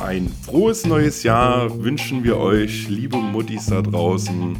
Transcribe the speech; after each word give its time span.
Ein 0.00 0.30
frohes 0.46 0.86
neues 0.86 1.24
Jahr 1.24 1.84
wünschen 1.84 2.24
wir 2.24 2.38
euch, 2.38 2.88
liebe 2.88 3.18
Muttis 3.18 3.66
da 3.66 3.82
draußen, 3.82 4.56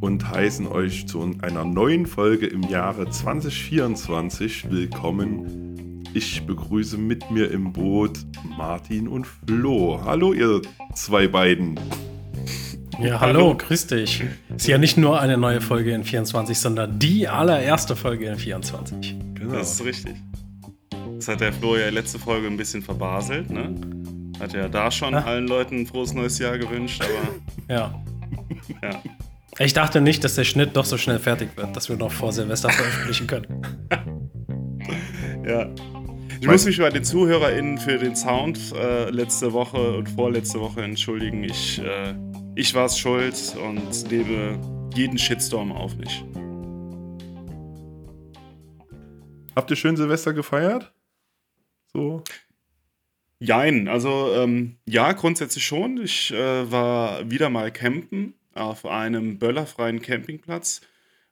und 0.00 0.28
heißen 0.30 0.68
euch 0.68 1.08
zu 1.08 1.20
einer 1.42 1.64
neuen 1.64 2.06
Folge 2.06 2.46
im 2.46 2.62
Jahre 2.62 3.10
2024 3.10 4.70
willkommen. 4.70 6.04
Ich 6.14 6.46
begrüße 6.46 6.96
mit 6.96 7.28
mir 7.32 7.50
im 7.50 7.72
Boot 7.72 8.18
Martin 8.56 9.08
und 9.08 9.26
Flo. 9.26 10.00
Hallo, 10.04 10.32
ihr 10.32 10.62
zwei 10.94 11.26
beiden. 11.26 11.78
Ja, 13.02 13.18
hallo, 13.18 13.56
grüß 13.56 13.88
dich. 13.88 14.22
Ist 14.56 14.68
ja 14.68 14.78
nicht 14.78 14.96
nur 14.96 15.20
eine 15.20 15.36
neue 15.36 15.60
Folge 15.60 15.92
in 15.92 16.04
24, 16.04 16.56
sondern 16.56 17.00
die 17.00 17.26
allererste 17.26 17.96
Folge 17.96 18.26
in 18.26 18.36
24. 18.36 19.16
Genau. 19.34 19.54
Das 19.54 19.72
ist 19.72 19.84
richtig. 19.84 20.14
Das 21.16 21.26
hat 21.26 21.40
der 21.40 21.52
Flo 21.52 21.76
ja 21.76 21.88
letzte 21.88 22.20
Folge 22.20 22.46
ein 22.46 22.56
bisschen 22.56 22.82
verbaselt, 22.82 23.50
ne? 23.50 23.74
Hat 24.40 24.52
ja 24.52 24.68
da 24.68 24.90
schon 24.90 25.14
ah. 25.14 25.24
allen 25.24 25.46
Leuten 25.46 25.80
ein 25.80 25.86
frohes 25.86 26.12
neues 26.12 26.38
Jahr 26.38 26.58
gewünscht, 26.58 27.02
aber. 27.02 27.34
Ja. 27.74 27.94
ja. 28.82 29.02
Ich 29.58 29.72
dachte 29.72 30.00
nicht, 30.00 30.24
dass 30.24 30.34
der 30.34 30.44
Schnitt 30.44 30.76
doch 30.76 30.84
so 30.84 30.98
schnell 30.98 31.18
fertig 31.18 31.56
wird, 31.56 31.76
dass 31.76 31.88
wir 31.88 31.96
noch 31.96 32.10
vor 32.10 32.32
Silvester 32.32 32.68
veröffentlichen 32.68 33.26
können. 33.26 33.62
ja. 35.46 35.68
Ich 36.40 36.48
muss 36.48 36.66
mich 36.66 36.78
bei 36.78 36.90
den 36.90 37.04
ZuhörerInnen 37.04 37.78
für 37.78 37.96
den 37.96 38.16
Sound 38.16 38.72
äh, 38.74 39.08
letzte 39.10 39.52
Woche 39.52 39.96
und 39.96 40.10
vorletzte 40.10 40.60
Woche 40.60 40.82
entschuldigen. 40.82 41.44
Ich, 41.44 41.78
äh, 41.78 42.14
ich 42.54 42.74
war 42.74 42.86
es 42.86 42.98
schuld 42.98 43.56
und 43.64 44.10
nehme 44.10 44.58
jeden 44.94 45.16
Shitstorm 45.16 45.72
auf 45.72 45.96
mich. 45.96 46.24
Habt 49.56 49.70
ihr 49.70 49.76
schön 49.76 49.96
Silvester 49.96 50.34
gefeiert? 50.34 50.92
So? 51.92 52.22
Jein, 53.44 53.88
also 53.88 54.32
ähm, 54.34 54.76
ja, 54.86 55.12
grundsätzlich 55.12 55.66
schon. 55.66 56.02
Ich 56.02 56.32
äh, 56.32 56.70
war 56.72 57.30
wieder 57.30 57.50
mal 57.50 57.70
campen 57.70 58.32
auf 58.54 58.86
einem 58.86 59.38
böllerfreien 59.38 60.00
Campingplatz, 60.00 60.80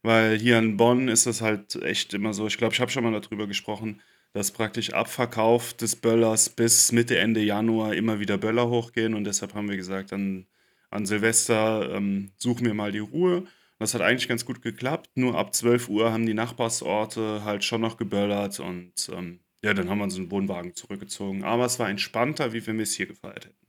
weil 0.02 0.38
hier 0.38 0.58
in 0.58 0.76
Bonn 0.76 1.08
ist 1.08 1.26
das 1.26 1.40
halt 1.40 1.74
echt 1.76 2.12
immer 2.12 2.34
so. 2.34 2.46
Ich 2.46 2.58
glaube, 2.58 2.74
ich 2.74 2.80
habe 2.80 2.90
schon 2.90 3.04
mal 3.04 3.18
darüber 3.18 3.46
gesprochen, 3.46 4.02
dass 4.34 4.50
praktisch 4.50 4.92
Abverkauf 4.92 5.72
des 5.72 5.96
Böllers 5.96 6.50
bis 6.50 6.92
Mitte, 6.92 7.18
Ende 7.18 7.40
Januar 7.40 7.94
immer 7.94 8.20
wieder 8.20 8.36
Böller 8.36 8.68
hochgehen 8.68 9.14
und 9.14 9.24
deshalb 9.24 9.54
haben 9.54 9.70
wir 9.70 9.78
gesagt, 9.78 10.12
an, 10.12 10.44
an 10.90 11.06
Silvester 11.06 11.94
ähm, 11.94 12.32
suchen 12.36 12.66
wir 12.66 12.74
mal 12.74 12.92
die 12.92 12.98
Ruhe. 12.98 13.44
Das 13.78 13.94
hat 13.94 14.02
eigentlich 14.02 14.28
ganz 14.28 14.44
gut 14.44 14.60
geklappt, 14.60 15.08
nur 15.14 15.38
ab 15.38 15.54
12 15.54 15.88
Uhr 15.88 16.12
haben 16.12 16.26
die 16.26 16.34
Nachbarsorte 16.34 17.42
halt 17.44 17.64
schon 17.64 17.80
noch 17.80 17.96
geböllert 17.96 18.60
und 18.60 18.92
ähm, 19.16 19.40
ja, 19.62 19.74
dann 19.74 19.88
haben 19.88 19.98
wir 19.98 20.04
uns 20.04 20.16
einen 20.16 20.30
Wohnwagen 20.30 20.74
zurückgezogen. 20.74 21.44
Aber 21.44 21.64
es 21.64 21.78
war 21.78 21.88
entspannter, 21.88 22.52
wie 22.52 22.66
wenn 22.66 22.76
wir 22.76 22.82
es 22.82 22.94
hier 22.94 23.06
gefeiert 23.06 23.46
hätten. 23.46 23.66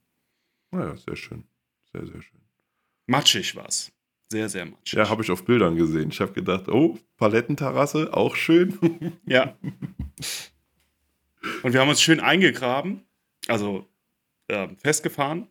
Naja, 0.71 0.97
sehr 0.97 1.15
schön. 1.15 1.43
Sehr, 1.91 2.05
sehr 2.05 2.21
schön. 2.21 2.41
Matschig 3.05 3.55
war 3.55 3.67
es. 3.67 3.91
Sehr, 4.29 4.49
sehr 4.49 4.65
matschig. 4.65 4.97
Ja, 4.97 5.09
habe 5.09 5.21
ich 5.21 5.29
auf 5.29 5.45
Bildern 5.45 5.75
gesehen. 5.75 6.09
Ich 6.09 6.19
habe 6.19 6.33
gedacht, 6.33 6.67
oh, 6.67 6.97
Palettenterrasse, 7.17 8.11
auch 8.13 8.35
schön. 8.35 8.77
ja. 9.27 9.55
Und 11.61 11.73
wir 11.73 11.79
haben 11.79 11.89
uns 11.89 12.01
schön 12.01 12.19
eingegraben, 12.19 13.03
also 13.47 13.87
äh, 14.47 14.69
festgefahren 14.77 15.47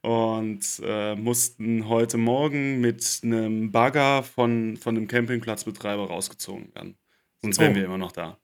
und 0.00 0.80
äh, 0.82 1.14
mussten 1.14 1.88
heute 1.88 2.16
Morgen 2.16 2.80
mit 2.80 3.20
einem 3.22 3.70
Bagger 3.70 4.22
von, 4.22 4.76
von 4.76 4.94
dem 4.94 5.06
Campingplatzbetreiber 5.06 6.06
rausgezogen 6.06 6.74
werden. 6.74 6.96
Sonst 7.42 7.58
wären 7.60 7.72
oh. 7.72 7.76
wir 7.76 7.84
immer 7.84 7.98
noch 7.98 8.12
da. 8.12 8.38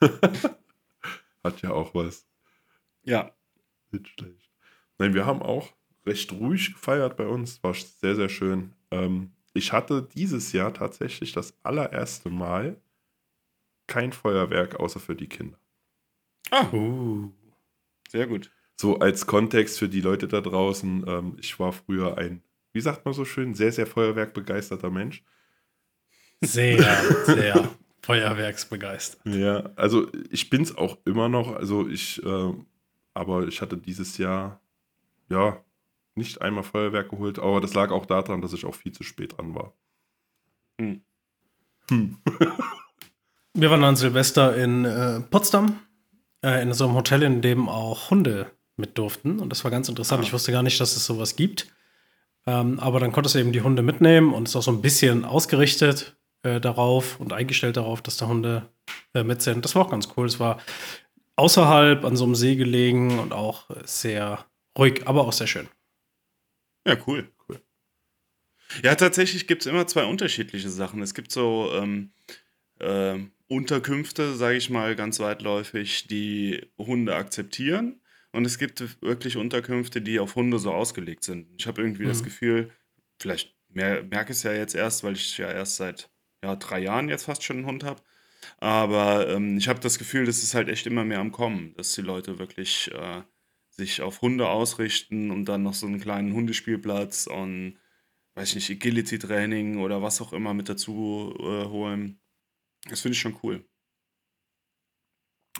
Hat 1.44 1.62
ja 1.62 1.70
auch 1.70 1.94
was. 1.94 2.26
Ja. 3.02 3.32
Nicht 3.90 4.08
schlecht. 4.08 4.50
Nein, 4.98 5.14
wir 5.14 5.26
haben 5.26 5.42
auch 5.42 5.72
recht 6.04 6.32
ruhig 6.32 6.74
gefeiert 6.74 7.16
bei 7.16 7.26
uns. 7.26 7.62
War 7.62 7.74
sehr, 7.74 8.16
sehr 8.16 8.28
schön. 8.28 8.74
Ähm, 8.90 9.32
ich 9.54 9.72
hatte 9.72 10.08
dieses 10.14 10.52
Jahr 10.52 10.74
tatsächlich 10.74 11.32
das 11.32 11.54
allererste 11.62 12.30
Mal 12.30 12.80
kein 13.86 14.12
Feuerwerk 14.12 14.78
außer 14.78 15.00
für 15.00 15.16
die 15.16 15.28
Kinder. 15.28 15.58
Ah. 16.50 16.70
Uh. 16.72 17.32
Sehr 18.08 18.26
gut. 18.26 18.50
So 18.76 18.98
als 18.98 19.26
Kontext 19.26 19.78
für 19.78 19.88
die 19.88 20.00
Leute 20.00 20.28
da 20.28 20.40
draußen. 20.40 21.04
Ähm, 21.06 21.36
ich 21.40 21.58
war 21.58 21.72
früher 21.72 22.16
ein, 22.16 22.42
wie 22.72 22.80
sagt 22.80 23.04
man 23.04 23.14
so 23.14 23.24
schön, 23.24 23.54
sehr, 23.54 23.72
sehr 23.72 23.86
feuerwerkbegeisterter 23.86 24.90
Mensch. 24.90 25.24
Sehr, 26.40 26.82
sehr 27.24 27.68
feuerwerksbegeistert. 28.02 29.20
Ja, 29.26 29.70
also 29.76 30.08
ich 30.30 30.50
bin 30.50 30.62
es 30.62 30.76
auch 30.76 30.98
immer 31.04 31.28
noch. 31.28 31.54
Also 31.54 31.88
ich, 31.88 32.22
äh, 32.24 32.52
aber 33.14 33.46
ich 33.48 33.60
hatte 33.60 33.76
dieses 33.76 34.18
Jahr, 34.18 34.60
ja, 35.28 35.62
nicht 36.14 36.42
einmal 36.42 36.64
Feuerwerk 36.64 37.10
geholt, 37.10 37.38
aber 37.38 37.60
das 37.60 37.74
lag 37.74 37.90
auch 37.90 38.06
daran, 38.06 38.42
dass 38.42 38.52
ich 38.52 38.64
auch 38.64 38.74
viel 38.74 38.92
zu 38.92 39.04
spät 39.04 39.36
dran 39.36 39.54
war. 39.54 39.72
Hm. 40.80 41.02
Hm. 41.90 42.18
Wir 43.54 43.70
waren 43.70 43.84
an 43.84 43.96
Silvester 43.96 44.56
in 44.56 44.84
äh, 44.84 45.20
Potsdam, 45.20 45.80
äh, 46.42 46.62
in 46.62 46.72
so 46.72 46.84
einem 46.84 46.94
Hotel, 46.94 47.22
in 47.22 47.42
dem 47.42 47.68
auch 47.68 48.10
Hunde 48.10 48.50
mit 48.76 48.98
durften. 48.98 49.40
Und 49.40 49.50
das 49.50 49.64
war 49.64 49.70
ganz 49.70 49.88
interessant. 49.88 50.22
Ah. 50.22 50.26
Ich 50.26 50.32
wusste 50.32 50.52
gar 50.52 50.62
nicht, 50.62 50.80
dass 50.80 50.96
es 50.96 51.04
sowas 51.04 51.34
gibt. 51.34 51.66
Ähm, 52.46 52.78
aber 52.78 53.00
dann 53.00 53.12
konntest 53.12 53.34
du 53.34 53.40
eben 53.40 53.52
die 53.52 53.62
Hunde 53.62 53.82
mitnehmen 53.82 54.32
und 54.32 54.48
ist 54.48 54.56
auch 54.56 54.62
so 54.62 54.70
ein 54.70 54.82
bisschen 54.82 55.24
ausgerichtet 55.24 56.17
äh, 56.42 56.60
darauf 56.60 57.20
und 57.20 57.32
eingestellt 57.32 57.76
darauf, 57.76 58.02
dass 58.02 58.16
da 58.16 58.26
Hunde 58.26 58.68
äh, 59.14 59.22
mit 59.22 59.42
sind. 59.42 59.64
Das 59.64 59.74
war 59.74 59.86
auch 59.86 59.90
ganz 59.90 60.08
cool. 60.16 60.26
Es 60.26 60.40
war 60.40 60.60
außerhalb 61.36 62.04
an 62.04 62.16
so 62.16 62.24
einem 62.24 62.34
See 62.34 62.56
gelegen 62.56 63.18
und 63.18 63.32
auch 63.32 63.68
sehr 63.84 64.46
ruhig, 64.76 65.06
aber 65.06 65.26
auch 65.26 65.32
sehr 65.32 65.46
schön. 65.46 65.68
Ja, 66.86 66.96
cool. 67.06 67.30
cool. 67.48 67.60
Ja, 68.82 68.94
tatsächlich 68.94 69.46
gibt 69.46 69.62
es 69.62 69.66
immer 69.66 69.86
zwei 69.86 70.04
unterschiedliche 70.04 70.68
Sachen. 70.68 71.02
Es 71.02 71.14
gibt 71.14 71.32
so 71.32 71.70
ähm, 71.74 72.12
äh, 72.80 73.18
Unterkünfte, 73.48 74.34
sage 74.34 74.56
ich 74.56 74.70
mal, 74.70 74.94
ganz 74.94 75.20
weitläufig, 75.20 76.06
die 76.06 76.66
Hunde 76.76 77.14
akzeptieren. 77.14 78.00
Und 78.32 78.44
es 78.44 78.58
gibt 78.58 79.02
wirklich 79.02 79.36
Unterkünfte, 79.36 80.02
die 80.02 80.20
auf 80.20 80.34
Hunde 80.34 80.58
so 80.58 80.72
ausgelegt 80.72 81.24
sind. 81.24 81.48
Ich 81.58 81.66
habe 81.66 81.80
irgendwie 81.80 82.04
mhm. 82.04 82.08
das 82.08 82.22
Gefühl, 82.22 82.70
vielleicht 83.18 83.54
merke 83.70 84.32
ich 84.32 84.38
es 84.38 84.42
ja 84.42 84.52
jetzt 84.52 84.74
erst, 84.74 85.02
weil 85.02 85.14
ich 85.14 85.38
ja 85.38 85.50
erst 85.50 85.76
seit 85.76 86.10
ja, 86.42 86.56
drei 86.56 86.80
Jahren 86.80 87.08
jetzt 87.08 87.24
fast 87.24 87.42
schon 87.42 87.58
einen 87.58 87.66
Hund 87.66 87.84
habe. 87.84 88.02
Aber 88.58 89.28
ähm, 89.28 89.58
ich 89.58 89.68
habe 89.68 89.80
das 89.80 89.98
Gefühl, 89.98 90.26
das 90.26 90.42
ist 90.42 90.54
halt 90.54 90.68
echt 90.68 90.86
immer 90.86 91.04
mehr 91.04 91.20
am 91.20 91.32
Kommen, 91.32 91.74
dass 91.76 91.94
die 91.94 92.02
Leute 92.02 92.38
wirklich 92.38 92.90
äh, 92.92 93.22
sich 93.70 94.02
auf 94.02 94.22
Hunde 94.22 94.48
ausrichten 94.48 95.30
und 95.30 95.46
dann 95.46 95.62
noch 95.62 95.74
so 95.74 95.86
einen 95.86 96.00
kleinen 96.00 96.32
Hundespielplatz 96.34 97.26
und, 97.26 97.78
weiß 98.34 98.50
ich 98.50 98.68
nicht, 98.68 98.70
Agility-Training 98.70 99.78
oder 99.78 100.02
was 100.02 100.20
auch 100.20 100.32
immer 100.32 100.54
mit 100.54 100.68
dazu 100.68 101.34
äh, 101.38 101.66
holen. 101.66 102.20
Das 102.88 103.00
finde 103.00 103.14
ich 103.14 103.20
schon 103.20 103.38
cool. 103.42 103.64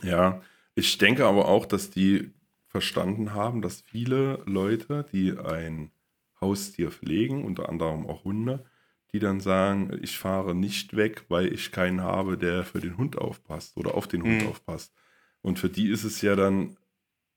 Ja, 0.03 0.41
ich 0.75 0.97
denke 0.97 1.25
aber 1.25 1.47
auch, 1.47 1.65
dass 1.65 1.89
die 1.89 2.31
verstanden 2.67 3.33
haben, 3.33 3.61
dass 3.61 3.81
viele 3.81 4.43
Leute, 4.45 5.05
die 5.11 5.37
ein 5.37 5.91
Haustier 6.39 6.91
pflegen, 6.91 7.43
unter 7.43 7.67
anderem 7.67 8.05
auch 8.05 8.23
Hunde, 8.23 8.65
die 9.13 9.19
dann 9.19 9.39
sagen, 9.39 9.97
ich 10.01 10.17
fahre 10.17 10.53
nicht 10.53 10.95
weg, 10.95 11.25
weil 11.29 11.51
ich 11.51 11.71
keinen 11.71 12.01
habe, 12.01 12.37
der 12.37 12.63
für 12.63 12.79
den 12.79 12.97
Hund 12.97 13.17
aufpasst 13.17 13.75
oder 13.75 13.95
auf 13.95 14.07
den 14.07 14.23
Hund 14.23 14.43
mhm. 14.43 14.47
aufpasst. 14.49 14.93
Und 15.41 15.57
für 15.59 15.69
die 15.69 15.89
ist 15.89 16.03
es 16.03 16.21
ja 16.21 16.35
dann 16.35 16.77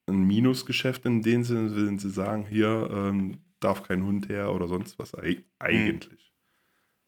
ein 0.06 0.24
Minusgeschäft 0.24 1.06
in 1.06 1.22
dem 1.22 1.44
Sinne, 1.44 1.74
wenn 1.74 1.98
sie 1.98 2.10
sagen, 2.10 2.46
hier 2.46 2.90
ähm, 2.92 3.38
darf 3.60 3.84
kein 3.84 4.04
Hund 4.04 4.28
her 4.28 4.52
oder 4.52 4.68
sonst 4.68 4.98
was 4.98 5.12
mhm. 5.12 5.44
eigentlich. 5.58 6.32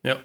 Mhm. 0.03 0.11
Ja. 0.11 0.25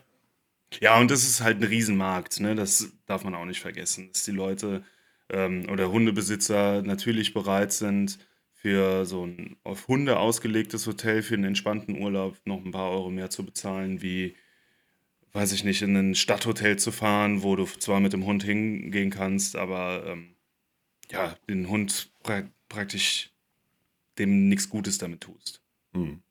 Ja, 0.79 0.99
und 0.99 1.09
das 1.09 1.23
ist 1.23 1.41
halt 1.41 1.57
ein 1.57 1.63
Riesenmarkt, 1.63 2.39
ne? 2.39 2.53
Das 2.53 2.93
darf 3.07 3.23
man 3.23 3.33
auch 3.33 3.45
nicht 3.45 3.59
vergessen, 3.59 4.09
dass 4.13 4.23
die 4.23 4.31
Leute 4.31 4.83
ähm, 5.29 5.67
oder 5.67 5.91
Hundebesitzer 5.91 6.83
natürlich 6.83 7.33
bereit 7.33 7.73
sind, 7.73 8.19
für 8.61 9.05
so 9.05 9.25
ein 9.25 9.55
auf 9.63 9.87
Hunde 9.87 10.19
ausgelegtes 10.19 10.85
Hotel 10.85 11.23
für 11.23 11.35
einen 11.35 11.45
entspannten 11.45 11.97
Urlaub 11.97 12.37
noch 12.43 12.63
ein 12.63 12.71
paar 12.71 12.91
Euro 12.91 13.09
mehr 13.09 13.29
zu 13.29 13.45
bezahlen, 13.45 14.01
wie, 14.01 14.35
weiß 15.31 15.53
ich 15.53 15.63
nicht, 15.63 15.81
in 15.81 15.95
ein 15.95 16.13
Stadthotel 16.13 16.77
zu 16.77 16.91
fahren, 16.91 17.41
wo 17.41 17.55
du 17.55 17.65
zwar 17.65 18.01
mit 18.01 18.11
dem 18.11 18.25
Hund 18.25 18.43
hingehen 18.43 19.11
kannst, 19.11 19.55
aber 19.55 20.03
ähm, 20.05 20.35
ja, 21.09 21.37
den 21.47 21.69
Hund 21.69 22.11
pra 22.21 22.43
praktisch 22.67 23.31
dem 24.19 24.49
nichts 24.49 24.69
Gutes 24.69 24.97
damit 24.97 25.21
tust. 25.21 25.63
Hm. 25.93 26.21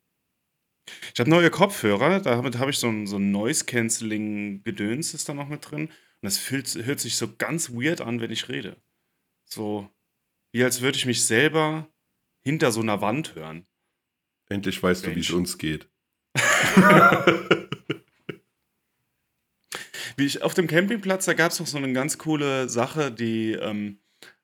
Ich 1.15 1.21
habe 1.21 1.31
neue 1.31 1.51
Kopfhörer, 1.51 2.21
damit 2.21 2.59
habe 2.59 2.71
ich 2.71 2.79
so 2.79 2.89
ein, 2.89 3.07
so 3.07 3.17
ein 3.17 3.31
Noise-Canceling-Gedöns 3.31 5.15
ist 5.15 5.29
da 5.29 5.35
noch 5.35 5.49
mit 5.49 5.69
drin. 5.69 5.87
Und 5.87 5.93
das 6.23 6.39
fühlt, 6.39 6.75
hört 6.85 7.01
sich 7.01 7.17
so 7.17 7.35
ganz 7.37 7.71
weird 7.71 8.01
an, 8.01 8.21
wenn 8.21 8.31
ich 8.31 8.49
rede. 8.49 8.77
So, 9.47 9.89
wie 10.53 10.63
als 10.63 10.81
würde 10.83 10.99
ich 10.99 11.07
mich 11.07 11.25
selber 11.25 11.89
hinter 12.49 12.73
so 12.73 12.81
einer 12.81 13.03
Wand 13.03 13.35
hören. 13.35 13.67
Endlich 14.49 14.83
weißt 14.83 15.03
Mensch. 15.03 15.15
du, 15.15 15.17
wie 15.17 15.21
es 15.21 15.31
uns 15.31 15.59
geht. 15.59 15.87
wie 20.17 20.25
ich, 20.25 20.41
auf 20.41 20.55
dem 20.55 20.67
Campingplatz, 20.67 21.27
da 21.27 21.35
gab 21.35 21.53
es 21.53 21.61
noch 21.61 21.67
so 21.67 21.77
eine 21.77 21.93
ganz 21.93 22.17
coole 22.17 22.71
Sache, 22.71 23.13
die 23.13 23.53
ähm, 23.53 23.99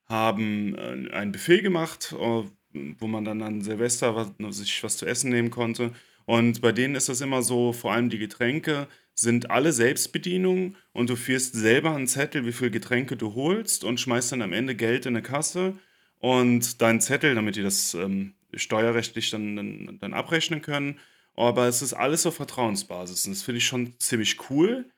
haben 0.05 0.77
äh, 0.77 1.15
ein 1.15 1.33
Buffet 1.33 1.63
gemacht, 1.63 2.13
äh, 2.13 2.43
wo 2.75 3.07
man 3.07 3.25
dann 3.25 3.41
an 3.41 3.63
Silvester 3.63 4.15
was, 4.15 4.59
sich 4.59 4.85
was 4.85 4.99
zu 4.99 5.07
essen 5.07 5.31
nehmen 5.31 5.49
konnte. 5.49 5.93
Und 6.27 6.61
bei 6.61 6.73
denen 6.73 6.97
ist 6.97 7.09
das 7.09 7.23
immer 7.23 7.43
so, 7.43 7.73
vor 7.73 7.95
allem 7.95 8.11
die 8.11 8.19
Getränke 8.19 8.87
sind 9.15 9.51
alle 9.51 9.73
Selbstbedienung 9.73 10.77
und 10.93 11.09
du 11.09 11.17
führst 11.17 11.55
selber 11.55 11.95
einen 11.95 12.07
Zettel, 12.07 12.45
wie 12.45 12.53
viel 12.53 12.71
Getränke 12.71 13.17
du 13.17 13.35
holst 13.35 13.83
und 13.83 13.99
schmeißt 13.99 14.33
dann 14.33 14.43
am 14.43 14.53
Ende 14.53 14.75
Geld 14.75 15.07
in 15.07 15.17
eine 15.17 15.23
Kasse 15.23 15.79
und 16.25 16.81
deinen 16.81 17.03
Zettel, 17.03 17.35
damit 17.35 17.57
die 17.57 17.63
das 17.63 17.93
ähm, 17.93 18.33
steuerrechtlich 18.55 19.29
dann, 19.29 19.57
dann, 19.57 19.99
dann 20.01 20.15
abrechnen 20.15 20.63
können. 20.63 20.99
Aber 21.37 21.67
es 21.67 21.83
ist 21.83 21.93
alles 21.93 22.25
auf 22.25 22.37
Vertrauensbasis 22.37 23.27
und 23.27 23.35
das 23.35 23.43
finde 23.43 23.59
ich 23.59 23.67
schon 23.67 23.93
ziemlich 24.01 24.39
cool 24.49 24.91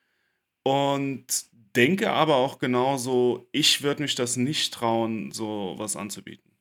und 0.63 1.27
denke 1.75 2.13
aber 2.13 2.37
auch 2.37 2.61
genauso, 2.61 3.49
ich 3.51 3.83
würde 3.83 4.03
mich 4.03 4.15
das 4.15 4.37
nicht 4.37 4.73
trauen, 4.73 5.33
so 5.33 5.75
was 5.79 5.97
anzubieten. 5.97 6.53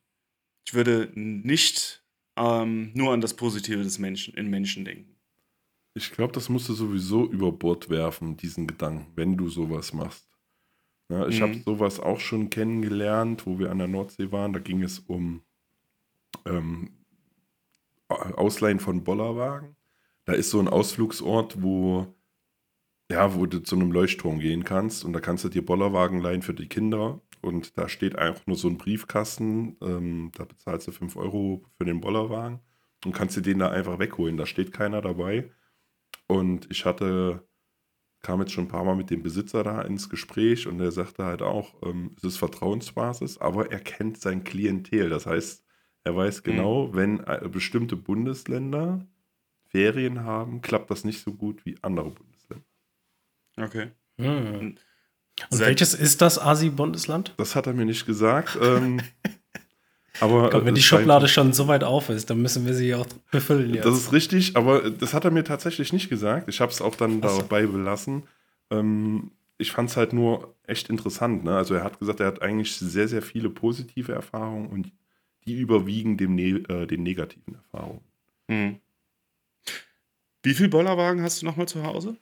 Ich 0.66 0.74
würde 0.74 1.12
nicht 1.14 2.02
ähm, 2.36 2.90
nur 2.92 3.12
an 3.12 3.20
das 3.20 3.34
Positive 3.34 3.84
des 3.84 4.00
Menschen, 4.00 4.34
in 4.34 4.50
Menschen 4.50 4.84
denken. 4.84 5.14
Ich 5.94 6.10
glaube, 6.10 6.32
das 6.32 6.48
musst 6.48 6.68
du 6.68 6.74
sowieso 6.74 7.24
über 7.24 7.52
Bord 7.52 7.88
werfen, 7.88 8.36
diesen 8.36 8.66
Gedanken, 8.66 9.06
wenn 9.14 9.36
du 9.36 9.48
sowas 9.48 9.92
machst. 9.92 10.26
Ja, 11.08 11.26
ich 11.28 11.40
mhm. 11.40 11.42
habe 11.42 11.60
sowas 11.64 12.00
auch 12.00 12.20
schon 12.20 12.50
kennengelernt, 12.50 13.46
wo 13.46 13.58
wir 13.58 13.70
an 13.70 13.78
der 13.78 13.88
Nordsee 13.88 14.32
waren. 14.32 14.52
Da 14.52 14.58
ging 14.58 14.82
es 14.82 14.98
um 14.98 15.42
ähm, 16.44 16.90
Ausleihen 18.08 18.80
von 18.80 19.04
Bollerwagen. 19.04 19.76
Da 20.24 20.32
ist 20.32 20.50
so 20.50 20.58
ein 20.58 20.68
Ausflugsort, 20.68 21.62
wo, 21.62 22.14
ja, 23.10 23.34
wo 23.34 23.46
du 23.46 23.60
zu 23.62 23.76
einem 23.76 23.92
Leuchtturm 23.92 24.40
gehen 24.40 24.64
kannst 24.64 25.04
und 25.04 25.12
da 25.12 25.20
kannst 25.20 25.44
du 25.44 25.48
dir 25.48 25.64
Bollerwagen 25.64 26.20
leihen 26.20 26.42
für 26.42 26.54
die 26.54 26.68
Kinder. 26.68 27.20
Und 27.42 27.78
da 27.78 27.88
steht 27.88 28.16
einfach 28.18 28.44
nur 28.46 28.56
so 28.56 28.68
ein 28.68 28.78
Briefkasten, 28.78 29.76
ähm, 29.80 30.32
da 30.34 30.44
bezahlst 30.44 30.88
du 30.88 30.92
5 30.92 31.16
Euro 31.16 31.64
für 31.78 31.84
den 31.84 32.00
Bollerwagen 32.00 32.60
und 33.04 33.12
kannst 33.12 33.36
dir 33.36 33.42
den 33.42 33.60
da 33.60 33.70
einfach 33.70 34.00
wegholen. 34.00 34.36
Da 34.36 34.46
steht 34.46 34.72
keiner 34.72 35.00
dabei. 35.00 35.50
Und 36.26 36.68
ich 36.70 36.84
hatte, 36.84 37.46
kam 38.26 38.40
jetzt 38.40 38.50
schon 38.50 38.64
ein 38.64 38.68
paar 38.68 38.82
Mal 38.82 38.96
mit 38.96 39.10
dem 39.10 39.22
Besitzer 39.22 39.62
da 39.62 39.82
ins 39.82 40.08
Gespräch 40.08 40.66
und 40.66 40.78
der 40.78 40.90
sagte 40.90 41.24
halt 41.24 41.42
auch, 41.42 41.74
ähm, 41.84 42.10
es 42.16 42.24
ist 42.24 42.38
Vertrauensbasis, 42.38 43.38
aber 43.38 43.70
er 43.70 43.78
kennt 43.78 44.20
sein 44.20 44.42
Klientel. 44.42 45.10
Das 45.10 45.26
heißt, 45.26 45.64
er 46.02 46.16
weiß 46.16 46.40
mhm. 46.40 46.42
genau, 46.42 46.88
mhm. 46.88 46.94
wenn 46.94 47.20
äh, 47.20 47.48
bestimmte 47.48 47.94
Bundesländer 47.94 49.06
Ferien 49.68 50.24
haben, 50.24 50.60
klappt 50.60 50.90
das 50.90 51.04
nicht 51.04 51.22
so 51.22 51.34
gut 51.34 51.64
wie 51.64 51.76
andere 51.82 52.10
Bundesländer. 52.10 52.66
Okay. 53.58 53.90
Hm. 54.18 54.76
Und 55.50 55.60
welches 55.60 55.94
ist 55.94 56.20
das 56.20 56.40
Asi-Bundesland? 56.40 57.32
Das 57.36 57.54
hat 57.54 57.68
er 57.68 57.74
mir 57.74 57.84
nicht 57.84 58.06
gesagt. 58.06 58.58
ähm, 58.60 59.00
aber 60.20 60.50
Gott, 60.50 60.64
wenn 60.64 60.74
die 60.74 60.82
Schublade 60.82 61.28
schon 61.28 61.52
so 61.52 61.68
weit 61.68 61.84
auf 61.84 62.08
ist, 62.08 62.30
dann 62.30 62.40
müssen 62.40 62.66
wir 62.66 62.74
sie 62.74 62.94
auch 62.94 63.06
befüllen. 63.30 63.74
Jetzt. 63.74 63.84
Das 63.84 63.96
ist 63.96 64.12
richtig, 64.12 64.56
aber 64.56 64.90
das 64.90 65.14
hat 65.14 65.24
er 65.24 65.30
mir 65.30 65.44
tatsächlich 65.44 65.92
nicht 65.92 66.08
gesagt. 66.08 66.48
Ich 66.48 66.60
habe 66.60 66.72
es 66.72 66.80
auch 66.80 66.94
dann 66.94 67.22
so. 67.22 67.38
dabei 67.38 67.66
belassen. 67.66 68.24
Ähm, 68.70 69.30
ich 69.58 69.72
fand 69.72 69.90
es 69.90 69.96
halt 69.96 70.12
nur 70.12 70.54
echt 70.66 70.90
interessant. 70.90 71.44
Ne? 71.44 71.56
Also 71.56 71.74
er 71.74 71.84
hat 71.84 71.98
gesagt, 71.98 72.20
er 72.20 72.26
hat 72.26 72.42
eigentlich 72.42 72.76
sehr, 72.76 73.08
sehr 73.08 73.22
viele 73.22 73.50
positive 73.50 74.12
Erfahrungen 74.12 74.68
und 74.68 74.92
die 75.46 75.54
überwiegen 75.54 76.16
dem 76.16 76.34
ne 76.34 76.62
äh, 76.68 76.86
den 76.86 77.02
negativen 77.02 77.54
Erfahrungen. 77.54 78.00
Hm. 78.48 78.80
Wie 80.42 80.54
viele 80.54 80.68
Bollerwagen 80.68 81.22
hast 81.22 81.42
du 81.42 81.46
nochmal 81.46 81.68
zu 81.68 81.82
Hause? 81.82 82.16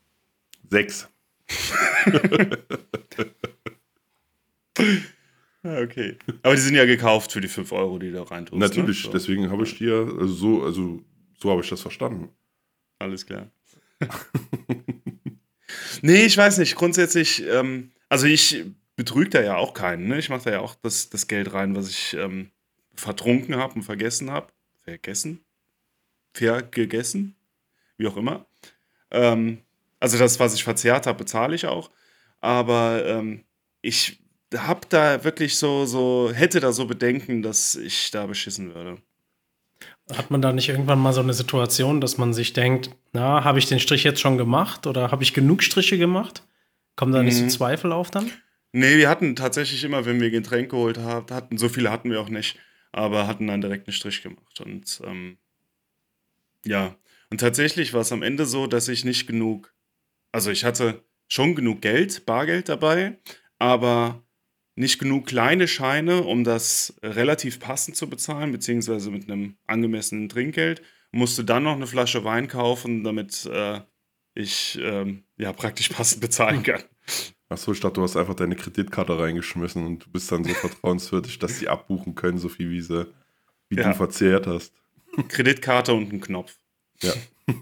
Sechs. 0.70 1.08
okay. 5.64 6.16
Aber 6.42 6.54
die 6.54 6.60
sind 6.60 6.74
ja 6.74 6.84
gekauft 6.84 7.32
für 7.32 7.40
die 7.40 7.48
5 7.48 7.72
Euro, 7.72 7.98
die 7.98 8.10
du 8.10 8.16
da 8.16 8.22
reintust. 8.22 8.58
Ne? 8.58 8.66
Natürlich, 8.66 9.04
ne? 9.04 9.06
so. 9.06 9.12
deswegen 9.12 9.50
habe 9.50 9.64
ich 9.64 9.78
dir 9.78 9.94
also 10.18 10.34
so, 10.34 10.62
also 10.62 11.02
so 11.38 11.50
habe 11.50 11.62
ich 11.62 11.68
das 11.68 11.80
verstanden. 11.80 12.28
Alles 12.98 13.26
klar. 13.26 13.50
nee, 16.02 16.24
ich 16.24 16.36
weiß 16.36 16.58
nicht. 16.58 16.74
Grundsätzlich, 16.76 17.44
ähm, 17.46 17.92
also 18.08 18.26
ich 18.26 18.64
betrüge 18.96 19.30
da 19.30 19.42
ja 19.42 19.56
auch 19.56 19.74
keinen. 19.74 20.08
Ne? 20.08 20.18
Ich 20.18 20.28
mache 20.28 20.44
da 20.44 20.50
ja 20.52 20.60
auch 20.60 20.74
das, 20.76 21.10
das 21.10 21.26
Geld 21.26 21.52
rein, 21.52 21.74
was 21.74 21.88
ich 21.88 22.14
ähm, 22.14 22.50
vertrunken 22.94 23.56
habe 23.56 23.74
und 23.74 23.82
vergessen 23.82 24.30
habe. 24.30 24.48
Vergessen? 24.82 25.44
Vergessen? 26.32 27.36
Wie 27.96 28.06
auch 28.06 28.16
immer. 28.16 28.46
Ähm, 29.10 29.58
also 30.00 30.18
das, 30.18 30.38
was 30.40 30.54
ich 30.54 30.64
verzehrt 30.64 31.06
habe, 31.06 31.18
bezahle 31.18 31.54
ich 31.54 31.66
auch. 31.66 31.90
Aber 32.40 33.04
ähm, 33.06 33.44
ich 33.80 34.23
habe 34.56 34.80
da 34.88 35.24
wirklich 35.24 35.56
so, 35.56 35.86
so, 35.86 36.30
hätte 36.32 36.60
da 36.60 36.72
so 36.72 36.86
Bedenken, 36.86 37.42
dass 37.42 37.76
ich 37.76 38.10
da 38.10 38.26
beschissen 38.26 38.74
würde. 38.74 38.98
Hat 40.12 40.30
man 40.30 40.42
da 40.42 40.52
nicht 40.52 40.68
irgendwann 40.68 40.98
mal 40.98 41.12
so 41.12 41.20
eine 41.20 41.32
Situation, 41.32 42.00
dass 42.00 42.18
man 42.18 42.34
sich 42.34 42.52
denkt, 42.52 42.90
na, 43.12 43.44
habe 43.44 43.58
ich 43.58 43.66
den 43.66 43.80
Strich 43.80 44.04
jetzt 44.04 44.20
schon 44.20 44.36
gemacht 44.36 44.86
oder 44.86 45.10
habe 45.10 45.22
ich 45.22 45.32
genug 45.32 45.62
Striche 45.62 45.96
gemacht? 45.96 46.46
Kommen 46.96 47.12
da 47.12 47.22
nicht 47.22 47.40
mhm. 47.40 47.48
so 47.48 47.56
Zweifel 47.56 47.92
auf 47.92 48.10
dann? 48.10 48.30
Nee, 48.72 48.98
wir 48.98 49.08
hatten 49.08 49.36
tatsächlich 49.36 49.82
immer, 49.84 50.04
wenn 50.04 50.20
wir 50.20 50.30
Getränk 50.30 50.70
geholt 50.70 50.98
haben, 50.98 51.34
hatten, 51.34 51.56
so 51.58 51.68
viele 51.68 51.90
hatten 51.90 52.10
wir 52.10 52.20
auch 52.20 52.28
nicht, 52.28 52.58
aber 52.92 53.26
hatten 53.26 53.46
dann 53.46 53.60
direkt 53.60 53.88
einen 53.88 53.94
Strich 53.94 54.22
gemacht. 54.22 54.60
Und 54.60 55.00
ähm, 55.04 55.38
ja, 56.66 56.96
und 57.30 57.38
tatsächlich 57.38 57.94
war 57.94 58.02
es 58.02 58.12
am 58.12 58.22
Ende 58.22 58.46
so, 58.46 58.66
dass 58.66 58.88
ich 58.88 59.04
nicht 59.04 59.26
genug 59.26 59.74
also 60.34 60.50
ich 60.50 60.64
hatte 60.64 61.04
schon 61.28 61.54
genug 61.54 61.80
Geld, 61.80 62.26
Bargeld 62.26 62.68
dabei, 62.68 63.18
aber 63.60 64.23
nicht 64.76 64.98
genug 64.98 65.26
kleine 65.26 65.68
Scheine, 65.68 66.22
um 66.22 66.44
das 66.44 66.94
relativ 67.02 67.60
passend 67.60 67.96
zu 67.96 68.08
bezahlen, 68.08 68.52
beziehungsweise 68.52 69.10
mit 69.10 69.30
einem 69.30 69.56
angemessenen 69.66 70.28
Trinkgeld. 70.28 70.82
Musste 71.12 71.44
dann 71.44 71.62
noch 71.62 71.76
eine 71.76 71.86
Flasche 71.86 72.24
Wein 72.24 72.48
kaufen, 72.48 73.04
damit 73.04 73.46
äh, 73.46 73.80
ich 74.34 74.78
ähm, 74.82 75.24
ja 75.36 75.52
praktisch 75.52 75.88
passend 75.90 76.20
bezahlen 76.20 76.62
kann. 76.64 76.82
Achso, 77.48 77.72
ich 77.72 77.80
dachte, 77.80 77.94
du 77.94 78.02
hast 78.02 78.16
einfach 78.16 78.34
deine 78.34 78.56
Kreditkarte 78.56 79.18
reingeschmissen 79.18 79.86
und 79.86 80.06
du 80.06 80.10
bist 80.10 80.32
dann 80.32 80.42
so 80.42 80.52
vertrauenswürdig, 80.54 81.38
dass 81.38 81.58
sie 81.58 81.68
abbuchen 81.68 82.16
können, 82.16 82.38
so 82.38 82.48
viel 82.48 82.70
wie, 82.70 82.80
sie, 82.80 83.06
wie 83.68 83.76
ja. 83.76 83.90
du 83.90 83.94
verzehrt 83.94 84.46
hast. 84.46 84.72
Kreditkarte 85.28 85.92
und 85.94 86.12
ein 86.12 86.20
Knopf. 86.20 86.58
Ja. 87.00 87.12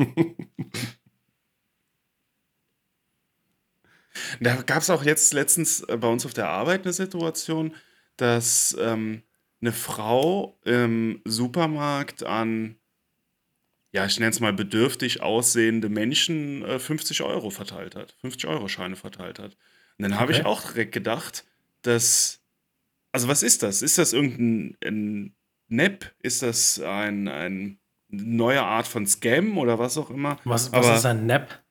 Da 4.41 4.57
gab 4.63 4.83
es 4.83 4.91
auch 4.91 5.05
jetzt 5.05 5.33
letztens 5.33 5.81
äh, 5.83 5.97
bei 5.97 6.09
uns 6.09 6.27
auf 6.27 6.35
der 6.35 6.49
Arbeit 6.49 6.83
eine 6.83 6.93
Situation, 6.93 7.75
dass 8.17 8.77
ähm, 8.81 9.23
eine 9.61 9.73
Frau 9.73 10.59
im 10.65 11.23
Supermarkt 11.25 12.25
an, 12.25 12.77
ja, 13.93 14.05
ich 14.07 14.19
nenne 14.19 14.31
es 14.31 14.41
mal 14.41 14.53
bedürftig 14.53 15.23
aussehende 15.23 15.89
Menschen 15.89 16.65
äh, 16.65 16.79
50 16.79 17.23
Euro 17.23 17.51
verteilt 17.51 17.95
hat, 17.95 18.13
50 18.21 18.49
Euro 18.49 18.69
Scheine 18.69 18.97
verteilt 18.97 19.39
hat. 19.39 19.57
Und 19.99 20.03
dann 20.11 20.19
habe 20.19 20.33
ich 20.33 20.45
auch 20.45 20.63
direkt 20.63 20.93
gedacht, 20.93 21.45
dass, 21.83 22.41
also 23.13 23.29
was 23.29 23.43
ist 23.43 23.63
das? 23.63 23.83
Ist 23.83 23.99
das 23.99 24.13
irgendein 24.13 24.77
ein 24.85 25.35
NEP? 25.69 26.13
Ist 26.21 26.43
das 26.43 26.81
ein, 26.81 27.29
ein 27.29 27.79
neue 28.09 28.63
Art 28.63 28.87
von 28.87 29.07
Scam 29.07 29.59
oder 29.59 29.79
was 29.79 29.97
auch 29.97 30.11
immer? 30.11 30.39
Was, 30.45 30.73
was 30.73 30.87
Aber, 30.87 30.97
ist 30.97 31.07
ein 31.07 31.27
NEP? 31.27 31.63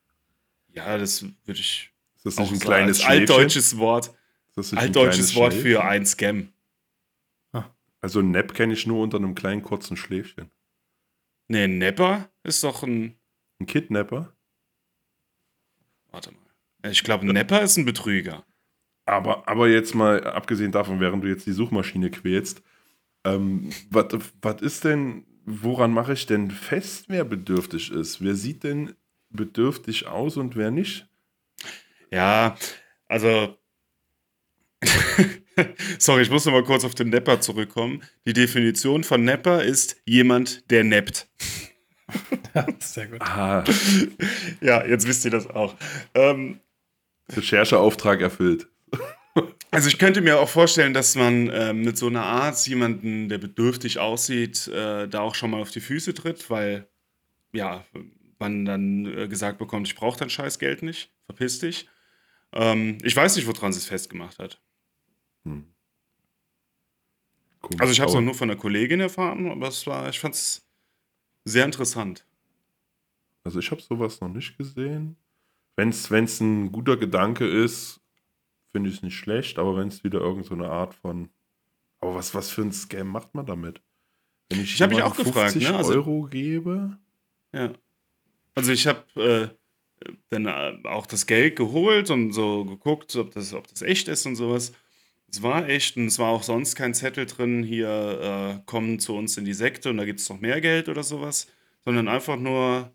Ja, 0.74 0.98
das 0.98 1.24
würde 1.46 1.60
ich 1.60 1.91
ist 2.24 2.38
das 2.38 2.40
nicht 2.40 2.54
ein 2.54 2.60
kleines 2.60 3.00
so 3.00 3.06
altdeutsches 3.06 3.78
Wort? 3.78 4.14
Altdeutsches 4.76 5.36
Wort 5.36 5.54
Schläfchen? 5.54 5.72
für 5.72 5.84
ein 5.84 6.06
Scam. 6.06 6.50
Ah. 7.54 7.66
Also 8.00 8.20
ein 8.20 8.32
Nap 8.32 8.54
kenne 8.54 8.74
ich 8.74 8.86
nur 8.86 9.02
unter 9.02 9.18
einem 9.18 9.36
kleinen 9.36 9.64
kurzen 9.64 9.98
Schläfchen. 9.98 10.52
Nee, 11.48 11.64
ein 11.64 11.78
Nepper 11.78 12.30
ist 12.44 12.64
doch 12.64 12.84
ein. 12.84 13.18
Ein 13.60 13.66
Kidnapper? 13.66 14.34
Warte 16.12 16.32
mal. 16.32 16.92
Ich 16.92 17.04
glaube, 17.04 17.26
ein 17.26 17.34
Nepper 17.34 17.62
ist 17.62 17.78
ein 17.78 17.86
Betrüger. 17.86 18.46
Aber, 19.06 19.48
aber 19.48 19.68
jetzt 19.68 19.94
mal, 19.94 20.24
abgesehen 20.24 20.72
davon, 20.72 21.00
während 21.00 21.24
du 21.24 21.28
jetzt 21.28 21.46
die 21.46 21.52
Suchmaschine 21.52 22.12
quälst, 22.12 22.62
ähm, 23.24 23.70
was 23.90 24.62
ist 24.62 24.84
denn, 24.84 25.26
woran 25.46 25.92
mache 25.92 26.14
ich 26.14 26.26
denn 26.26 26.52
fest, 26.52 27.06
wer 27.08 27.24
bedürftig 27.24 27.92
ist? 27.92 28.22
Wer 28.22 28.36
sieht 28.36 28.64
denn 28.64 28.96
bedürftig 29.30 30.08
aus 30.08 30.38
und 30.38 30.56
wer 30.56 30.72
nicht? 30.72 31.08
Ja, 32.12 32.58
also. 33.08 33.58
Sorry, 36.00 36.24
ich 36.24 36.30
muss 36.30 36.46
noch 36.46 36.54
mal 36.54 36.64
kurz 36.64 36.84
auf 36.84 36.96
den 36.96 37.10
Nepper 37.10 37.40
zurückkommen. 37.42 38.04
Die 38.26 38.34
Definition 38.34 39.04
von 39.04 39.24
Nepper 39.24 39.64
ist 39.64 39.98
jemand, 40.06 40.70
der 40.72 40.84
neppt. 40.84 41.28
Ja, 42.54 42.68
sehr 42.80 43.08
gut. 43.08 43.22
Ah. 43.22 43.64
Ja, 44.62 44.86
jetzt 44.86 45.08
wisst 45.08 45.24
ihr 45.24 45.32
das 45.32 45.48
auch. 45.48 45.76
Ähm, 46.14 46.60
Rechercheauftrag 47.32 48.20
erfüllt. 48.20 48.68
Also 49.72 49.88
ich 49.88 49.98
könnte 49.98 50.20
mir 50.20 50.38
auch 50.40 50.50
vorstellen, 50.50 50.94
dass 50.94 51.16
man 51.16 51.48
äh, 51.48 51.72
mit 51.72 51.98
so 51.98 52.08
einer 52.08 52.26
Art 52.26 52.68
jemanden, 52.68 53.30
der 53.30 53.38
bedürftig 53.38 54.00
aussieht, 54.00 54.68
äh, 54.68 55.08
da 55.08 55.22
auch 55.22 55.36
schon 55.36 55.52
mal 55.52 55.62
auf 55.62 55.72
die 55.72 55.80
Füße 55.80 56.14
tritt, 56.14 56.50
weil 56.50 56.90
ja, 57.54 57.86
man 58.40 58.66
dann 58.66 59.06
äh, 59.06 59.28
gesagt 59.30 59.58
bekommt, 59.60 59.88
ich 59.88 59.96
brauche 59.96 60.20
dein 60.20 60.30
scheiß 60.30 60.60
Geld 60.60 60.84
nicht, 60.84 61.12
verpiss 61.26 61.60
dich. 61.60 61.88
Ähm, 62.54 62.98
ich 63.04 63.16
weiß 63.16 63.36
nicht, 63.36 63.48
woran 63.48 63.74
sie 63.74 63.80
es 63.80 63.86
festgemacht 63.86 64.40
hat. 64.40 64.62
Hm. 65.46 65.74
Also 67.80 67.92
ich 67.94 68.00
habe 68.00 68.10
es 68.10 68.16
auch 68.18 68.22
nur 68.22 68.34
von 68.34 68.50
einer 68.50 68.60
Kollegin 68.60 69.00
erfahren, 69.00 69.50
aber 69.50 69.68
es 69.68 69.86
war, 69.88 70.10
ich 70.10 70.20
fand 70.20 70.36
es 70.36 70.68
sehr 71.46 71.66
interessant. 71.66 72.26
Also 73.44 73.60
ich 73.60 73.72
habe 73.72 73.82
sowas 73.82 74.20
noch 74.22 74.30
nicht 74.30 74.58
gesehen. 74.58 75.16
Wenn 75.76 75.90
es 75.90 76.40
ein 76.42 76.72
guter 76.72 76.98
Gedanke 76.98 77.48
ist, 77.48 78.02
finde 78.72 78.90
ich 78.90 78.98
es 78.98 79.04
nicht 79.04 79.18
schlecht, 79.18 79.58
aber 79.58 79.78
wenn 79.78 79.88
es 79.88 80.04
wieder 80.04 80.20
irgendeine 80.20 80.48
so 80.48 80.54
eine 80.54 80.70
Art 80.72 80.94
von. 80.94 81.30
Aber 82.00 82.16
was, 82.16 82.34
was 82.34 82.50
für 82.50 82.62
ein 82.62 82.72
Scam 82.72 83.08
macht 83.08 83.34
man 83.36 83.46
damit? 83.46 83.82
Wenn 84.50 84.62
ich, 84.62 84.76
Ich 84.76 84.82
hab 84.82 84.90
mich 84.90 85.02
auch 85.02 85.16
gefragt, 85.16 85.54
50 85.54 85.70
ne? 85.70 85.78
Also- 85.78 85.94
Euro 85.94 86.24
gebe. 86.24 86.98
Ja. 87.54 87.74
Also 88.56 88.72
ich 88.72 88.86
habe 88.86 89.06
äh, 89.22 89.61
dann 90.30 90.46
äh, 90.46 90.78
auch 90.88 91.06
das 91.06 91.28
Geld 91.28 91.56
geholt 91.56 92.10
und 92.10 92.32
so 92.32 92.66
geguckt, 92.66 93.16
ob 93.16 93.32
das, 93.32 93.54
ob 93.54 93.68
das 93.68 93.82
echt 93.82 94.08
ist 94.08 94.26
und 94.26 94.36
sowas. 94.36 94.74
Es 95.32 95.42
war 95.42 95.68
echt 95.70 95.96
und 95.98 96.08
es 96.08 96.20
war 96.20 96.30
auch 96.30 96.44
sonst 96.44 96.76
kein 96.76 96.94
Zettel 96.94 97.26
drin, 97.26 97.64
hier 97.64 98.60
äh, 98.60 98.62
kommen 98.66 99.00
zu 99.00 99.16
uns 99.16 99.38
in 99.38 99.46
die 99.46 99.54
Sekte 99.54 99.90
und 99.90 99.98
da 99.98 100.06
gibt 100.06 100.20
es 100.20 100.30
noch 100.30 100.42
mehr 100.42 100.60
Geld 100.60 100.90
oder 100.90 101.04
sowas, 101.04 101.48
sondern 101.86 102.08
einfach 102.08 102.38
nur, 102.38 102.92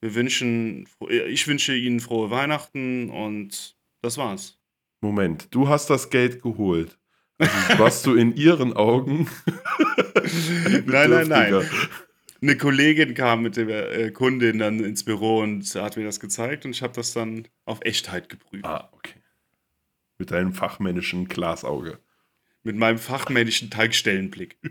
wir 0.00 0.14
wünschen, 0.14 0.86
ich 1.08 1.46
wünsche 1.48 1.74
Ihnen 1.74 2.00
frohe 2.00 2.30
Weihnachten 2.30 3.08
und 3.10 3.76
das 4.02 4.18
war's. 4.18 4.58
Moment, 5.00 5.48
du 5.50 5.68
hast 5.68 5.88
das 5.88 6.10
Geld 6.10 6.42
geholt. 6.42 6.98
Also 7.38 7.78
warst 7.78 8.04
du 8.04 8.14
in 8.14 8.36
ihren 8.36 8.72
Augen. 8.74 9.28
Nein, 10.86 11.10
nein, 11.10 11.28
nein. 11.28 11.62
Eine 12.40 12.56
Kollegin 12.56 13.14
kam 13.14 13.42
mit 13.42 13.56
der 13.56 13.98
äh, 13.98 14.10
Kundin 14.12 14.58
dann 14.58 14.80
ins 14.80 15.04
Büro 15.04 15.40
und 15.40 15.64
hat 15.74 15.96
mir 15.96 16.04
das 16.04 16.20
gezeigt 16.20 16.64
und 16.64 16.70
ich 16.70 16.82
habe 16.82 16.92
das 16.94 17.12
dann 17.12 17.48
auf 17.64 17.80
Echtheit 17.82 18.28
geprüft. 18.28 18.64
Ah, 18.64 18.88
okay. 18.92 19.14
Mit 20.18 20.30
deinem 20.30 20.52
fachmännischen 20.52 21.26
Glasauge. 21.28 21.98
Mit 22.62 22.76
meinem 22.76 22.98
fachmännischen 22.98 23.70
Tankstellenblick. 23.70 24.58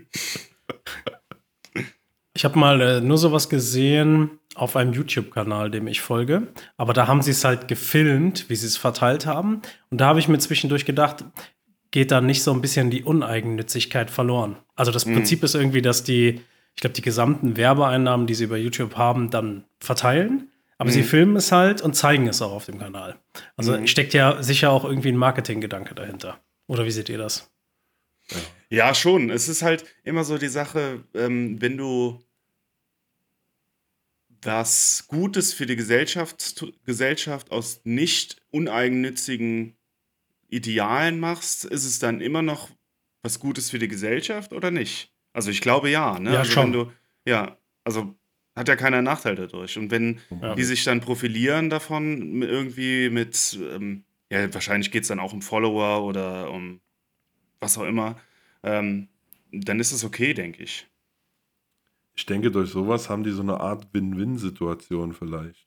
Ich 2.34 2.44
habe 2.44 2.56
mal 2.56 2.80
äh, 2.80 3.00
nur 3.00 3.18
sowas 3.18 3.48
gesehen 3.48 4.38
auf 4.54 4.76
einem 4.76 4.92
YouTube-Kanal, 4.92 5.72
dem 5.72 5.88
ich 5.88 6.00
folge. 6.00 6.46
Aber 6.76 6.92
da 6.92 7.08
haben 7.08 7.20
sie 7.20 7.32
es 7.32 7.44
halt 7.44 7.66
gefilmt, 7.66 8.48
wie 8.48 8.54
sie 8.54 8.68
es 8.68 8.76
verteilt 8.76 9.26
haben. 9.26 9.60
Und 9.90 10.00
da 10.00 10.06
habe 10.06 10.20
ich 10.20 10.28
mir 10.28 10.38
zwischendurch 10.38 10.84
gedacht, 10.84 11.24
geht 11.90 12.12
da 12.12 12.20
nicht 12.20 12.44
so 12.44 12.52
ein 12.52 12.60
bisschen 12.60 12.90
die 12.90 13.02
Uneigennützigkeit 13.02 14.08
verloren? 14.08 14.54
Also 14.76 14.92
das 14.92 15.04
Mhm. 15.04 15.14
Prinzip 15.14 15.42
ist 15.42 15.56
irgendwie, 15.56 15.82
dass 15.82 16.04
die, 16.04 16.40
ich 16.78 16.80
glaube, 16.80 16.94
die 16.94 17.02
gesamten 17.02 17.56
Werbeeinnahmen, 17.56 18.28
die 18.28 18.36
sie 18.36 18.44
über 18.44 18.56
YouTube 18.56 18.94
haben, 18.94 19.30
dann 19.30 19.64
verteilen. 19.80 20.52
Aber 20.76 20.92
sie 20.92 21.00
Mhm. 21.00 21.06
filmen 21.06 21.36
es 21.36 21.50
halt 21.50 21.82
und 21.82 21.94
zeigen 21.94 22.28
es 22.28 22.40
auch 22.40 22.52
auf 22.52 22.66
dem 22.66 22.78
Kanal. 22.78 23.18
Also 23.56 23.76
Mhm. 23.76 23.88
steckt 23.88 24.14
ja 24.14 24.40
sicher 24.44 24.70
auch 24.70 24.84
irgendwie 24.84 25.08
ein 25.08 25.16
Marketinggedanke 25.16 25.96
dahinter. 25.96 26.38
Oder 26.68 26.84
wie 26.84 26.92
seht 26.92 27.08
ihr 27.08 27.18
das? 27.18 27.50
Ja, 28.70 28.94
schon. 28.94 29.28
Es 29.28 29.48
ist 29.48 29.62
halt 29.62 29.86
immer 30.04 30.22
so 30.22 30.38
die 30.38 30.46
Sache, 30.46 31.02
ähm, 31.14 31.60
wenn 31.60 31.76
du 31.76 32.20
was 34.40 35.06
Gutes 35.08 35.52
für 35.52 35.66
die 35.66 35.74
Gesellschaft, 35.74 36.64
Gesellschaft 36.84 37.50
aus 37.50 37.80
nicht 37.82 38.40
uneigennützigen 38.52 39.76
Idealen 40.48 41.18
machst, 41.18 41.64
ist 41.64 41.84
es 41.84 41.98
dann 41.98 42.20
immer 42.20 42.42
noch 42.42 42.70
was 43.22 43.40
Gutes 43.40 43.68
für 43.68 43.80
die 43.80 43.88
Gesellschaft 43.88 44.52
oder 44.52 44.70
nicht? 44.70 45.12
Also 45.32 45.50
ich 45.50 45.60
glaube 45.60 45.90
ja, 45.90 46.18
ne? 46.18 46.32
Ja, 46.32 46.38
also 46.40 46.50
schon. 46.50 46.64
Wenn 46.64 46.72
du, 46.72 46.92
ja, 47.26 47.56
also 47.84 48.14
hat 48.56 48.68
ja 48.68 48.76
keiner 48.76 49.02
Nachteil 49.02 49.36
dadurch. 49.36 49.78
Und 49.78 49.90
wenn 49.90 50.20
Ja. 50.42 50.54
die 50.54 50.64
sich 50.64 50.84
dann 50.84 51.00
profilieren 51.00 51.70
davon 51.70 52.42
irgendwie 52.42 53.08
mit, 53.08 53.58
ähm, 53.62 54.04
ja, 54.30 54.52
wahrscheinlich 54.52 54.90
geht 54.90 55.02
es 55.02 55.08
dann 55.08 55.20
auch 55.20 55.32
um 55.32 55.42
Follower 55.42 56.04
oder 56.04 56.50
um 56.50 56.80
was 57.60 57.78
auch 57.78 57.84
immer, 57.84 58.16
ähm, 58.62 59.08
dann 59.52 59.80
ist 59.80 59.92
es 59.92 60.04
okay, 60.04 60.34
denke 60.34 60.62
ich. 60.62 60.86
Ich 62.14 62.26
denke, 62.26 62.50
durch 62.50 62.70
sowas 62.70 63.08
haben 63.08 63.22
die 63.22 63.30
so 63.30 63.42
eine 63.42 63.60
Art 63.60 63.94
Win-Win-Situation 63.94 65.12
vielleicht. 65.12 65.66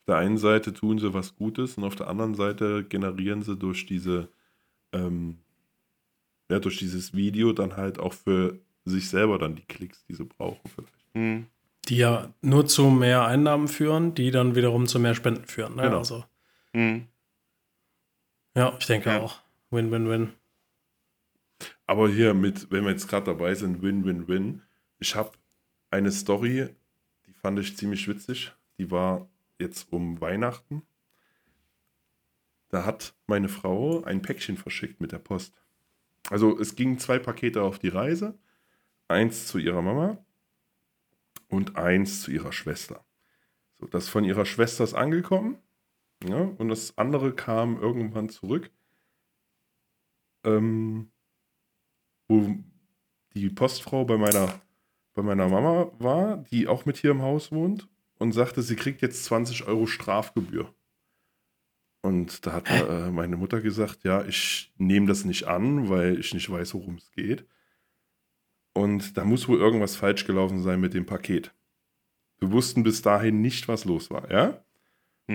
Auf 0.00 0.04
der 0.08 0.16
einen 0.18 0.36
Seite 0.36 0.74
tun 0.74 0.98
sie 0.98 1.14
was 1.14 1.36
Gutes 1.36 1.78
und 1.78 1.84
auf 1.84 1.96
der 1.96 2.08
anderen 2.08 2.34
Seite 2.34 2.84
generieren 2.84 3.42
sie 3.42 3.56
durch 3.56 3.86
diese, 3.86 4.28
ähm, 4.92 5.38
ja, 6.50 6.60
durch 6.60 6.76
dieses 6.76 7.14
Video 7.14 7.52
dann 7.52 7.76
halt 7.76 7.98
auch 7.98 8.12
für 8.12 8.60
sich 8.90 9.08
selber 9.08 9.38
dann 9.38 9.56
die 9.56 9.64
Klicks, 9.64 10.04
die 10.06 10.14
sie 10.14 10.24
brauchen 10.24 10.60
vielleicht. 10.74 10.92
Hm. 11.14 11.46
Die 11.88 11.96
ja 11.98 12.32
nur 12.40 12.66
zu 12.66 12.86
mehr 12.90 13.24
Einnahmen 13.26 13.68
führen, 13.68 14.14
die 14.14 14.30
dann 14.30 14.54
wiederum 14.54 14.86
zu 14.86 14.98
mehr 14.98 15.14
Spenden 15.14 15.44
führen. 15.46 15.76
Ne? 15.76 15.82
Genau. 15.82 15.98
Also, 15.98 16.24
Hm. 16.72 17.06
ja, 18.54 18.76
ich 18.78 18.86
denke 18.86 19.10
Ja. 19.10 19.20
auch. 19.20 19.40
Win, 19.70 19.90
win, 19.90 20.08
win. 20.08 20.32
Aber 21.86 22.08
hier 22.08 22.34
mit, 22.34 22.70
wenn 22.70 22.84
wir 22.84 22.90
jetzt 22.90 23.08
gerade 23.08 23.26
dabei 23.26 23.54
sind, 23.54 23.82
Win-Win-Win. 23.82 24.62
Ich 24.98 25.14
habe 25.14 25.32
eine 25.90 26.10
Story, 26.10 26.68
die 27.26 27.32
fand 27.32 27.58
ich 27.58 27.76
ziemlich 27.76 28.08
witzig. 28.08 28.52
Die 28.78 28.90
war 28.90 29.28
jetzt 29.58 29.92
um 29.92 30.20
Weihnachten. 30.20 30.82
Da 32.68 32.84
hat 32.84 33.14
meine 33.26 33.48
Frau 33.48 34.02
ein 34.04 34.22
Päckchen 34.22 34.56
verschickt 34.56 35.00
mit 35.00 35.12
der 35.12 35.18
Post. 35.18 35.54
Also 36.28 36.58
es 36.58 36.74
gingen 36.74 36.98
zwei 36.98 37.18
Pakete 37.18 37.62
auf 37.62 37.78
die 37.78 37.88
Reise. 37.88 38.36
Eins 39.08 39.46
zu 39.46 39.58
ihrer 39.58 39.82
Mama 39.82 40.24
und 41.48 41.76
eins 41.76 42.22
zu 42.22 42.30
ihrer 42.30 42.52
Schwester. 42.52 43.04
So, 43.78 43.86
das 43.86 44.08
von 44.08 44.24
ihrer 44.24 44.46
Schwester 44.46 44.84
ist 44.84 44.94
angekommen. 44.94 45.58
Ja, 46.24 46.40
und 46.40 46.68
das 46.68 46.96
andere 46.96 47.34
kam 47.34 47.80
irgendwann 47.80 48.28
zurück. 48.28 48.70
Ähm, 50.44 51.12
wo 52.28 52.56
die 53.34 53.50
Postfrau 53.50 54.04
bei 54.04 54.16
meiner, 54.16 54.60
bei 55.14 55.22
meiner 55.22 55.48
Mama 55.48 55.92
war, 55.98 56.38
die 56.38 56.66
auch 56.66 56.86
mit 56.86 56.96
hier 56.96 57.10
im 57.10 57.22
Haus 57.22 57.52
wohnt 57.52 57.88
und 58.18 58.32
sagte, 58.32 58.62
sie 58.62 58.76
kriegt 58.76 59.02
jetzt 59.02 59.24
20 59.24 59.66
Euro 59.66 59.86
Strafgebühr. 59.86 60.74
Und 62.02 62.46
da 62.46 62.52
hat 62.52 62.70
äh, 62.70 63.10
meine 63.10 63.36
Mutter 63.36 63.60
gesagt, 63.60 64.04
ja, 64.04 64.24
ich 64.24 64.72
nehme 64.78 65.06
das 65.06 65.24
nicht 65.24 65.44
an, 65.44 65.88
weil 65.88 66.18
ich 66.18 66.32
nicht 66.34 66.48
weiß, 66.48 66.74
worum 66.74 66.96
es 66.96 67.10
geht. 67.10 67.46
Und 68.76 69.16
da 69.16 69.24
muss 69.24 69.48
wohl 69.48 69.58
irgendwas 69.58 69.96
falsch 69.96 70.26
gelaufen 70.26 70.60
sein 70.62 70.80
mit 70.80 70.92
dem 70.92 71.06
Paket. 71.06 71.54
Wir 72.38 72.52
wussten 72.52 72.82
bis 72.82 73.00
dahin 73.00 73.40
nicht, 73.40 73.68
was 73.68 73.86
los 73.86 74.10
war, 74.10 74.30
ja? 74.30 74.62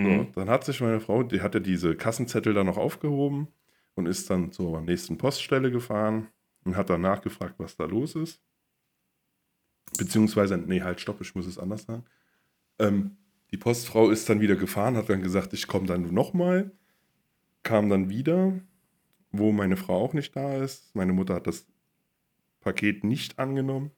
Hm. 0.00 0.32
dann 0.34 0.50
hat 0.50 0.64
sich 0.64 0.80
meine 0.80 1.00
Frau, 1.00 1.24
die 1.24 1.42
hatte 1.42 1.60
diese 1.60 1.96
Kassenzettel 1.96 2.54
dann 2.54 2.66
noch 2.66 2.78
aufgehoben 2.78 3.48
und 3.94 4.06
ist 4.06 4.30
dann 4.30 4.52
zur 4.52 4.80
nächsten 4.82 5.18
Poststelle 5.18 5.70
gefahren 5.72 6.28
und 6.64 6.76
hat 6.76 6.90
dann 6.90 7.00
nachgefragt, 7.02 7.56
was 7.58 7.76
da 7.76 7.86
los 7.86 8.14
ist. 8.16 8.42
Beziehungsweise, 9.98 10.56
nee, 10.58 10.82
halt, 10.82 11.00
stopp, 11.00 11.20
ich 11.20 11.34
muss 11.34 11.46
es 11.46 11.58
anders 11.58 11.84
sagen. 11.84 12.04
Ähm, 12.78 13.16
die 13.52 13.58
Postfrau 13.58 14.10
ist 14.10 14.28
dann 14.28 14.40
wieder 14.40 14.56
gefahren, 14.56 14.96
hat 14.96 15.08
dann 15.10 15.22
gesagt, 15.22 15.52
ich 15.54 15.66
komme 15.68 15.86
dann 15.86 16.14
nochmal. 16.14 16.72
Kam 17.64 17.90
dann 17.90 18.10
wieder, 18.10 18.60
wo 19.32 19.52
meine 19.52 19.76
Frau 19.76 20.04
auch 20.04 20.14
nicht 20.14 20.36
da 20.36 20.56
ist. 20.56 20.94
Meine 20.94 21.12
Mutter 21.14 21.34
hat 21.34 21.46
das 21.48 21.66
Paket 22.62 23.04
nicht 23.04 23.38
angenommen. 23.38 23.90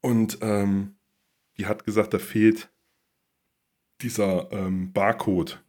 Und 0.00 0.38
ähm, 0.42 0.96
die 1.58 1.66
hat 1.66 1.84
gesagt, 1.84 2.14
da 2.14 2.18
fehlt 2.18 2.70
dieser 4.00 4.50
ähm, 4.52 4.92
Barcode, 4.92 5.62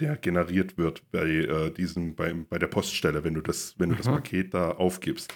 der 0.00 0.16
generiert 0.16 0.76
wird 0.78 1.10
bei 1.10 1.26
äh, 1.28 1.70
diesem, 1.70 2.14
bei, 2.14 2.32
bei 2.32 2.58
der 2.58 2.66
Poststelle, 2.68 3.24
wenn 3.24 3.34
du 3.34 3.40
das, 3.40 3.74
wenn 3.78 3.90
du 3.90 3.96
das 3.96 4.06
Mhm. 4.06 4.12
Paket 4.12 4.54
da 4.54 4.72
aufgibst. 4.72 5.34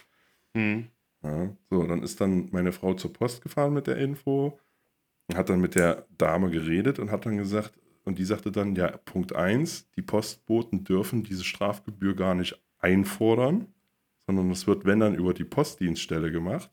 Hm. 0.54 0.88
Ja, 1.22 1.56
so, 1.70 1.86
dann 1.86 2.02
ist 2.02 2.20
dann 2.20 2.48
meine 2.52 2.72
Frau 2.72 2.94
zur 2.94 3.12
Post 3.12 3.42
gefahren 3.42 3.72
mit 3.72 3.86
der 3.86 3.96
Info 3.96 4.58
und 5.28 5.36
hat 5.36 5.48
dann 5.48 5.60
mit 5.60 5.74
der 5.76 6.06
Dame 6.18 6.50
geredet 6.50 6.98
und 6.98 7.10
hat 7.10 7.26
dann 7.26 7.38
gesagt, 7.38 7.72
und 8.04 8.18
die 8.18 8.24
sagte 8.24 8.50
dann, 8.50 8.74
ja, 8.74 8.96
Punkt 8.98 9.34
1, 9.34 9.90
die 9.92 10.02
Postboten 10.02 10.84
dürfen 10.84 11.22
diese 11.22 11.44
Strafgebühr 11.44 12.16
gar 12.16 12.34
nicht 12.34 12.60
einfordern, 12.78 13.68
sondern 14.36 14.52
es 14.52 14.66
wird, 14.66 14.84
wenn 14.84 15.00
dann, 15.00 15.14
über 15.14 15.34
die 15.34 15.44
Postdienststelle 15.44 16.30
gemacht. 16.32 16.70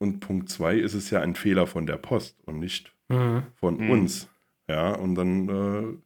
Und 0.00 0.20
Punkt 0.20 0.48
2 0.48 0.76
ist 0.76 0.94
es 0.94 1.10
ja 1.10 1.20
ein 1.20 1.34
Fehler 1.34 1.66
von 1.66 1.86
der 1.86 1.96
Post 1.96 2.36
und 2.46 2.58
nicht 2.60 2.94
Mhm. 3.08 3.42
von 3.54 3.76
Mhm. 3.78 3.90
uns. 3.90 4.28
Ja, 4.68 4.94
und 4.94 5.14
dann 5.14 5.48
äh, 5.48 5.98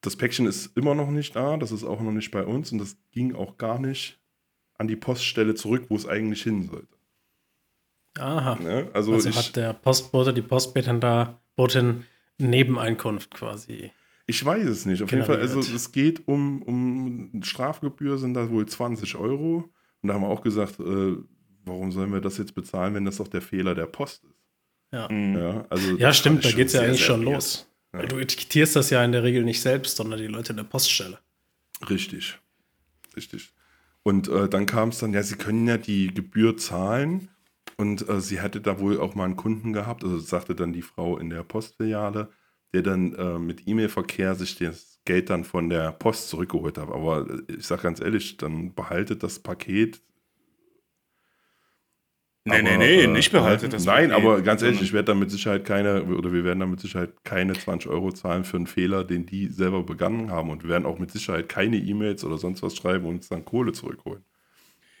das 0.00 0.16
Päckchen 0.16 0.46
ist 0.46 0.76
immer 0.76 0.94
noch 0.94 1.10
nicht 1.10 1.34
da, 1.34 1.56
das 1.56 1.72
ist 1.72 1.82
auch 1.84 2.00
noch 2.00 2.12
nicht 2.12 2.30
bei 2.30 2.44
uns 2.44 2.70
und 2.72 2.78
das 2.78 2.96
ging 3.10 3.34
auch 3.34 3.56
gar 3.58 3.78
nicht 3.80 4.20
an 4.78 4.86
die 4.88 4.96
Poststelle 4.96 5.54
zurück, 5.54 5.86
wo 5.88 5.96
es 5.96 6.06
eigentlich 6.06 6.42
hin 6.44 6.62
sollte. 6.70 6.88
Aha. 8.18 8.54
Ne? 8.62 8.88
Also, 8.94 9.12
Also, 9.14 9.28
ich, 9.28 9.36
hat 9.36 9.56
der 9.56 9.72
Postbote, 9.72 10.32
die 10.32 10.42
Postbotin 10.42 11.00
da 11.00 11.38
Botin 11.56 12.04
Nebeneinkunft 12.38 13.30
quasi. 13.34 13.90
Ich 14.26 14.44
weiß 14.44 14.64
es 14.66 14.86
nicht. 14.86 15.02
Auf 15.02 15.10
jeden 15.12 15.24
Fall, 15.24 15.40
also 15.40 15.60
es 15.60 15.92
geht 15.92 16.26
um, 16.26 16.62
um 16.62 17.42
Strafgebühr, 17.42 18.18
sind 18.18 18.34
da 18.34 18.50
wohl 18.50 18.66
20 18.66 19.16
Euro. 19.16 19.70
Und 20.02 20.08
da 20.08 20.14
haben 20.14 20.22
wir 20.22 20.28
auch 20.28 20.42
gesagt, 20.42 20.78
äh, 20.80 21.16
warum 21.64 21.92
sollen 21.92 22.12
wir 22.12 22.20
das 22.20 22.38
jetzt 22.38 22.54
bezahlen, 22.54 22.94
wenn 22.94 23.04
das 23.04 23.16
doch 23.18 23.28
der 23.28 23.42
Fehler 23.42 23.74
der 23.74 23.86
Post 23.86 24.24
ist? 24.24 24.32
Ja, 24.92 25.08
Hm. 25.08 25.36
Ja, 25.36 25.66
also 25.70 25.96
ja 25.96 26.12
stimmt, 26.12 26.44
da 26.44 26.50
geht 26.50 26.68
es 26.68 26.72
ja 26.74 26.82
eigentlich 26.82 27.04
schon 27.04 27.24
weird. 27.24 27.34
los. 27.34 27.68
Ja. 27.92 28.00
Weil 28.00 28.08
Du 28.08 28.18
etikettierst 28.18 28.76
das 28.76 28.90
ja 28.90 29.04
in 29.04 29.12
der 29.12 29.22
Regel 29.22 29.44
nicht 29.44 29.60
selbst, 29.60 29.96
sondern 29.96 30.18
die 30.20 30.26
Leute 30.26 30.52
in 30.52 30.56
der 30.56 30.64
Poststelle. 30.64 31.18
Richtig. 31.88 32.38
Richtig. 33.16 33.52
Und 34.02 34.28
äh, 34.28 34.48
dann 34.48 34.66
kam 34.66 34.90
es 34.90 34.98
dann, 34.98 35.12
ja, 35.12 35.22
sie 35.22 35.36
können 35.36 35.66
ja 35.66 35.78
die 35.78 36.12
Gebühr 36.14 36.56
zahlen. 36.56 37.28
Und 37.76 38.08
äh, 38.08 38.20
sie 38.20 38.40
hatte 38.40 38.60
da 38.60 38.78
wohl 38.80 39.00
auch 39.00 39.14
mal 39.14 39.24
einen 39.24 39.36
Kunden 39.36 39.72
gehabt, 39.72 40.02
also 40.04 40.18
sagte 40.18 40.54
dann 40.54 40.72
die 40.72 40.82
Frau 40.82 41.18
in 41.18 41.28
der 41.28 41.42
Postfiliale, 41.42 42.30
der 42.76 42.82
dann 42.82 43.14
äh, 43.14 43.38
mit 43.38 43.66
E-Mail-Verkehr 43.66 44.34
sich 44.34 44.56
das 44.58 45.00
Geld 45.06 45.30
dann 45.30 45.44
von 45.44 45.70
der 45.70 45.92
Post 45.92 46.28
zurückgeholt 46.28 46.76
hat. 46.76 46.88
Aber 46.90 47.26
äh, 47.28 47.54
ich 47.54 47.66
sage 47.66 47.82
ganz 47.82 48.00
ehrlich, 48.00 48.36
dann 48.36 48.74
behaltet 48.74 49.22
das 49.22 49.38
Paket. 49.38 50.02
Nee, 52.44 52.62
nee, 52.62 52.68
Aber, 52.68 52.78
nee, 52.78 53.02
äh, 53.02 53.06
nicht 53.06 53.32
behaltet 53.32 53.72
das 53.72 53.86
Nein, 53.86 54.10
Paket, 54.10 54.24
aber 54.24 54.42
ganz 54.42 54.62
ehrlich, 54.62 54.82
ich 54.82 54.92
werde 54.92 55.06
damit 55.06 55.30
Sicherheit 55.30 55.64
keine, 55.64 56.04
oder 56.04 56.32
wir 56.32 56.44
werden 56.44 56.60
damit 56.60 56.80
Sicherheit 56.80 57.24
keine 57.24 57.54
20 57.54 57.90
Euro 57.90 58.12
zahlen 58.12 58.44
für 58.44 58.58
einen 58.58 58.66
Fehler, 58.66 59.02
den 59.04 59.24
die 59.26 59.48
selber 59.48 59.82
begangen 59.82 60.30
haben. 60.30 60.50
Und 60.50 60.62
wir 60.62 60.70
werden 60.70 60.86
auch 60.86 60.98
mit 60.98 61.10
Sicherheit 61.10 61.48
keine 61.48 61.78
E-Mails 61.78 62.24
oder 62.24 62.36
sonst 62.36 62.62
was 62.62 62.76
schreiben 62.76 63.06
und 63.06 63.16
uns 63.16 63.28
dann 63.28 63.44
Kohle 63.44 63.72
zurückholen. 63.72 64.22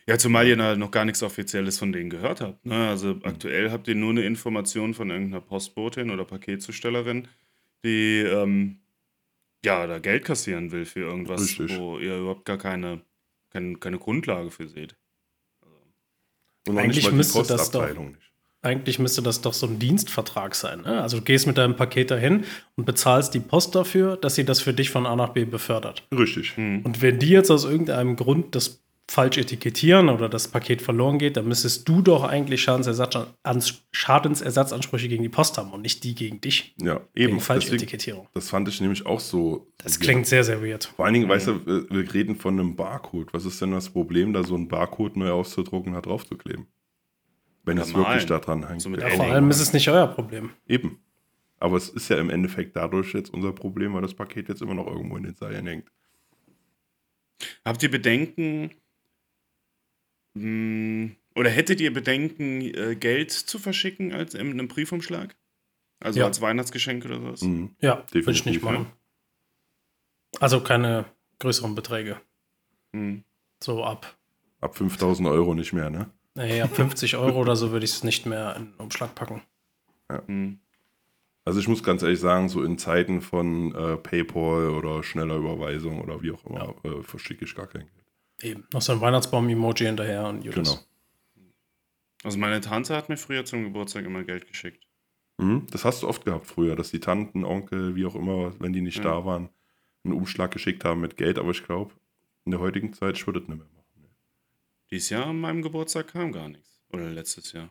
Ja, 0.08 0.18
zumal 0.18 0.46
ihr 0.46 0.56
da 0.56 0.76
noch 0.76 0.92
gar 0.92 1.04
nichts 1.04 1.22
Offizielles 1.24 1.78
von 1.78 1.92
denen 1.92 2.10
gehört 2.10 2.40
habt. 2.40 2.64
Ne? 2.64 2.88
Also 2.88 3.18
aktuell 3.24 3.72
habt 3.72 3.88
ihr 3.88 3.96
nur 3.96 4.10
eine 4.10 4.22
Information 4.22 4.94
von 4.94 5.10
irgendeiner 5.10 5.40
Postbotin 5.40 6.10
oder 6.10 6.24
Paketzustellerin, 6.24 7.26
die 7.84 8.20
ähm, 8.20 8.80
ja 9.64 9.86
da 9.86 9.98
Geld 9.98 10.24
kassieren 10.24 10.72
will 10.72 10.84
für 10.84 11.00
irgendwas, 11.00 11.40
Richtig. 11.42 11.78
wo 11.78 11.98
ihr 11.98 12.16
überhaupt 12.18 12.44
gar 12.44 12.58
keine, 12.58 13.00
keine, 13.50 13.76
keine 13.76 13.98
Grundlage 13.98 14.50
für 14.50 14.68
seht. 14.68 14.96
Und 16.68 16.74
noch 16.74 16.82
Eigentlich 16.82 17.10
müsste 17.12 17.42
das 17.42 17.70
doch- 17.70 17.86
nicht. 17.88 18.16
Eigentlich 18.62 18.98
müsste 18.98 19.22
das 19.22 19.42
doch 19.42 19.52
so 19.52 19.66
ein 19.68 19.78
Dienstvertrag 19.78 20.56
sein. 20.56 20.80
Ne? 20.80 21.00
Also 21.00 21.18
du 21.18 21.22
gehst 21.22 21.46
mit 21.46 21.56
deinem 21.56 21.76
Paket 21.76 22.10
dahin 22.10 22.44
und 22.74 22.84
bezahlst 22.84 23.32
die 23.32 23.38
Post 23.38 23.76
dafür, 23.76 24.16
dass 24.16 24.34
sie 24.34 24.44
das 24.44 24.60
für 24.60 24.74
dich 24.74 24.90
von 24.90 25.06
A 25.06 25.14
nach 25.14 25.28
B 25.28 25.44
befördert. 25.44 26.04
Richtig. 26.12 26.58
Und 26.58 27.00
wenn 27.00 27.20
die 27.20 27.28
jetzt 27.28 27.50
aus 27.52 27.64
irgendeinem 27.64 28.16
Grund 28.16 28.56
das 28.56 28.84
falsch 29.08 29.38
etikettieren 29.38 30.08
oder 30.08 30.28
das 30.28 30.48
Paket 30.48 30.82
verloren 30.82 31.18
geht, 31.18 31.36
dann 31.36 31.46
müsstest 31.46 31.88
du 31.88 32.02
doch 32.02 32.24
eigentlich 32.24 32.62
Schadensersatz, 32.62 33.16
Ans- 33.44 33.82
Schadensersatzansprüche 33.92 35.08
gegen 35.08 35.22
die 35.22 35.28
Post 35.28 35.58
haben 35.58 35.70
und 35.72 35.82
nicht 35.82 36.02
die 36.02 36.14
gegen 36.14 36.40
dich. 36.40 36.74
Ja, 36.80 36.94
Wegen 36.94 36.94
eben. 36.94 37.02
Deswegen, 37.14 37.40
Falschetikettierung. 37.40 38.28
das 38.34 38.48
fand 38.50 38.68
ich 38.68 38.80
nämlich 38.80 39.06
auch 39.06 39.20
so. 39.20 39.68
Das 39.78 40.00
klingt 40.00 40.26
sehr, 40.26 40.42
sehr 40.42 40.60
weird. 40.62 40.84
Vor 40.96 41.04
allen 41.04 41.14
Dingen, 41.14 41.28
weißt 41.28 41.46
du, 41.46 41.66
wir- 41.66 41.88
wir 41.88 42.14
reden 42.14 42.36
von 42.36 42.58
einem 42.58 42.74
Barcode. 42.74 43.32
Was 43.32 43.44
ist 43.44 43.60
denn 43.62 43.70
das 43.70 43.88
Problem, 43.90 44.32
da 44.32 44.42
so 44.42 44.54
einen 44.56 44.66
Barcode 44.68 45.16
neu 45.16 45.30
auszudrucken 45.30 45.90
und 45.90 45.94
da 45.94 46.00
drauf 46.00 46.26
zu 46.26 46.36
kleben? 46.36 46.66
Wenn 47.64 47.78
es 47.78 47.94
wirklich 47.94 48.26
daran 48.26 48.66
hängt. 48.68 48.82
So 48.82 48.90
Ja, 48.90 49.08
vor 49.10 49.26
allem 49.26 49.50
ist 49.50 49.60
es 49.60 49.72
nicht 49.72 49.88
euer 49.88 50.06
Problem. 50.08 50.50
Eben. 50.68 51.00
Aber 51.58 51.76
es 51.76 51.88
ist 51.88 52.08
ja 52.10 52.18
im 52.18 52.30
Endeffekt 52.30 52.76
dadurch 52.76 53.12
jetzt 53.14 53.32
unser 53.32 53.52
Problem, 53.52 53.94
weil 53.94 54.02
das 54.02 54.14
Paket 54.14 54.48
jetzt 54.48 54.62
immer 54.62 54.74
noch 54.74 54.86
irgendwo 54.86 55.16
in 55.16 55.22
den 55.22 55.34
Seilen 55.34 55.66
hängt. 55.66 55.88
Habt 57.64 57.82
ihr 57.82 57.90
Bedenken 57.90 58.70
oder 61.34 61.50
hättet 61.50 61.80
ihr 61.80 61.92
Bedenken, 61.92 62.60
äh, 62.60 62.94
Geld 62.96 63.32
zu 63.32 63.58
verschicken 63.58 64.12
als 64.12 64.34
in 64.34 64.50
einem 64.50 64.68
Briefumschlag? 64.68 65.34
Also 66.00 66.20
Ja. 66.20 66.26
als 66.26 66.40
Weihnachtsgeschenk 66.40 67.04
oder 67.06 67.20
sowas? 67.20 67.42
Mhm. 67.42 67.74
Ja, 67.80 67.96
will 67.96 68.20
ich 68.20 68.26
Definitiv, 68.26 68.46
nicht 68.46 68.62
machen. 68.62 68.86
Also 70.40 70.60
keine 70.60 71.06
größeren 71.38 71.74
beträge. 71.74 72.20
Hm. 72.92 73.24
So 73.62 73.82
ab. 73.84 74.16
Ab 74.60 74.76
5000 74.76 75.28
Euro 75.28 75.54
nicht 75.54 75.72
mehr, 75.72 75.88
ne? 75.90 76.10
Nee, 76.34 76.60
ab 76.60 76.74
50 76.74 77.16
Euro 77.16 77.40
oder 77.40 77.56
so 77.56 77.70
würde 77.72 77.84
ich 77.84 77.92
es 77.92 78.04
nicht 78.04 78.26
mehr 78.26 78.54
in 78.56 78.72
den 78.72 78.74
Umschlag 78.74 79.14
packen. 79.14 79.42
Hm. 80.26 80.60
Also 81.44 81.60
ich 81.60 81.68
muss 81.68 81.82
ganz 81.82 82.02
ehrlich 82.02 82.20
sagen, 82.20 82.48
so 82.48 82.62
in 82.62 82.76
Zeiten 82.76 83.22
von 83.22 83.74
äh, 83.74 83.96
PayPal 83.96 84.70
oder 84.70 85.02
schneller 85.02 85.36
Überweisung 85.36 86.00
oder 86.02 86.20
wie 86.22 86.32
auch 86.32 86.44
immer, 86.44 86.74
äh, 86.84 87.02
verschicke 87.02 87.44
ich 87.44 87.54
gar 87.54 87.68
kein 87.68 87.82
Geld. 87.82 88.05
Eben. 88.42 88.66
Noch 88.72 88.82
so 88.82 88.92
ein 88.92 89.00
Weihnachtsbaum-Emoji 89.00 89.86
hinterher 89.86 90.26
und 90.26 90.42
Judas. 90.42 90.68
Genau. 90.70 90.86
Also 92.22 92.38
meine 92.38 92.60
Tante 92.60 92.94
hat 92.96 93.08
mir 93.08 93.16
früher 93.16 93.44
zum 93.44 93.64
Geburtstag 93.64 94.04
immer 94.04 94.24
Geld 94.24 94.46
geschickt. 94.48 94.84
Mhm. 95.38 95.66
Das 95.70 95.84
hast 95.84 96.02
du 96.02 96.08
oft 96.08 96.24
gehabt 96.24 96.46
früher, 96.46 96.76
dass 96.76 96.90
die 96.90 97.00
Tanten, 97.00 97.44
Onkel, 97.44 97.94
wie 97.94 98.06
auch 98.06 98.14
immer, 98.14 98.58
wenn 98.60 98.72
die 98.72 98.80
nicht 98.80 98.98
Ja. 98.98 99.04
da 99.04 99.24
waren, 99.24 99.48
einen 100.04 100.14
Umschlag 100.14 100.50
geschickt 100.50 100.84
haben 100.84 101.00
mit 101.00 101.16
Geld. 101.16 101.38
Aber 101.38 101.50
ich 101.50 101.64
glaube, 101.64 101.94
in 102.44 102.50
der 102.52 102.60
heutigen 102.60 102.92
Zeit, 102.92 103.16
ich 103.16 103.26
würde 103.26 103.40
es 103.40 103.48
nicht 103.48 103.58
mehr 103.58 103.66
machen. 103.66 104.08
Dieses 104.90 105.10
Jahr 105.10 105.26
an 105.26 105.40
meinem 105.40 105.62
Geburtstag 105.62 106.08
kam 106.08 106.32
gar 106.32 106.48
nichts. 106.48 106.80
Oder 106.92 107.10
letztes 107.10 107.52
Jahr. 107.52 107.70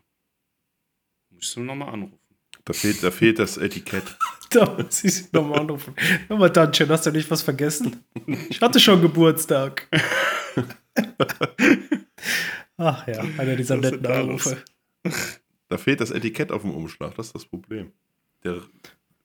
Musst 1.30 1.56
du 1.56 1.62
nochmal 1.62 1.90
anrufen. 1.90 2.20
Da 2.66 2.74
fehlt, 2.74 3.04
da 3.04 3.12
fehlt 3.12 3.40
das 3.40 3.58
Etikett. 3.58 4.04
Da 4.52 4.74
muss 4.78 5.04
ich 5.04 5.14
sie 5.16 5.28
nochmal 5.34 5.60
anrufen. 5.62 5.96
Hör 6.28 6.38
mal, 6.38 6.50
Tantchen, 6.54 6.88
hast 6.88 7.06
du 7.06 7.12
nicht 7.12 7.30
was 7.30 7.42
vergessen? 7.42 8.06
Ich 8.48 8.62
hatte 8.62 8.80
schon 8.80 9.02
Geburtstag. 9.02 9.90
Ach 12.78 13.08
ja, 13.08 13.24
einer 13.38 13.56
dieser 13.56 13.82
Was 13.82 13.92
netten 13.92 14.06
Anrufe. 14.08 14.58
Da 15.68 15.80
fehlt 15.80 16.00
das 16.00 16.12
Etikett 16.12 16.52
auf 16.52 16.62
dem 16.62 16.70
Umschlag, 16.72 17.16
das 17.16 17.26
ist 17.28 17.34
das 17.36 17.46
Problem. 17.46 17.92
Der 18.44 18.62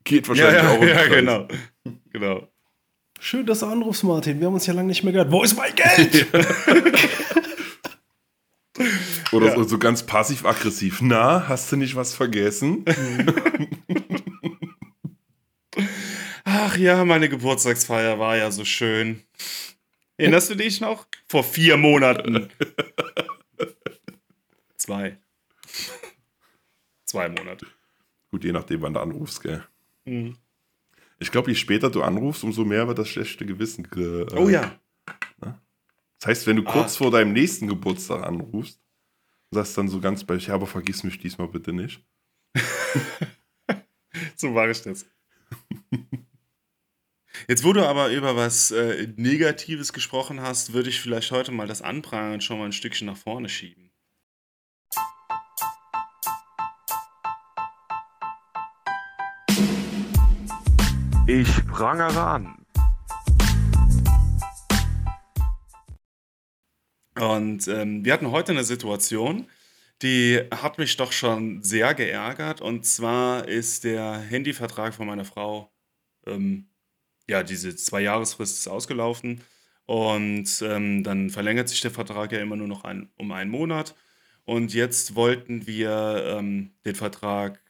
geht 0.05 0.27
wahrscheinlich 0.27 0.63
auch 0.63 0.81
im 0.81 0.89
ja, 0.89 0.95
Kreis. 0.95 1.11
genau. 1.11 1.49
genau. 2.11 2.49
Schön, 3.21 3.45
dass 3.45 3.59
du 3.61 3.67
anrufst, 3.67 4.05
Martin. 4.05 4.41
Wir 4.41 4.47
haben 4.47 4.55
uns 4.55 4.65
ja 4.65 4.73
lange 4.73 4.89
nicht 4.89 5.05
mehr 5.05 5.13
gehört. 5.13 5.31
Wo 5.31 5.43
ist 5.43 5.55
mein 5.55 5.75
Geld? 5.75 6.27
Oder 9.33 9.49
Ja. 9.49 9.55
so, 9.57 9.65
so 9.65 9.79
ganz 9.79 10.03
passiv-aggressiv. 10.05 11.03
Na, 11.03 11.47
hast 11.47 11.71
du 11.71 11.77
nicht 11.77 11.95
was 11.95 12.15
vergessen? 12.15 12.87
Ach 16.45 16.77
ja, 16.77 17.05
meine 17.05 17.29
Geburtstagsfeier 17.29 18.19
war 18.19 18.37
ja 18.37 18.51
so 18.51 18.65
schön. 18.65 19.23
Erinnerst 20.21 20.51
du 20.51 20.55
dich 20.55 20.81
noch? 20.81 21.07
Vor 21.29 21.43
vier 21.45 21.77
Monaten. 21.77 22.49
Zwei. 24.77 25.19
Zwei 27.05 27.29
Monate. 27.29 27.67
Gut, 28.31 28.45
je 28.45 28.53
nachdem, 28.53 28.83
wann 28.83 28.95
du 28.95 29.01
anrufst, 29.01 29.43
gell? 29.43 29.65
Mhm. 30.05 30.37
Ich 31.19 31.31
glaube, 31.31 31.51
je 31.51 31.55
später 31.55 31.91
du 31.91 32.03
anrufst, 32.03 32.45
umso 32.45 32.65
mehr 32.65 32.87
wird 32.89 32.99
das 32.99 33.09
schlechte 33.09 33.45
Gewissen. 33.45 33.89
Ge 33.91 34.23
äh, 34.23 34.35
Oh 34.37 34.49
ja. 34.49 34.79
Das 36.19 36.27
heißt, 36.29 36.47
wenn 36.47 36.57
du 36.57 36.65
Ah. 36.67 36.73
kurz 36.73 36.97
vor 36.97 37.11
deinem 37.11 37.33
nächsten 37.33 37.67
Geburtstag 37.67 38.23
anrufst, 38.25 38.79
sagst 39.51 39.77
dann 39.79 39.89
so 39.89 40.01
ganz 40.01 40.23
bei, 40.25 40.37
ja, 40.37 40.55
aber 40.55 40.67
vergiss 40.67 41.03
mich 41.03 41.19
diesmal 41.19 41.49
bitte 41.49 41.73
nicht. 41.73 42.03
So 44.37 44.55
war 44.55 44.69
ich 44.69 44.83
das. 44.83 45.07
Jetzt, 47.51 47.65
wo 47.65 47.73
du 47.73 47.85
aber 47.85 48.11
über 48.11 48.37
was 48.37 48.71
äh, 48.71 49.09
Negatives 49.17 49.93
gesprochen 49.93 50.41
hast, 50.41 50.73
würde 50.73 50.89
ich 50.89 51.01
vielleicht 51.01 51.33
heute 51.33 51.51
mal 51.51 51.67
das 51.67 51.83
Anprangern 51.83 52.41
schon 52.41 52.61
mal 52.61 52.67
ein 52.67 52.73
Stückchen 52.73 53.09
nach 53.09 53.17
vorne 53.17 53.49
schieben. 53.49 53.91
Ich 61.27 61.67
prangere 61.67 62.23
an. 62.23 62.65
Und 67.19 67.67
ähm, 67.67 68.05
wir 68.05 68.13
hatten 68.13 68.31
heute 68.31 68.53
eine 68.53 68.63
Situation, 68.63 69.49
die 70.03 70.41
hat 70.53 70.79
mich 70.79 70.97
doch 70.97 71.11
schon 71.11 71.65
sehr 71.65 71.95
geärgert. 71.95 72.61
Und 72.61 72.87
zwar 72.87 73.49
ist 73.49 73.83
der 73.83 74.21
Handyvertrag 74.21 74.95
von 74.95 75.09
meiner 75.09 75.25
Frau, 75.25 75.73
ähm, 76.29 76.70
ja, 77.31 77.45
diese 77.45 77.77
Zwei-Jahresfrist 77.77 78.59
ist 78.59 78.69
ausgelaufen. 78.69 79.41
Und 79.87 80.63
ähm, 80.63 81.05
dann 81.05 81.31
verlängert 81.31 81.69
sich 81.69 81.81
der 81.81 81.91
Vertrag 81.91 82.33
ja 82.33 82.41
immer 82.41 82.57
nur 82.57 82.69
noch 82.69 82.85
ein, 82.85 83.09
um 83.17 83.33
einen 83.33 83.51
Monat. 83.51 83.95
Und 84.45 84.75
jetzt 84.75 85.15
wollten 85.15 85.67
wir 85.67 86.25
ähm, 86.27 86.73
den 86.85 86.97
Vertrag 86.97 87.61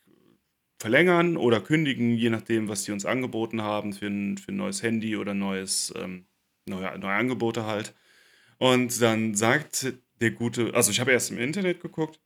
verlängern 0.79 1.37
oder 1.37 1.61
kündigen, 1.61 2.17
je 2.17 2.31
nachdem, 2.31 2.69
was 2.69 2.85
die 2.85 2.93
uns 2.93 3.05
angeboten 3.05 3.61
haben 3.63 3.93
für 3.93 4.07
ein, 4.07 4.39
für 4.39 4.53
ein 4.53 4.57
neues 4.57 4.83
Handy 4.83 5.17
oder 5.17 5.35
neues, 5.35 5.93
ähm, 5.97 6.25
neue, 6.67 6.99
neue 6.99 7.13
Angebote 7.13 7.67
halt. 7.67 7.95
Und 8.57 9.01
dann 9.03 9.35
sagt 9.35 9.93
der 10.21 10.31
gute, 10.31 10.75
also 10.75 10.91
ich 10.91 11.01
habe 11.01 11.13
erst 11.13 11.31
im 11.31 11.39
Internet 11.39 11.83
geguckt 11.83 12.19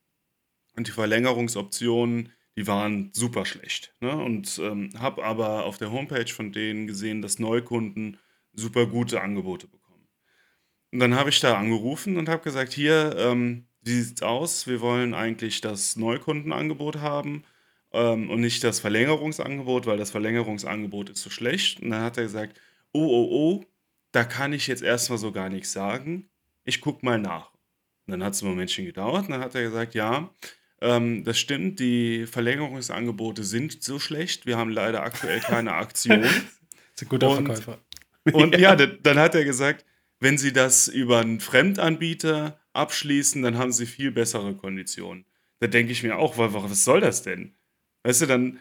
und 0.77 0.87
die 0.87 0.93
Verlängerungsoptionen, 0.93 2.31
die 2.57 2.67
waren 2.67 3.11
super 3.13 3.45
schlecht. 3.45 3.95
Ne? 4.01 4.17
Und 4.17 4.59
ähm, 4.63 4.91
habe 4.99 5.25
aber 5.25 5.65
auf 5.65 5.79
der 5.79 5.91
Homepage 5.91 6.33
von 6.33 6.53
denen 6.53 6.87
gesehen, 6.87 7.23
dass 7.23 7.39
Neukunden 7.39 8.19
super 8.53 8.87
gute 8.87 9.21
Angebote 9.21 9.67
bekommen. 9.67 10.09
Und 10.93 11.01
dann 11.01 11.15
habe 11.15 11.31
ich 11.31 11.41
da 11.41 11.59
angerufen 11.59 12.17
und 12.17 12.29
habe 12.29 12.43
gesagt, 12.43 12.73
hier, 12.73 13.17
ähm, 13.19 13.67
wie 13.83 14.01
sieht's 14.01 14.23
aus? 14.23 14.67
Wir 14.67 14.81
wollen 14.81 15.13
eigentlich 15.13 15.61
das 15.61 15.97
Neukundenangebot 15.97 16.99
haben 16.99 17.45
ähm, 17.93 18.31
und 18.31 18.41
nicht 18.41 18.63
das 18.63 18.81
Verlängerungsangebot, 18.81 19.87
weil 19.87 19.99
das 19.99 20.13
Verlängerungsangebot 20.13 21.11
ist 21.11 21.23
so 21.23 21.31
schlecht. 21.31 21.81
Und 21.81 21.91
dann 21.91 22.03
hat 22.03 22.17
er 22.17 22.23
gesagt, 22.23 22.61
oh, 22.93 23.05
oh, 23.05 23.29
oh, 23.31 23.65
da 24.13 24.25
kann 24.25 24.53
ich 24.53 24.69
jetzt 24.69 24.83
erstmal 24.83 25.19
so 25.19 25.33
gar 25.33 25.49
nichts 25.49 25.73
sagen. 25.73 26.31
Ich 26.65 26.81
gucke 26.81 27.05
mal 27.05 27.19
nach. 27.19 27.53
Und 28.07 28.13
dann 28.13 28.25
hat 28.25 28.35
es 28.35 28.43
ein 28.43 28.49
Momentchen 28.49 28.85
gedauert 28.85 29.27
und 29.27 29.31
dann 29.31 29.41
hat 29.41 29.55
er 29.55 29.63
gesagt, 29.63 29.95
ja, 29.95 30.31
ähm, 30.85 31.25
das 31.25 31.39
stimmt, 31.39 31.81
die 31.81 32.27
Verlängerungsangebote 32.27 33.43
sind 33.45 33.83
so 33.83 33.99
schlecht. 33.99 34.47
Wir 34.47 34.57
haben 34.57 34.71
leider 34.71 35.03
aktuell 35.03 35.41
keine 35.41 35.73
Aktion. 35.75 36.23
Das 36.23 36.33
ist 36.95 37.03
ein 37.03 37.09
guter 37.09 37.31
Und- 37.31 37.47
Verkäufer. 37.47 37.79
Und 38.33 38.57
ja, 38.59 38.75
dann, 38.77 39.19
hat 39.19 39.35
er 39.35 39.45
gesagt, 39.45 39.85
wenn 40.21 40.39
sie 40.39 40.53
das 40.53 40.89
über 40.89 41.21
einen 41.21 41.41
Fremdanbieter 41.41 42.59
abschließen, 42.73 43.43
dann 43.43 43.59
haben 43.59 43.73
sie 43.73 43.87
viel 43.87 44.11
bessere 44.13 44.55
Konditionen. 44.55 45.27
Da 45.61 45.67
denke 45.67 45.93
ich 45.93 46.03
mir 46.03 46.17
auch, 46.19 46.39
wa- 46.39 46.53
wa- 46.53 46.65
was 46.65 46.85
soll 46.85 47.01
das 47.01 47.23
denn? 47.23 47.55
Weißt 48.03 48.23
du, 48.23 48.27
dann 48.27 48.61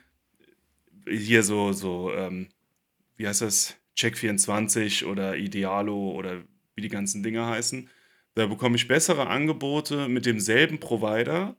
hier 1.08 1.44
so, 1.44 1.72
so, 1.74 2.14
ähm, 2.14 2.48
wie 3.18 3.28
heißt 3.28 3.42
das? 3.42 3.76
Check24 3.98 5.06
oder 5.06 5.38
Idealo 5.38 6.12
oder 6.12 6.42
wie 6.76 6.82
die 6.82 6.90
ganzen 6.90 7.22
Dinge 7.24 7.46
heißen. 7.46 7.90
Da 8.36 8.48
bekomme 8.48 8.76
ich 8.76 8.88
bessere 8.88 9.28
Angebote 9.28 10.08
mit 10.08 10.26
demselben 10.26 10.80
Provider, 10.80 11.56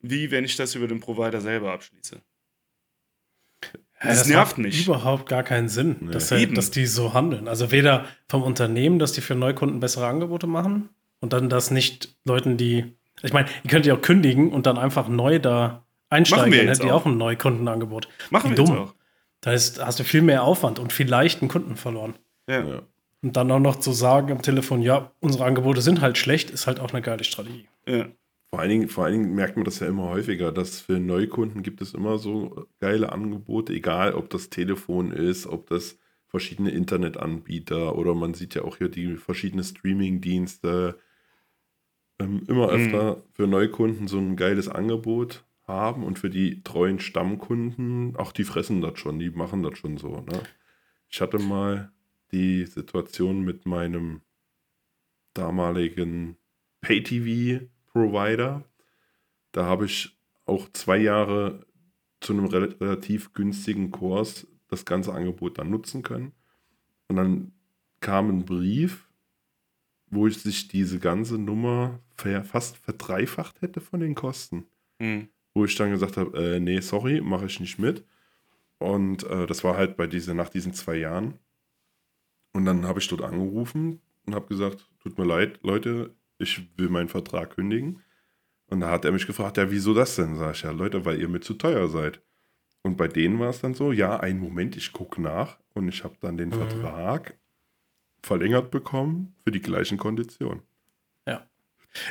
wie 0.00 0.30
wenn 0.30 0.44
ich 0.44 0.56
das 0.56 0.74
über 0.74 0.86
den 0.88 1.00
Provider 1.00 1.40
selber 1.40 1.72
abschließe. 1.72 2.20
Das 4.02 4.26
nervt 4.26 4.52
macht 4.56 4.58
mich. 4.58 4.86
überhaupt 4.86 5.28
gar 5.28 5.42
keinen 5.42 5.68
Sinn, 5.68 5.96
Nee. 6.00 6.12
dass, 6.12 6.32
Eben. 6.32 6.54
dass 6.54 6.70
die 6.70 6.86
so 6.86 7.12
handeln. 7.12 7.48
Also 7.48 7.70
weder 7.70 8.06
vom 8.28 8.42
Unternehmen, 8.42 8.98
dass 8.98 9.12
die 9.12 9.20
für 9.20 9.34
Neukunden 9.34 9.78
bessere 9.80 10.06
Angebote 10.06 10.46
machen 10.46 10.88
und 11.20 11.34
dann 11.34 11.50
das 11.50 11.70
nicht 11.70 12.16
Leuten, 12.24 12.56
die. 12.56 12.96
Ich 13.22 13.34
meine, 13.34 13.48
ihr 13.62 13.70
könnt 13.70 13.84
ja 13.84 13.94
auch 13.94 14.00
kündigen 14.00 14.50
und 14.52 14.64
dann 14.64 14.78
einfach 14.78 15.06
neu 15.08 15.38
da 15.38 15.84
einsteigen, 16.08 16.44
Machen 16.44 16.52
wir 16.52 16.58
dann 16.60 16.68
jetzt 16.68 16.78
hättet 16.78 16.90
ihr 16.90 16.94
auch. 16.96 17.04
ein 17.04 17.18
Neukundenangebot. 17.18 18.08
Machen 18.30 18.52
Wie 18.52 18.56
wir 18.56 18.62
jetzt 18.64 18.68
dumm. 18.70 18.78
auch. 18.78 18.94
Da 19.42 19.52
ist, 19.52 19.84
hast 19.84 19.98
du 20.00 20.04
viel 20.04 20.22
mehr 20.22 20.44
Aufwand 20.44 20.78
und 20.78 20.94
vielleicht 20.94 21.42
einen 21.42 21.50
Kunden 21.50 21.76
verloren. 21.76 22.14
Ja. 22.48 22.60
Ja. 22.66 22.82
Und 23.22 23.36
dann 23.36 23.50
auch 23.50 23.58
noch 23.58 23.76
zu 23.76 23.92
sagen 23.92 24.32
am 24.32 24.40
Telefon, 24.40 24.80
ja, 24.80 25.10
unsere 25.20 25.44
Angebote 25.44 25.82
sind 25.82 26.00
halt 26.00 26.16
schlecht, 26.16 26.48
ist 26.48 26.66
halt 26.66 26.80
auch 26.80 26.92
eine 26.94 27.02
geile 27.02 27.22
Strategie. 27.24 27.68
Ja. 27.86 28.06
Vor 28.50 28.60
allen, 28.60 28.70
Dingen, 28.70 28.88
vor 28.88 29.04
allen 29.04 29.22
Dingen 29.22 29.34
merkt 29.34 29.56
man 29.56 29.64
das 29.64 29.78
ja 29.78 29.86
immer 29.86 30.08
häufiger, 30.08 30.50
dass 30.52 30.80
für 30.80 30.98
Neukunden 30.98 31.62
gibt 31.62 31.80
es 31.82 31.94
immer 31.94 32.18
so 32.18 32.66
geile 32.80 33.12
Angebote, 33.12 33.72
egal 33.72 34.14
ob 34.14 34.28
das 34.30 34.50
Telefon 34.50 35.12
ist, 35.12 35.46
ob 35.46 35.68
das 35.68 35.98
verschiedene 36.26 36.70
Internetanbieter 36.70 37.96
oder 37.96 38.14
man 38.14 38.34
sieht 38.34 38.54
ja 38.56 38.62
auch 38.62 38.76
hier 38.78 38.88
die 38.88 39.16
verschiedenen 39.16 39.64
Streaming-Dienste. 39.64 40.98
Ähm, 42.20 42.42
immer 42.48 42.68
Mhm. 42.68 42.70
öfter 42.70 43.24
für 43.32 43.46
Neukunden 43.46 44.06
so 44.08 44.18
ein 44.18 44.36
geiles 44.36 44.68
Angebot 44.68 45.44
haben 45.66 46.04
und 46.04 46.18
für 46.18 46.30
die 46.30 46.62
treuen 46.62 47.00
Stammkunden, 47.00 48.16
auch 48.16 48.32
die 48.32 48.44
fressen 48.44 48.80
das 48.80 48.98
schon, 48.98 49.18
die 49.18 49.30
machen 49.30 49.62
das 49.62 49.78
schon 49.78 49.96
so. 49.96 50.20
Ne? 50.20 50.48
Ich 51.08 51.20
hatte 51.20 51.38
mal 51.38 51.92
die 52.32 52.66
Situation 52.66 53.42
mit 53.42 53.66
meinem 53.66 54.22
damaligen 55.34 56.36
Pay-TV-Provider. 57.92 58.64
Da 59.52 59.64
habe 59.64 59.86
ich 59.86 60.18
auch 60.46 60.68
zwei 60.72 60.98
Jahre 60.98 61.66
zu 62.20 62.32
einem 62.32 62.46
rel 62.46 62.76
relativ 62.80 63.32
günstigen 63.32 63.90
Kurs 63.90 64.46
das 64.68 64.84
ganze 64.84 65.12
Angebot 65.12 65.58
dann 65.58 65.70
nutzen 65.70 66.02
können. 66.02 66.32
Und 67.08 67.16
dann 67.16 67.52
kam 68.00 68.28
ein 68.28 68.44
Brief, 68.44 69.08
wo 70.06 70.26
ich 70.26 70.38
sich 70.38 70.68
diese 70.68 70.98
ganze 70.98 71.38
Nummer 71.38 72.00
fast 72.44 72.76
verdreifacht 72.76 73.62
hätte 73.62 73.80
von 73.80 74.00
den 74.00 74.14
Kosten 74.14 74.66
Hm. 75.00 75.28
wo 75.54 75.64
ich 75.64 75.74
dann 75.76 75.90
gesagt 75.90 76.18
habe, 76.18 76.36
äh, 76.38 76.60
nee, 76.60 76.80
sorry, 76.80 77.22
mache 77.22 77.46
ich 77.46 77.58
nicht 77.58 77.78
mit. 77.78 78.04
Und 78.78 79.24
äh, 79.24 79.46
das 79.46 79.64
war 79.64 79.76
halt 79.76 79.96
bei 79.96 80.06
diese, 80.06 80.34
nach 80.34 80.50
diesen 80.50 80.74
zwei 80.74 80.96
Jahren. 80.96 81.38
Und 82.52 82.66
dann 82.66 82.86
habe 82.86 82.98
ich 82.98 83.08
dort 83.08 83.22
angerufen 83.22 84.00
und 84.26 84.34
habe 84.34 84.46
gesagt, 84.46 84.90
tut 85.00 85.16
mir 85.16 85.24
leid, 85.24 85.60
Leute, 85.62 86.14
ich 86.40 86.68
will 86.76 86.88
meinen 86.88 87.08
Vertrag 87.08 87.54
kündigen. 87.56 88.02
Und 88.66 88.80
da 88.80 88.90
hat 88.90 89.04
er 89.04 89.12
mich 89.12 89.26
gefragt, 89.26 89.56
ja, 89.56 89.70
wieso 89.70 89.94
das 89.94 90.16
denn? 90.16 90.36
Sag 90.36 90.54
ich, 90.54 90.62
ja, 90.62 90.70
Leute, 90.70 91.04
weil 91.04 91.20
ihr 91.20 91.28
mir 91.28 91.40
zu 91.40 91.54
teuer 91.54 91.88
seid. 91.88 92.22
Und 92.82 92.96
bei 92.96 93.08
denen 93.08 93.38
war 93.38 93.50
es 93.50 93.60
dann 93.60 93.74
so, 93.74 93.92
ja, 93.92 94.18
einen 94.20 94.38
Moment, 94.40 94.76
ich 94.76 94.92
gucke 94.92 95.20
nach 95.20 95.58
und 95.74 95.88
ich 95.88 96.04
habe 96.04 96.14
dann 96.20 96.36
den 96.36 96.48
Mhm. 96.50 96.54
Vertrag 96.54 97.38
verlängert 98.22 98.70
bekommen 98.70 99.34
für 99.44 99.50
die 99.50 99.60
gleichen 99.62 99.98
Konditionen. 99.98 100.62
Ja. 101.26 101.46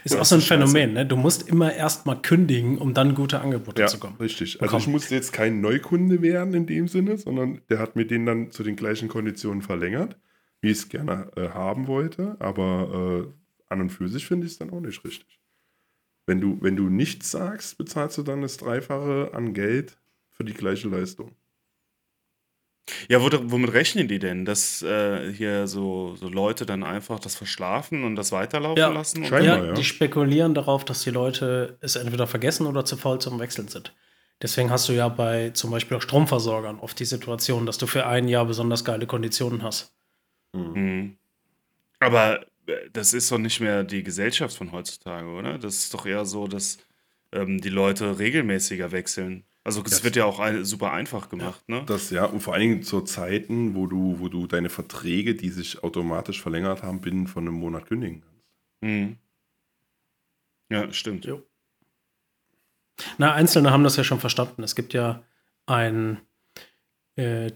Ist 0.04 0.14
Ja, 0.16 0.22
auch 0.22 0.26
so 0.26 0.36
ein. 0.36 0.42
Phänomen, 0.42 0.94
ne? 0.94 1.06
Du 1.06 1.16
musst 1.16 1.48
immer 1.48 1.74
erst 1.74 2.06
mal 2.06 2.16
kündigen, 2.22 2.78
um 2.78 2.94
dann 2.94 3.16
gute 3.16 3.40
Angebote 3.40 3.82
Ja, 3.82 3.88
zu 3.88 4.00
kommen. 4.00 4.18
richtig. 4.20 4.56
Also 4.56 4.66
bekommen. 4.66 4.82
ich 4.82 4.88
musste 4.88 5.16
jetzt 5.16 5.32
kein 5.32 5.62
Neukunde 5.62 6.22
werden 6.22 6.54
in 6.54 6.66
dem 6.66 6.88
Sinne, 6.88 7.18
sondern 7.18 7.62
der 7.70 7.80
hat 7.80 7.96
mir 7.96 8.06
den 8.06 8.26
dann 8.26 8.52
zu 8.52 8.64
den 8.64 8.76
gleichen 8.76 9.08
Konditionen 9.08 9.62
verlängert, 9.62 10.18
wie 10.62 10.70
ich 10.72 10.80
es 10.80 10.90
gerne 10.90 11.32
äh, 11.38 11.50
haben 11.50 11.88
wollte. 11.88 12.36
Aber 12.40 13.26
äh, 13.28 13.34
an 13.70 13.82
und 13.82 13.90
für 13.90 14.08
sich 14.08 14.26
finde 14.26 14.48
ich 14.48 14.54
es 14.54 14.60
dann 14.60 14.72
auch 14.72 14.82
nicht 14.82 15.04
richtig. 15.04 15.40
Wenn 16.26 16.42
du, 16.42 16.58
wenn 16.62 16.76
du 16.76 16.90
nichts 16.90 17.32
sagst, 17.32 17.78
bezahlst 17.78 18.18
du 18.18 18.24
dann 18.24 18.42
das 18.42 18.58
Dreifache 18.58 19.32
an 19.34 19.54
Geld 19.54 19.98
für 20.32 20.44
die 20.44 20.54
gleiche 20.54 20.88
Leistung. 20.88 21.36
Ja, 23.08 23.22
wo, 23.22 23.30
womit 23.52 23.74
rechnen 23.74 24.08
die 24.08 24.20
denn? 24.20 24.46
Dass 24.46 24.82
äh, 24.82 25.32
hier 25.34 25.68
so, 25.68 26.16
so 26.16 26.28
Leute 26.30 26.66
dann 26.66 26.84
einfach 26.84 27.20
das 27.20 27.36
verschlafen 27.36 28.04
und 28.04 28.16
das 28.16 28.32
weiterlaufen 28.32 28.80
Ja, 28.80 28.90
lassen? 28.90 29.20
Und 29.20 29.28
scheinbar. 29.28 29.60
Ja, 29.60 29.66
ja. 29.66 29.74
die 29.74 29.84
spekulieren 29.84 30.54
darauf, 30.54 30.86
dass 30.86 31.04
die 31.04 31.12
Leute 31.12 31.78
es 31.82 31.96
entweder 31.96 32.28
vergessen 32.28 32.68
oder 32.68 32.86
zu 32.86 32.98
faul 32.98 33.20
zum 33.20 33.40
Wechseln 33.40 33.68
sind. 33.68 33.94
Deswegen 34.42 34.70
hast 34.70 34.88
du 34.88 34.94
ja 34.94 35.10
bei 35.10 35.50
zum 35.52 35.72
Beispiel 35.72 35.98
auch 35.98 36.02
Stromversorgern 36.02 36.80
oft 36.80 37.00
die 37.00 37.06
Situation, 37.06 37.66
dass 37.66 37.78
du 37.78 37.88
für 37.88 38.06
ein 38.06 38.28
Jahr 38.28 38.46
besonders 38.46 38.86
geile 38.86 39.06
Konditionen 39.06 39.64
hast. 39.64 39.94
Mhm. 40.54 41.18
Aber 42.00 42.42
äh, 42.42 42.46
das 42.94 43.14
ist 43.14 43.32
doch 43.32 43.38
nicht 43.38 43.60
mehr 43.60 43.84
die 43.84 44.04
Gesellschaft 44.04 44.56
von 44.58 44.72
heutzutage, 44.72 45.28
oder? 45.28 45.58
Das 45.58 45.76
ist 45.76 45.94
doch 45.94 46.06
eher 46.06 46.26
so, 46.26 46.48
dass 46.48 46.78
ähm, 47.32 47.60
die 47.62 47.70
Leute 47.70 48.20
regelmäßiger 48.20 48.92
wechseln. 48.92 49.44
Also 49.64 49.84
es 49.84 49.92
Das- 49.92 50.04
wird 50.04 50.16
ja 50.16 50.26
auch 50.26 50.40
ein, 50.40 50.64
super 50.66 50.92
einfach 50.94 51.30
gemacht, 51.30 51.68
ne? 51.70 51.84
Das 51.86 52.10
ja, 52.10 52.26
und 52.26 52.42
vor 52.42 52.54
allen 52.54 52.62
Dingen 52.62 52.84
zu 52.84 53.02
Zeiten, 53.02 53.76
wo 53.76 53.88
du, 53.88 54.20
wo 54.20 54.28
du 54.30 54.48
deine 54.48 54.70
Verträge, 54.70 55.36
die 55.36 55.50
sich 55.50 55.84
automatisch 55.84 56.42
verlängert 56.42 56.82
haben, 56.82 57.02
binnen 57.02 57.28
von 57.28 57.46
einem 57.48 57.56
Monat 57.58 57.86
kündigen 57.88 58.22
kannst. 58.22 58.46
Mhm. 58.82 59.18
Ja, 60.72 60.92
stimmt. 60.94 61.26
Jo. 61.26 61.44
Na, 63.18 63.34
Einzelne 63.34 63.72
haben 63.72 63.84
das 63.84 63.96
ja 63.98 64.04
schon 64.04 64.20
verstanden. 64.20 64.64
Es 64.64 64.76
gibt 64.76 64.94
ja 64.94 65.24
einen 65.66 66.20
äh, 67.16 67.52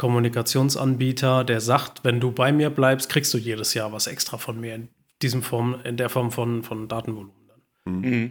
Telekommunikationsanbieter, 0.00 1.44
der 1.44 1.60
sagt, 1.60 2.04
wenn 2.04 2.20
du 2.20 2.32
bei 2.32 2.52
mir 2.52 2.70
bleibst, 2.70 3.10
kriegst 3.10 3.32
du 3.34 3.38
jedes 3.38 3.74
Jahr 3.74 3.92
was 3.92 4.06
extra 4.06 4.38
von 4.38 4.58
mir 4.58 4.74
in 4.74 4.88
diesem 5.22 5.42
Form, 5.42 5.80
in 5.84 5.96
der 5.96 6.08
Form 6.08 6.30
von, 6.30 6.62
von 6.62 6.88
Datenvolumen. 6.88 7.48
Dann. 7.84 8.00
Mhm. 8.00 8.30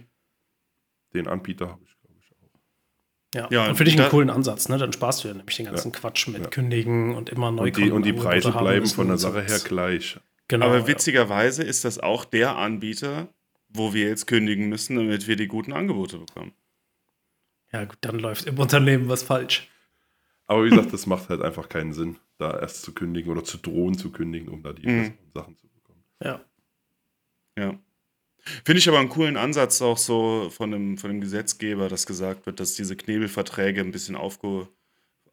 Den 1.13 1.27
Anbieter 1.27 1.69
habe 1.69 1.82
ich, 1.84 1.95
glaube 2.01 2.15
ich, 2.19 2.32
auch. 2.32 2.60
Ja, 3.36 3.47
Ja, 3.51 3.69
und 3.69 3.75
finde 3.75 3.91
ich 3.91 3.99
einen 3.99 4.10
coolen 4.10 4.29
Ansatz, 4.29 4.69
ne? 4.69 4.77
Dann 4.77 4.93
sparst 4.93 5.23
du 5.23 5.27
ja 5.27 5.34
nämlich 5.34 5.55
den 5.55 5.67
ganzen 5.67 5.91
Quatsch 5.91 6.27
mit 6.27 6.41
Ja. 6.41 6.49
Kündigen 6.49 7.15
und 7.15 7.29
immer 7.29 7.51
neu 7.51 7.63
Und 7.63 7.77
die, 7.77 7.91
und 7.91 8.05
die 8.05 8.13
Preise 8.13 8.51
bleiben 8.51 8.88
von 8.88 9.08
der 9.08 9.17
Sache 9.17 9.43
her 9.43 9.60
gleich. 9.63 10.19
Genau. 10.47 10.65
Aber 10.65 10.79
ja. 10.79 10.88
witzigerweise 10.88 11.63
ist 11.63 11.86
das 11.86 11.99
auch 11.99 12.25
der 12.25 12.58
Anbieter, 12.58 13.29
wo 13.69 13.93
wir 13.93 14.08
jetzt 14.08 14.25
kündigen 14.25 14.69
müssen, 14.69 14.95
damit 14.95 15.27
wir 15.27 15.36
die 15.36 15.47
guten 15.47 15.73
Angebote 15.73 16.17
bekommen. 16.17 16.53
Ja, 17.71 17.86
gut, 17.86 17.99
dann 18.01 18.17
läuft 18.17 18.47
im 18.47 18.58
Unternehmen 18.58 19.10
was 19.10 19.21
falsch. 19.21 19.69
Aber 20.49 20.65
wie 20.65 20.71
gesagt, 20.71 20.91
das 20.91 21.05
macht 21.05 21.29
halt 21.29 21.41
einfach 21.43 21.69
keinen 21.69 21.93
Sinn, 21.93 22.17
da 22.39 22.59
erst 22.59 22.81
zu 22.81 22.91
kündigen 22.93 23.31
oder 23.31 23.43
zu 23.43 23.57
drohen 23.59 23.95
zu 23.95 24.12
kündigen, 24.12 24.49
um 24.49 24.63
da 24.63 24.73
die 24.73 24.88
Mhm. 24.88 25.13
Sachen 25.31 25.55
zu 25.55 25.67
bekommen. 25.67 26.03
Ja. 26.23 26.43
Ja. 27.55 27.77
Finde 28.65 28.79
ich 28.79 28.89
aber 28.89 28.97
einen 28.97 29.09
coolen 29.09 29.38
Ansatz 29.38 29.79
auch 29.83 29.99
so 29.99 30.49
von 30.49 30.71
dem, 30.71 30.97
von 30.97 31.12
dem 31.12 31.21
Gesetzgeber, 31.21 31.88
dass 31.88 32.07
gesagt 32.07 32.47
wird, 32.47 32.59
dass 32.59 32.73
diese 32.73 32.95
Knebelverträge 32.95 33.79
ein 33.81 33.91
bisschen 33.91 34.15
aufge, 34.15 34.67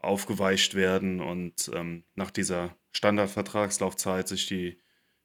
aufgeweicht 0.00 0.74
werden 0.74 1.22
und 1.22 1.70
ähm, 1.72 2.04
nach 2.14 2.30
dieser 2.30 2.76
Standardvertragslaufzeit 2.92 4.28
sich 4.28 4.46
die 4.46 4.78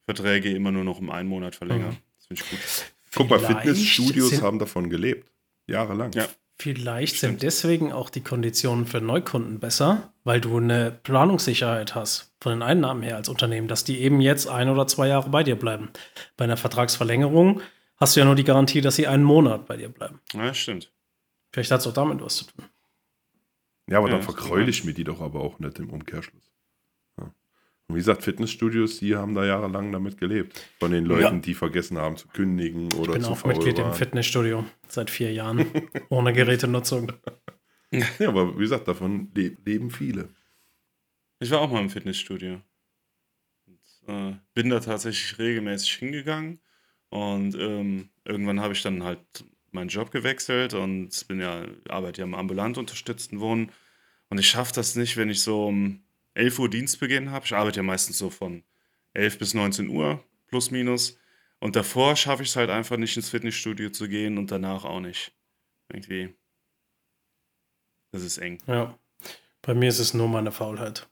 Verträge 0.05 0.51
immer 0.51 0.71
nur 0.71 0.85
noch 0.85 0.99
um 0.99 1.09
einen 1.09 1.27
Monat 1.27 1.55
verlängern. 1.55 1.91
Mhm. 1.91 1.97
Das 2.17 2.27
finde 2.27 2.43
ich 2.43 2.49
gut. 2.49 2.93
Guck 3.13 3.29
mal, 3.29 3.39
Vielleicht 3.39 3.61
Fitnessstudios 3.63 4.41
haben 4.41 4.57
davon 4.57 4.89
gelebt. 4.89 5.29
Jahrelang. 5.67 6.13
Ja. 6.13 6.29
Vielleicht 6.61 7.15
Stimmt. 7.15 7.39
sind 7.39 7.41
deswegen 7.41 7.91
auch 7.91 8.11
die 8.11 8.21
Konditionen 8.21 8.85
für 8.85 9.01
Neukunden 9.01 9.59
besser, 9.59 10.13
weil 10.23 10.39
du 10.39 10.57
eine 10.57 10.91
Planungssicherheit 10.91 11.95
hast 11.95 12.35
von 12.39 12.51
den 12.51 12.61
Einnahmen 12.61 13.01
her 13.01 13.15
als 13.15 13.29
Unternehmen, 13.29 13.67
dass 13.67 13.83
die 13.83 13.99
eben 13.99 14.21
jetzt 14.21 14.47
ein 14.47 14.69
oder 14.69 14.85
zwei 14.85 15.07
Jahre 15.07 15.31
bei 15.31 15.43
dir 15.43 15.55
bleiben. 15.55 15.89
Bei 16.37 16.43
einer 16.43 16.57
Vertragsverlängerung 16.57 17.61
hast 17.97 18.15
du 18.15 18.19
ja 18.19 18.27
nur 18.27 18.35
die 18.35 18.43
Garantie, 18.43 18.81
dass 18.81 18.95
sie 18.95 19.07
einen 19.07 19.23
Monat 19.23 19.65
bei 19.65 19.75
dir 19.75 19.89
bleiben. 19.89 20.19
Ja, 20.33 20.53
stimmt. 20.53 20.91
Vielleicht 21.51 21.71
hat 21.71 21.79
es 21.79 21.87
auch 21.87 21.93
damit 21.93 22.21
was 22.21 22.35
zu 22.35 22.45
tun. 22.45 22.65
Ja, 23.89 23.97
aber 23.97 24.11
Ja, 24.11 24.19
dann 24.19 24.35
kann 24.35 24.67
ich 24.67 24.83
mir 24.83 24.93
die 24.93 25.03
doch 25.03 25.19
aber 25.19 25.39
auch 25.39 25.57
nicht 25.57 25.79
im 25.79 25.89
Umkehrschluss. 25.89 26.50
Ja. 27.91 27.91
Und 27.91 27.95
wie 27.95 27.99
gesagt, 27.99 28.23
Fitnessstudios, 28.23 28.99
die 28.99 29.15
haben 29.15 29.35
da 29.35 29.45
jahrelang 29.45 29.91
damit 29.91 30.17
gelebt. 30.17 30.65
Von 30.79 30.91
den 30.91 31.05
Leuten, 31.05 31.41
die 31.41 31.53
vergessen 31.53 31.97
haben 31.97 32.15
zu 32.15 32.27
kündigen 32.29 32.91
oder 32.93 33.11
Ich 33.11 33.19
bin 33.19 33.23
zu 33.23 33.31
auch 33.31 33.43
Mitglied 33.45 33.77
im 33.79 33.85
waren. 33.85 33.93
Fitnessstudio 33.93 34.65
seit 34.87 35.09
vier 35.09 35.33
Jahren 35.33 35.65
ohne 36.09 36.33
Gerätenutzung. 36.33 37.11
Ja, 38.19 38.29
aber 38.29 38.55
wie 38.55 38.61
gesagt, 38.61 38.87
davon 38.87 39.31
le 39.35 39.57
leben 39.65 39.91
viele. 39.91 40.29
Ich 41.41 41.51
war 41.51 41.59
auch 41.59 41.69
mal 41.69 41.81
im 41.81 41.89
Fitnessstudio. 41.89 42.61
Und, 43.65 44.07
äh, 44.07 44.37
bin 44.53 44.69
da 44.69 44.79
tatsächlich 44.79 45.37
regelmäßig 45.37 45.95
hingegangen. 45.95 46.61
Und 47.09 47.53
ähm, 47.55 48.07
irgendwann 48.23 48.61
habe 48.61 48.71
ich 48.71 48.81
dann 48.81 49.03
halt 49.03 49.43
meinen 49.71 49.89
Job 49.89 50.09
gewechselt 50.09 50.73
und 50.73 51.27
bin 51.27 51.41
ja, 51.41 51.65
arbeite 51.89 52.21
ja 52.21 52.25
im 52.25 52.33
ambulant 52.33 52.77
unterstützten 52.77 53.41
Wohnen. 53.41 53.73
Und 54.29 54.39
ich 54.39 54.47
schaffe 54.47 54.71
das 54.73 54.95
nicht, 54.95 55.17
wenn 55.17 55.29
ich 55.29 55.41
so 55.41 55.67
um 55.67 56.01
11 56.33 56.59
Uhr 56.59 56.69
Dienstbeginn 56.69 57.31
habe. 57.31 57.45
Ich 57.45 57.53
arbeite 57.53 57.77
ja 57.77 57.83
meistens 57.83 58.17
so 58.17 58.29
von 58.29 58.63
11 59.13 59.39
bis 59.39 59.53
19 59.53 59.89
Uhr, 59.89 60.23
plus 60.47 60.71
minus. 60.71 61.17
Und 61.59 61.75
davor 61.75 62.15
schaffe 62.15 62.43
ich 62.43 62.49
es 62.49 62.55
halt 62.55 62.69
einfach 62.69 62.97
nicht 62.97 63.15
ins 63.15 63.29
Fitnessstudio 63.29 63.89
zu 63.91 64.07
gehen 64.07 64.37
und 64.37 64.51
danach 64.51 64.83
auch 64.83 64.99
nicht. 64.99 65.33
Irgendwie. 65.89 66.33
Das 68.11 68.23
ist 68.23 68.37
eng. 68.37 68.57
Ja. 68.67 68.97
Bei 69.61 69.73
mir 69.73 69.89
ist 69.89 69.99
es 69.99 70.13
nur 70.13 70.27
meine 70.27 70.51
Faulheit. 70.51 71.07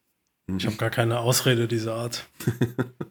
Ich 0.57 0.65
habe 0.65 0.77
gar 0.77 0.89
keine 0.89 1.19
Ausrede 1.19 1.67
dieser 1.67 1.95
Art. 1.95 2.27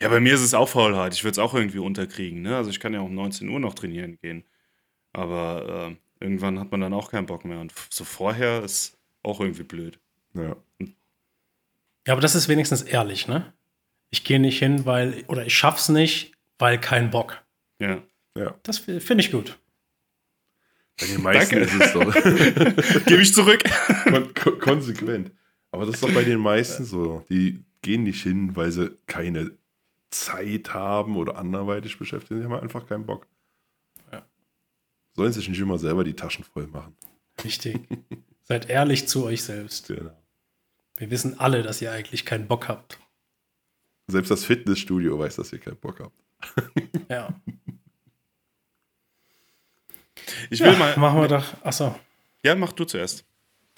Ja, 0.00 0.08
bei 0.08 0.20
mir 0.20 0.34
ist 0.34 0.42
es 0.42 0.54
auch 0.54 0.68
Faulheit. 0.68 1.14
Ich 1.14 1.24
würde 1.24 1.32
es 1.32 1.38
auch 1.38 1.54
irgendwie 1.54 1.78
unterkriegen. 1.78 2.42
Ne? 2.42 2.56
Also 2.56 2.70
ich 2.70 2.80
kann 2.80 2.92
ja 2.92 3.00
um 3.00 3.14
19 3.14 3.48
Uhr 3.48 3.60
noch 3.60 3.74
trainieren 3.74 4.18
gehen. 4.20 4.44
Aber 5.12 5.90
äh, 5.90 6.24
irgendwann 6.24 6.58
hat 6.58 6.70
man 6.70 6.80
dann 6.80 6.92
auch 6.92 7.10
keinen 7.10 7.26
Bock 7.26 7.44
mehr. 7.44 7.60
Und 7.60 7.72
so 7.90 8.04
vorher 8.04 8.62
ist 8.62 8.98
auch 9.22 9.40
irgendwie 9.40 9.62
blöd. 9.62 9.98
Ja. 10.36 10.56
Ja, 12.06 12.12
aber 12.12 12.20
das 12.20 12.34
ist 12.34 12.48
wenigstens 12.48 12.82
ehrlich, 12.82 13.26
ne? 13.26 13.52
Ich 14.10 14.22
gehe 14.22 14.38
nicht 14.38 14.58
hin, 14.60 14.86
weil, 14.86 15.24
oder 15.26 15.44
ich 15.46 15.56
schaff's 15.56 15.88
nicht, 15.88 16.32
weil 16.58 16.78
kein 16.80 17.10
Bock. 17.10 17.42
Ja. 17.80 18.00
ja. 18.36 18.54
Das 18.62 18.78
fi- 18.78 19.00
finde 19.00 19.24
ich 19.24 19.32
gut. 19.32 19.58
Bei 20.98 21.06
den 21.06 21.22
meisten 21.22 21.56
Danke. 21.60 21.74
ist 21.74 21.82
es 21.82 21.92
doch 21.92 22.12
Gebe 23.06 23.20
ich 23.22 23.34
zurück. 23.34 23.62
kon 24.04 24.32
kon 24.34 24.58
konsequent. 24.60 25.30
Aber 25.72 25.84
das 25.84 25.96
ist 25.96 26.04
doch 26.04 26.14
bei 26.14 26.24
den 26.24 26.38
meisten 26.38 26.84
so. 26.84 27.24
Die 27.28 27.64
gehen 27.82 28.04
nicht 28.04 28.22
hin, 28.22 28.54
weil 28.56 28.70
sie 28.72 28.96
keine 29.06 29.50
Zeit 30.10 30.72
haben 30.72 31.16
oder 31.16 31.36
anderweitig 31.36 31.98
beschäftigt 31.98 32.28
sind. 32.28 32.38
Die 32.40 32.44
haben 32.44 32.54
einfach 32.62 32.86
keinen 32.86 33.04
Bock. 33.04 33.26
Ja. 34.12 34.24
Sollen 35.14 35.32
sich 35.32 35.48
nicht 35.48 35.58
immer 35.60 35.78
selber 35.78 36.04
die 36.04 36.14
Taschen 36.14 36.44
voll 36.44 36.68
machen. 36.68 36.96
Richtig. 37.44 37.78
Seid 38.44 38.70
ehrlich 38.70 39.06
zu 39.08 39.24
euch 39.24 39.42
selbst. 39.42 39.88
Genau. 39.88 40.16
Wir 40.98 41.10
wissen 41.10 41.38
alle, 41.38 41.62
dass 41.62 41.82
ihr 41.82 41.92
eigentlich 41.92 42.24
keinen 42.24 42.46
Bock 42.46 42.68
habt. 42.68 42.98
Selbst 44.06 44.30
das 44.30 44.44
Fitnessstudio 44.44 45.18
weiß, 45.18 45.36
dass 45.36 45.52
ihr 45.52 45.58
keinen 45.58 45.76
Bock 45.76 46.00
habt. 46.00 46.16
Ja. 47.08 47.28
Ich 50.50 50.58
will 50.58 50.72
ja, 50.72 50.78
mal. 50.78 50.96
Machen 50.96 51.20
wir 51.20 51.28
doch. 51.28 51.44
Achso. 51.62 51.94
Ja, 52.42 52.56
mach 52.56 52.72
du 52.72 52.84
zuerst. 52.84 53.24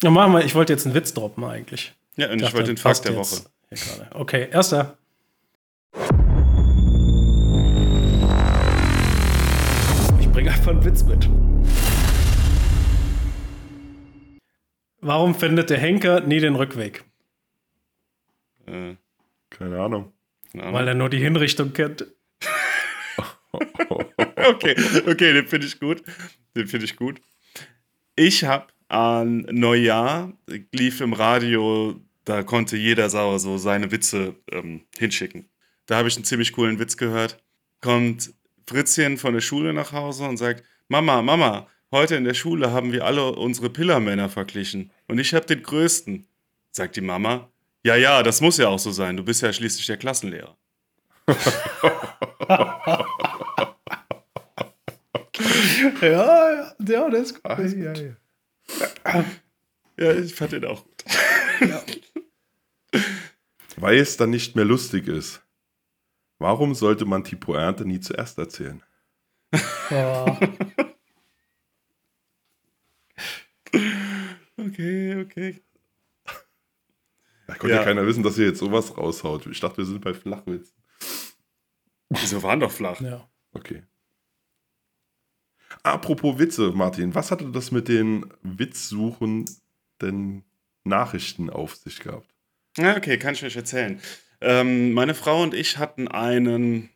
Ja, 0.02 0.08
machen 0.08 0.32
wir. 0.32 0.44
Ich 0.46 0.54
wollte 0.54 0.72
jetzt 0.72 0.86
einen 0.86 0.94
Witz 0.94 1.12
droppen 1.12 1.44
eigentlich. 1.44 1.94
Ja, 2.16 2.28
und 2.30 2.36
ich 2.36 2.42
Dachte, 2.42 2.56
wollte 2.56 2.68
den 2.68 2.78
Fakt 2.78 3.04
der 3.04 3.16
Woche. 3.16 3.42
Okay, 4.14 4.48
erster. 4.50 4.96
Ich 10.18 10.28
bringe 10.30 10.50
einfach 10.50 10.70
einen 10.70 10.84
Witz 10.84 11.04
mit. 11.04 11.28
Warum 15.00 15.34
findet 15.34 15.68
der 15.68 15.78
Henker 15.78 16.20
nie 16.20 16.40
den 16.40 16.54
Rückweg? 16.54 17.04
Äh, 18.72 18.96
Keine 19.50 19.80
Ahnung. 19.80 20.12
Weil 20.52 20.88
er 20.88 20.94
nur 20.94 21.10
die 21.10 21.18
Hinrichtung 21.18 21.72
kennt. 21.72 22.06
Okay, 24.48 24.76
okay, 25.06 25.32
den 25.32 25.46
finde 25.46 25.66
ich 25.66 25.78
gut. 25.80 26.02
Den 26.54 26.68
finde 26.68 26.86
ich 26.86 26.96
gut. 26.96 27.20
Ich 28.14 28.44
habe 28.44 28.68
an 28.88 29.46
Neujahr, 29.50 30.32
lief 30.72 31.00
im 31.00 31.12
Radio, 31.12 32.00
da 32.24 32.42
konnte 32.42 32.76
jeder 32.76 33.10
Sauer 33.10 33.38
so 33.38 33.58
seine 33.58 33.90
Witze 33.90 34.34
ähm, 34.50 34.82
hinschicken. 34.98 35.48
Da 35.86 35.96
habe 35.96 36.08
ich 36.08 36.16
einen 36.16 36.24
ziemlich 36.24 36.52
coolen 36.52 36.78
Witz 36.78 36.96
gehört. 36.96 37.42
Kommt 37.80 38.32
Fritzchen 38.66 39.16
von 39.18 39.34
der 39.34 39.40
Schule 39.40 39.72
nach 39.72 39.92
Hause 39.92 40.24
und 40.24 40.36
sagt, 40.36 40.62
Mama, 40.88 41.22
Mama, 41.22 41.68
heute 41.90 42.16
in 42.16 42.24
der 42.24 42.34
Schule 42.34 42.70
haben 42.72 42.92
wir 42.92 43.04
alle 43.04 43.32
unsere 43.32 43.70
Pillermänner 43.70 44.28
verglichen. 44.28 44.90
Und 45.06 45.18
ich 45.18 45.34
habe 45.34 45.46
den 45.46 45.62
größten. 45.62 46.26
Sagt 46.70 46.96
die 46.96 47.00
Mama, 47.00 47.50
ja, 47.88 47.96
ja, 47.96 48.22
das 48.22 48.42
muss 48.42 48.58
ja 48.58 48.68
auch 48.68 48.78
so 48.78 48.92
sein. 48.92 49.16
Du 49.16 49.24
bist 49.24 49.40
ja 49.40 49.50
schließlich 49.50 49.86
der 49.86 49.96
Klassenlehrer. 49.96 50.56
Ja, 56.00 56.52
ja, 56.52 56.74
ja, 56.86 57.10
das 57.10 57.30
ist 57.32 57.44
Ei, 57.44 58.14
ei. 59.04 59.24
Ja, 59.96 60.12
ich 60.12 60.34
fand 60.34 60.52
den 60.52 60.64
auch 60.64 60.84
gut. 60.84 61.04
Weil 63.76 63.98
es 63.98 64.16
dann 64.16 64.30
nicht 64.30 64.54
mehr 64.56 64.64
lustig 64.64 65.08
ist. 65.08 65.42
Warum 66.38 66.74
sollte 66.74 67.04
man 67.04 67.24
die 67.24 67.36
Pointe 67.36 67.84
nie 67.84 68.00
zuerst 68.00 68.38
erzählen? 68.38 68.82
Ja. 69.90 70.38
Okay, 74.60 75.20
okay. 75.22 75.62
Da 77.48 77.54
konnte 77.54 77.74
ja. 77.74 77.80
Ja. 77.80 77.84
keiner 77.84 78.06
wissen, 78.06 78.22
dass 78.22 78.38
ihr 78.38 78.46
jetzt 78.46 78.58
sowas 78.58 78.96
raushaut. 78.96 79.46
Ich 79.46 79.58
dachte, 79.58 79.78
wir 79.78 79.86
sind 79.86 80.02
bei 80.02 80.12
Flachwitz. 80.12 80.74
Wieso 82.10 82.42
waren 82.42 82.60
doch 82.60 82.70
flach? 82.70 83.00
ja. 83.00 83.26
Okay. 83.52 83.82
Apropos 85.82 86.38
Witze, 86.38 86.72
Martin, 86.72 87.14
was 87.14 87.30
hatte 87.30 87.50
das 87.50 87.70
mit 87.70 87.88
den 87.88 88.26
witzsuchenden 88.42 90.44
Nachrichten 90.84 91.48
auf 91.48 91.76
sich 91.76 92.00
gehabt? 92.00 92.28
Ja, 92.76 92.96
okay, 92.96 93.18
kann 93.18 93.34
ich 93.34 93.44
euch 93.44 93.56
erzählen. 93.56 94.00
Ähm, 94.42 94.92
meine 94.92 95.14
Frau 95.14 95.42
und 95.42 95.54
ich 95.54 95.78
hatten 95.78 96.06
einen, 96.06 96.90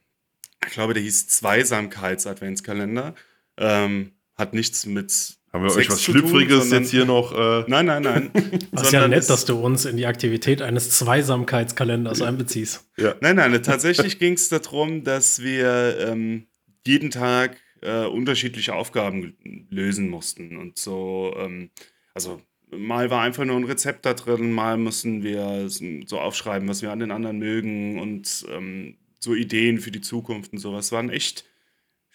ich 0.67 0.73
glaube, 0.73 0.93
der 0.93 1.03
hieß 1.03 1.29
Zweisamkeits-Adventskalender. 1.29 3.15
Ähm, 3.57 4.13
hat 4.37 4.55
nichts 4.55 4.87
mit. 4.87 5.37
Haben 5.53 5.65
wir 5.65 5.71
Sex 5.71 5.87
euch 5.87 5.91
was 5.93 5.99
zu 6.03 6.13
tun, 6.13 6.21
Schlüpfriges 6.23 6.61
sondern- 6.63 6.83
jetzt 6.83 6.91
hier 6.91 7.05
noch? 7.05 7.33
Äh, 7.33 7.65
Nein, 7.69 7.85
nein, 7.87 8.03
nein. 8.03 8.31
Das 8.73 8.85
ist 8.85 8.93
ja 8.93 9.07
nett, 9.07 9.19
es- 9.21 9.27
dass 9.27 9.45
du 9.45 9.59
uns 9.59 9.85
in 9.85 9.97
die 9.99 10.07
Aktivität 10.07 10.63
eines 10.63 10.91
Zweisamkeitskalenders 11.37 12.23
einbeziehst. 12.23 12.89
ja. 12.97 13.15
Nein, 13.21 13.37
nein, 13.37 13.63
tatsächlich 13.63 14.19
ging 14.19 14.35
es 14.35 14.49
darum, 14.49 15.05
dass 15.05 15.43
wir 15.43 15.99
ähm, 16.09 16.47
jeden 16.87 17.11
Tag 17.11 17.59
äh, 17.83 18.05
unterschiedliche 18.07 18.75
Aufgaben 18.75 19.35
lösen 19.71 20.09
mussten. 20.09 20.57
Und 20.57 20.79
so, 20.79 21.35
ähm, 21.39 21.71
also 22.15 22.41
mal 22.71 23.11
war 23.11 23.21
einfach 23.23 23.45
nur 23.45 23.57
ein 23.57 23.65
Rezept 23.65 24.07
da 24.07 24.15
drin, 24.15 24.53
mal 24.53 24.79
mussten 24.79 25.23
wir 25.23 25.69
so 25.69 26.19
aufschreiben, 26.19 26.67
was 26.69 26.81
wir 26.81 26.91
an 26.93 27.01
den 27.01 27.11
anderen 27.11 27.39
mögen 27.39 27.99
und 28.01 28.47
ähm, 28.51 28.97
so 29.21 29.35
Ideen 29.35 29.79
für 29.79 29.91
die 29.91 30.01
Zukunft 30.01 30.53
und 30.55 30.59
sowas. 30.61 30.87
Es 30.87 30.93
waren 30.93 31.11
echt 31.11 31.45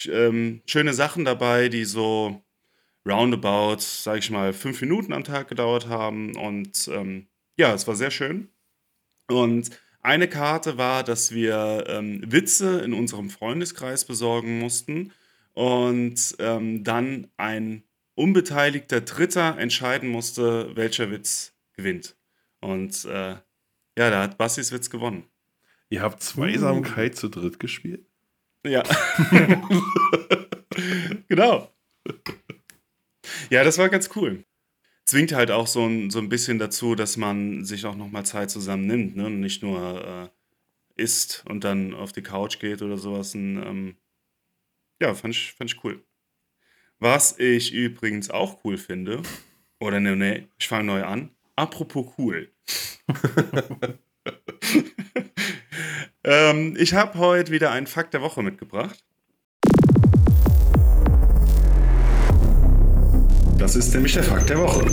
ähm, 0.05 0.61
schöne 0.65 0.93
Sachen 0.93 1.25
dabei, 1.25 1.69
die 1.69 1.85
so 1.85 2.41
roundabout, 3.07 3.79
sag 3.79 4.19
ich 4.19 4.29
mal, 4.29 4.53
fünf 4.53 4.81
Minuten 4.81 5.13
am 5.13 5.23
Tag 5.23 5.47
gedauert 5.47 5.87
haben. 5.87 6.35
Und 6.35 6.89
ähm, 6.93 7.27
ja, 7.57 7.73
es 7.73 7.87
war 7.87 7.95
sehr 7.95 8.11
schön. 8.11 8.49
Und 9.27 9.69
eine 10.01 10.27
Karte 10.27 10.77
war, 10.77 11.03
dass 11.03 11.31
wir 11.31 11.85
ähm, 11.87 12.21
Witze 12.25 12.79
in 12.79 12.93
unserem 12.93 13.29
Freundeskreis 13.29 14.05
besorgen 14.05 14.59
mussten 14.59 15.11
und 15.53 16.35
ähm, 16.39 16.83
dann 16.83 17.27
ein 17.37 17.83
unbeteiligter 18.15 19.01
Dritter 19.01 19.57
entscheiden 19.57 20.09
musste, 20.09 20.75
welcher 20.75 21.11
Witz 21.11 21.53
gewinnt. 21.73 22.15
Und 22.61 23.05
äh, 23.05 23.35
ja, 23.97 24.09
da 24.09 24.23
hat 24.23 24.37
Bassis 24.37 24.71
Witz 24.71 24.89
gewonnen. 24.89 25.23
Ihr 25.89 26.01
habt 26.01 26.21
Zweisamkeit 26.21 27.15
zu 27.15 27.29
dritt 27.29 27.59
gespielt? 27.59 28.06
Ja. 28.65 28.83
genau. 31.27 31.71
Ja, 33.49 33.63
das 33.63 33.77
war 33.77 33.89
ganz 33.89 34.09
cool. 34.15 34.43
Zwingt 35.05 35.31
halt 35.31 35.51
auch 35.51 35.67
so 35.67 35.85
ein, 35.85 36.09
so 36.09 36.19
ein 36.19 36.29
bisschen 36.29 36.59
dazu, 36.59 36.95
dass 36.95 37.17
man 37.17 37.63
sich 37.63 37.85
auch 37.85 37.95
nochmal 37.95 38.25
Zeit 38.25 38.51
zusammen 38.51 38.87
nimmt, 38.87 39.15
ne? 39.15 39.27
Und 39.27 39.39
nicht 39.39 39.63
nur 39.63 40.31
äh, 40.97 41.01
isst 41.01 41.43
und 41.47 41.63
dann 41.63 41.93
auf 41.93 42.11
die 42.11 42.23
Couch 42.23 42.59
geht 42.59 42.81
oder 42.81 42.97
sowas. 42.97 43.35
Und, 43.35 43.57
ähm, 43.57 43.95
ja, 45.01 45.13
fand 45.13 45.35
ich, 45.35 45.53
fand 45.53 45.71
ich 45.71 45.83
cool. 45.83 46.03
Was 46.99 47.37
ich 47.39 47.73
übrigens 47.73 48.29
auch 48.29 48.63
cool 48.63 48.77
finde, 48.77 49.21
oder 49.79 49.99
ne, 49.99 50.15
ne, 50.15 50.47
ich 50.59 50.67
fange 50.67 50.85
neu 50.85 51.03
an. 51.03 51.31
Apropos 51.55 52.13
cool. 52.17 52.51
ähm, 56.27 56.75
ich 56.77 56.93
habe 56.93 57.17
heute 57.17 57.51
wieder 57.51 57.71
einen 57.71 57.87
Fakt 57.87 58.13
der 58.13 58.21
Woche 58.21 58.43
mitgebracht. 58.43 59.01
Das 63.57 63.75
ist 63.75 63.93
nämlich 63.93 64.13
der 64.13 64.23
Fakt 64.23 64.49
der 64.49 64.59
Woche. 64.59 64.85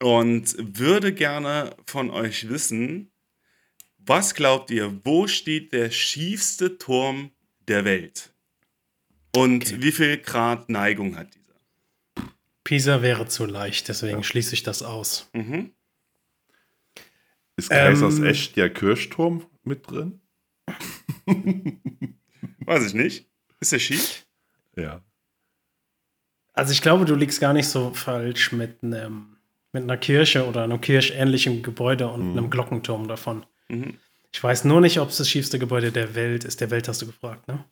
Und 0.00 0.56
würde 0.58 1.12
gerne 1.14 1.76
von 1.86 2.10
euch 2.10 2.48
wissen, 2.48 3.12
was 3.98 4.34
glaubt 4.34 4.70
ihr, 4.70 5.00
wo 5.04 5.28
steht 5.28 5.72
der 5.72 5.90
schiefste 5.90 6.76
Turm 6.76 7.30
der 7.68 7.84
Welt? 7.84 8.32
Und 9.34 9.64
Okay. 9.66 9.76
wie 9.82 9.92
viel 9.92 10.18
Grad 10.18 10.68
Neigung 10.68 11.16
hat 11.16 11.28
dieser? 11.34 11.41
Pisa 12.72 13.02
wäre 13.02 13.26
zu 13.28 13.44
leicht, 13.44 13.88
deswegen 13.88 14.24
schließe 14.24 14.54
ich 14.54 14.62
das 14.62 14.82
aus. 14.82 15.28
Mhm. 15.34 15.72
Ist 17.56 17.68
Kaisers 17.68 18.16
Ähm. 18.16 18.24
echt 18.24 18.56
der 18.56 18.72
Kirchturm 18.72 19.44
mit 19.62 19.90
drin? 19.90 20.22
Weiß 22.64 22.86
ich 22.86 22.94
nicht. 22.94 23.28
Ist 23.60 23.72
der 23.72 23.78
schief? 23.78 24.24
Ja. 24.74 25.02
Also 26.54 26.72
ich 26.72 26.80
glaube, 26.80 27.04
du 27.04 27.14
liegst 27.14 27.42
gar 27.42 27.52
nicht 27.52 27.68
so 27.68 27.92
falsch 27.92 28.52
mit 28.52 28.82
einem 28.82 29.36
Mit 29.74 29.82
einer 29.82 29.98
Kirche 29.98 30.46
oder 30.46 30.64
einem 30.64 30.80
kirchähnlichen 30.80 31.62
Gebäude 31.62 32.08
und 32.08 32.30
einem 32.30 32.48
Glockenturm 32.48 33.06
davon. 33.06 33.44
Mhm. 33.68 33.98
Ich 34.32 34.42
weiß 34.42 34.64
nur 34.64 34.80
nicht, 34.80 34.98
ob 34.98 35.10
es 35.10 35.18
das 35.18 35.28
schiefste 35.28 35.58
Gebäude 35.58 35.92
der 35.92 36.14
Welt 36.14 36.44
ist. 36.44 36.62
Der 36.62 36.70
Welt 36.70 36.88
hast 36.88 37.02
du 37.02 37.06
gefragt, 37.06 37.48
ne? 37.48 37.66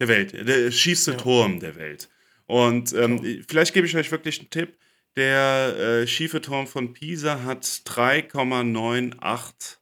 Der 0.00 0.08
Welt, 0.08 0.34
der 0.34 0.70
schiefste 0.70 1.12
Ja. 1.12 1.16
Turm 1.16 1.60
der 1.60 1.76
Welt. 1.76 2.10
Und 2.48 2.92
ähm, 2.94 3.44
vielleicht 3.46 3.74
gebe 3.74 3.86
ich 3.86 3.96
euch 3.96 4.10
wirklich 4.10 4.40
einen 4.40 4.50
Tipp. 4.50 4.76
Der 5.16 5.76
äh, 5.76 6.04
schiefe 6.06 6.40
Turm 6.40 6.66
von 6.66 6.94
Pisa 6.94 7.42
hat 7.44 7.64
3,98 7.64 9.76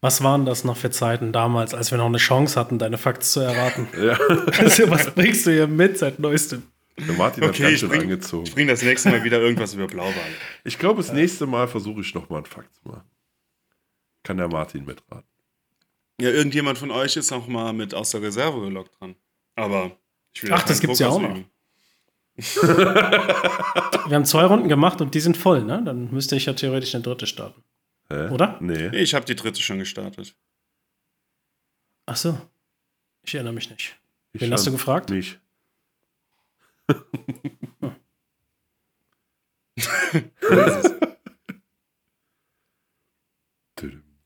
Was 0.00 0.22
waren 0.24 0.46
das 0.46 0.64
noch 0.64 0.76
für 0.76 0.90
Zeiten 0.90 1.32
damals, 1.32 1.74
als 1.74 1.90
wir 1.92 1.98
noch 1.98 2.06
eine 2.06 2.18
Chance 2.18 2.58
hatten, 2.58 2.78
deine 2.78 2.98
Facts 2.98 3.32
zu 3.32 3.40
erraten? 3.40 3.86
Ja, 4.00 4.18
Also, 4.58 4.90
was 4.90 5.10
bringst 5.14 5.46
du 5.46 5.52
hier 5.52 5.66
mit 5.68 5.98
seit 5.98 6.18
neuestem? 6.18 6.62
der 6.98 7.14
Martin 7.14 7.44
hat 7.44 7.50
Okay, 7.50 7.62
ganz 7.62 7.74
ich 7.74 7.80
schön 7.80 7.88
bring, 7.88 8.00
angezogen. 8.02 8.44
ich 8.46 8.54
bring 8.54 8.66
das 8.68 8.82
nächste 8.82 9.10
Mal 9.10 9.22
wieder 9.24 9.40
irgendwas 9.40 9.72
über 9.74 9.86
Blauwale. 9.86 10.14
Ich 10.64 10.78
glaube, 10.78 11.02
das 11.02 11.12
nächste 11.12 11.46
Mal 11.46 11.68
versuche 11.68 12.00
ich 12.00 12.14
nochmal 12.14 12.38
einen 12.38 12.46
Fakt 12.46 12.74
zu 12.74 12.80
machen. 12.88 13.08
Kann 14.22 14.36
der 14.36 14.48
Martin 14.48 14.84
mitraten. 14.84 15.24
Ja, 16.20 16.28
irgendjemand 16.30 16.76
von 16.76 16.90
euch 16.90 17.16
ist 17.16 17.30
noch 17.30 17.46
mal 17.46 17.72
mit 17.72 17.94
aus 17.94 18.10
der 18.10 18.20
Reserve 18.20 18.60
gelockt 18.60 19.00
dran. 19.00 19.14
Aber 19.56 19.92
ich 20.34 20.42
will 20.42 20.52
Ach, 20.52 20.62
das 20.64 20.80
gibt's 20.80 20.98
ja 20.98 21.08
Druck 21.08 21.16
auch 21.18 21.28
noch. 21.28 21.38
Wir 24.08 24.16
haben 24.16 24.24
zwei 24.26 24.44
Runden 24.44 24.68
gemacht 24.68 25.00
und 25.00 25.14
die 25.14 25.20
sind 25.20 25.36
voll, 25.38 25.62
ne? 25.64 25.82
Dann 25.84 26.10
müsste 26.12 26.36
ich 26.36 26.46
ja 26.46 26.52
theoretisch 26.52 26.94
eine 26.94 27.02
dritte 27.04 27.26
starten. 27.26 27.62
Hä? 28.12 28.28
Oder? 28.30 28.56
Nee. 28.60 28.88
Ich 28.96 29.14
habe 29.14 29.24
die 29.24 29.36
dritte 29.36 29.60
schon 29.62 29.78
gestartet. 29.78 30.34
Ach 32.06 32.16
so. 32.16 32.40
Ich 33.22 33.34
erinnere 33.34 33.52
mich 33.54 33.70
nicht. 33.70 33.96
Ich 34.32 34.40
Wen 34.40 34.52
hast 34.52 34.66
du 34.66 34.72
gefragt? 34.72 35.10
Mich. 35.10 35.38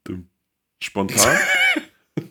Düm. 0.06 0.28
Spontan? 0.82 1.36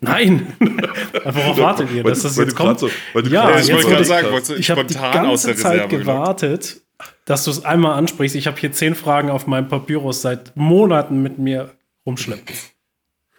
Nein! 0.02 0.56
Worauf 1.24 1.58
wartet 1.58 1.92
ihr, 1.92 2.04
dass 2.04 2.22
das 2.24 2.38
jetzt 2.38 2.56
kommt? 2.56 2.80
So, 2.80 2.90
Ja, 3.30 3.58
ich 3.60 3.72
wollte 3.72 3.88
gerade 3.88 4.02
ich- 4.02 4.08
sagen, 4.08 4.32
wolltest 4.32 4.52
du 4.52 4.56
Ich 4.56 4.70
habe 4.70 4.86
die 4.86 4.94
spontan 4.94 5.26
aus 5.26 5.42
der 5.44 5.54
ganze 5.56 5.64
Zeit 5.64 5.90
gewartet, 5.90 6.82
dass 7.26 7.44
du 7.44 7.52
es 7.52 7.64
einmal 7.66 7.94
ansprichst. 7.98 8.36
Ich 8.36 8.48
habe 8.48 8.58
hier 8.60 8.72
zehn 8.72 8.96
Fragen 8.96 9.30
auf 9.30 9.48
meinem 9.48 9.68
Papyrus 9.68 10.22
seit 10.22 10.56
Monaten 10.56 11.22
mit 11.22 11.38
mir 11.40 11.76
rumschleppen. 12.06 12.56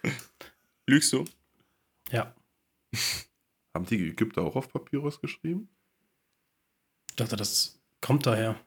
Lügst 0.87 1.13
du? 1.13 1.25
Ja. 2.11 2.35
Haben 3.75 3.87
die 3.87 4.09
Ägypter 4.09 4.43
auch 4.43 4.57
auf 4.57 4.69
Papyrus 4.71 5.21
geschrieben? 5.21 5.69
Ich 7.11 7.17
dachte, 7.17 7.37
das 7.37 7.81
kommt 8.01 8.27
daher. 8.27 8.61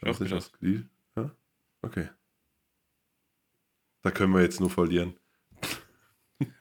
Das 0.00 0.16
Auch 0.16 0.20
nicht 0.20 0.30
gedacht. 0.30 0.50
aus 0.52 0.58
die? 0.60 0.84
Ja? 1.16 1.30
Okay. 1.82 2.08
Da 4.02 4.10
können 4.10 4.32
wir 4.34 4.42
jetzt 4.42 4.60
nur 4.60 4.70
verlieren. 4.70 5.14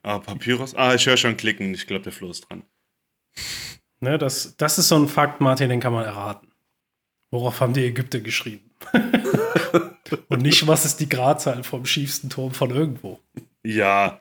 Ah, 0.04 0.20
Papyrus. 0.20 0.76
Ah, 0.76 0.94
ich 0.94 1.08
höre 1.08 1.18
schon 1.18 1.38
klicken. 1.38 1.74
Ich 1.74 1.88
glaube, 1.88 2.04
der 2.04 2.12
Flo 2.12 2.30
ist 2.30 2.42
dran. 2.48 2.64
Ne, 4.00 4.20
das, 4.20 4.56
das 4.58 4.78
ist 4.78 4.90
so 4.90 4.96
ein 4.96 5.08
Fakt, 5.08 5.42
Martin, 5.42 5.70
den 5.70 5.80
kann 5.80 5.92
man 5.94 6.06
erraten. 6.06 6.51
Worauf 7.32 7.62
haben 7.62 7.74
die 7.74 7.86
Ägypter 7.86 8.20
geschrieben? 8.20 8.70
Und 10.28 10.42
nicht, 10.42 10.68
was 10.68 10.86
ist 10.86 11.00
die 11.00 11.08
Gradzahl 11.08 11.64
vom 11.64 11.86
schiefsten 11.86 12.30
Turm 12.30 12.54
von 12.54 12.70
irgendwo? 12.70 13.20
Ja. 13.64 14.20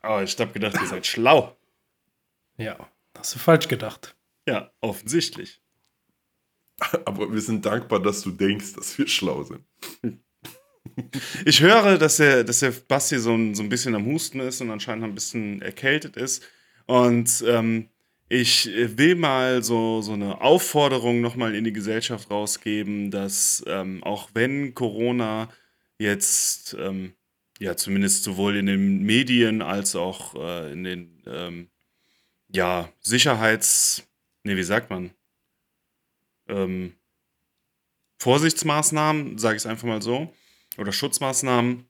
Aber 0.00 0.22
ich 0.24 0.38
habe 0.38 0.52
gedacht, 0.52 0.76
ihr 0.80 0.86
seid 0.86 1.06
schlau. 1.06 1.56
Ja, 2.56 2.76
hast 3.16 3.34
du 3.34 3.38
falsch 3.38 3.68
gedacht. 3.68 4.16
Ja, 4.48 4.70
offensichtlich. 4.80 5.60
Aber 7.04 7.32
wir 7.32 7.40
sind 7.40 7.64
dankbar, 7.64 8.00
dass 8.00 8.22
du 8.22 8.30
denkst, 8.30 8.74
dass 8.74 8.98
wir 8.98 9.06
schlau 9.06 9.44
sind. 9.44 9.64
Ich 11.44 11.60
höre, 11.60 11.98
dass 11.98 12.16
der, 12.16 12.44
dass 12.44 12.60
der 12.60 12.70
Basti 12.70 13.18
so 13.18 13.34
ein, 13.34 13.54
so 13.54 13.62
ein 13.62 13.68
bisschen 13.68 13.94
am 13.94 14.06
Husten 14.06 14.40
ist 14.40 14.60
und 14.60 14.70
anscheinend 14.70 15.04
ein 15.04 15.14
bisschen 15.14 15.62
erkältet 15.62 16.16
ist. 16.16 16.42
Und 16.86 17.44
ähm, 17.46 17.88
ich 18.28 18.68
äh, 18.68 18.98
will 18.98 19.14
mal 19.14 19.62
so, 19.62 20.02
so 20.02 20.12
eine 20.12 20.40
Aufforderung 20.40 21.20
nochmal 21.20 21.54
in 21.54 21.64
die 21.64 21.72
Gesellschaft 21.72 22.30
rausgeben, 22.30 23.10
dass 23.10 23.64
ähm, 23.66 24.02
auch 24.04 24.30
wenn 24.34 24.74
Corona 24.74 25.48
jetzt, 25.98 26.74
ähm, 26.78 27.14
ja, 27.58 27.76
zumindest 27.76 28.24
sowohl 28.24 28.56
in 28.56 28.66
den 28.66 29.02
Medien 29.02 29.62
als 29.62 29.96
auch 29.96 30.34
äh, 30.34 30.72
in 30.72 30.84
den, 30.84 31.22
ähm, 31.26 31.68
ja, 32.48 32.92
Sicherheits-, 33.00 34.04
nee, 34.44 34.56
wie 34.56 34.62
sagt 34.62 34.90
man? 34.90 35.10
Ähm, 36.48 36.94
Vorsichtsmaßnahmen, 38.18 39.38
sage 39.38 39.56
ich 39.56 39.62
es 39.62 39.66
einfach 39.66 39.86
mal 39.86 40.02
so, 40.02 40.32
oder 40.76 40.92
Schutzmaßnahmen 40.92 41.86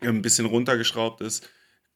ein 0.00 0.22
bisschen 0.22 0.46
runtergeschraubt 0.46 1.20
ist, 1.20 1.48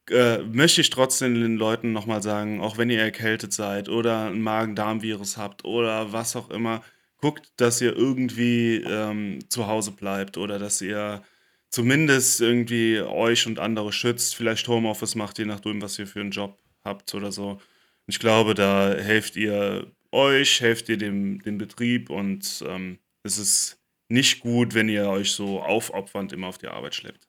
äh, 0.09 0.39
möchte 0.39 0.81
ich 0.81 0.89
trotzdem 0.89 1.35
den 1.35 1.57
Leuten 1.57 1.91
nochmal 1.91 2.21
sagen, 2.21 2.61
auch 2.61 2.77
wenn 2.77 2.89
ihr 2.89 2.99
erkältet 2.99 3.53
seid 3.53 3.89
oder 3.89 4.27
ein 4.27 4.41
Magen-Darm-Virus 4.41 5.37
habt 5.37 5.65
oder 5.65 6.11
was 6.13 6.35
auch 6.35 6.49
immer, 6.49 6.83
guckt, 7.17 7.51
dass 7.57 7.81
ihr 7.81 7.95
irgendwie 7.95 8.77
ähm, 8.77 9.39
zu 9.49 9.67
Hause 9.67 9.91
bleibt 9.91 10.37
oder 10.37 10.59
dass 10.59 10.81
ihr 10.81 11.23
zumindest 11.69 12.39
irgendwie 12.41 13.01
euch 13.01 13.47
und 13.47 13.59
andere 13.59 13.91
schützt, 13.91 14.35
vielleicht 14.35 14.67
Homeoffice 14.67 15.15
macht, 15.15 15.39
je 15.39 15.45
nachdem, 15.45 15.81
was 15.81 15.97
ihr 15.99 16.07
für 16.07 16.21
einen 16.21 16.31
Job 16.31 16.59
habt 16.83 17.13
oder 17.15 17.31
so. 17.31 17.59
Ich 18.07 18.19
glaube, 18.19 18.53
da 18.53 18.93
helft 18.93 19.35
ihr 19.35 19.91
euch, 20.11 20.61
helft 20.61 20.87
ihr 20.89 20.97
dem, 20.97 21.41
dem 21.41 21.57
Betrieb 21.57 22.09
und 22.09 22.63
ähm, 22.67 22.99
es 23.23 23.37
ist 23.37 23.81
nicht 24.07 24.41
gut, 24.41 24.73
wenn 24.73 24.87
ihr 24.87 25.07
euch 25.09 25.31
so 25.31 25.61
aufopfernd 25.61 26.31
immer 26.31 26.47
auf 26.47 26.57
die 26.57 26.67
Arbeit 26.67 26.95
schleppt. 26.95 27.27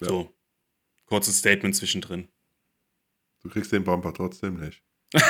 Ja. 0.00 0.08
So, 0.08 0.34
kurzes 1.10 1.38
Statement 1.38 1.74
zwischendrin. 1.74 2.28
Du 3.42 3.50
kriegst 3.50 3.72
den 3.72 3.82
Bumper 3.84 4.14
trotzdem 4.14 4.60
nicht. 4.60 4.82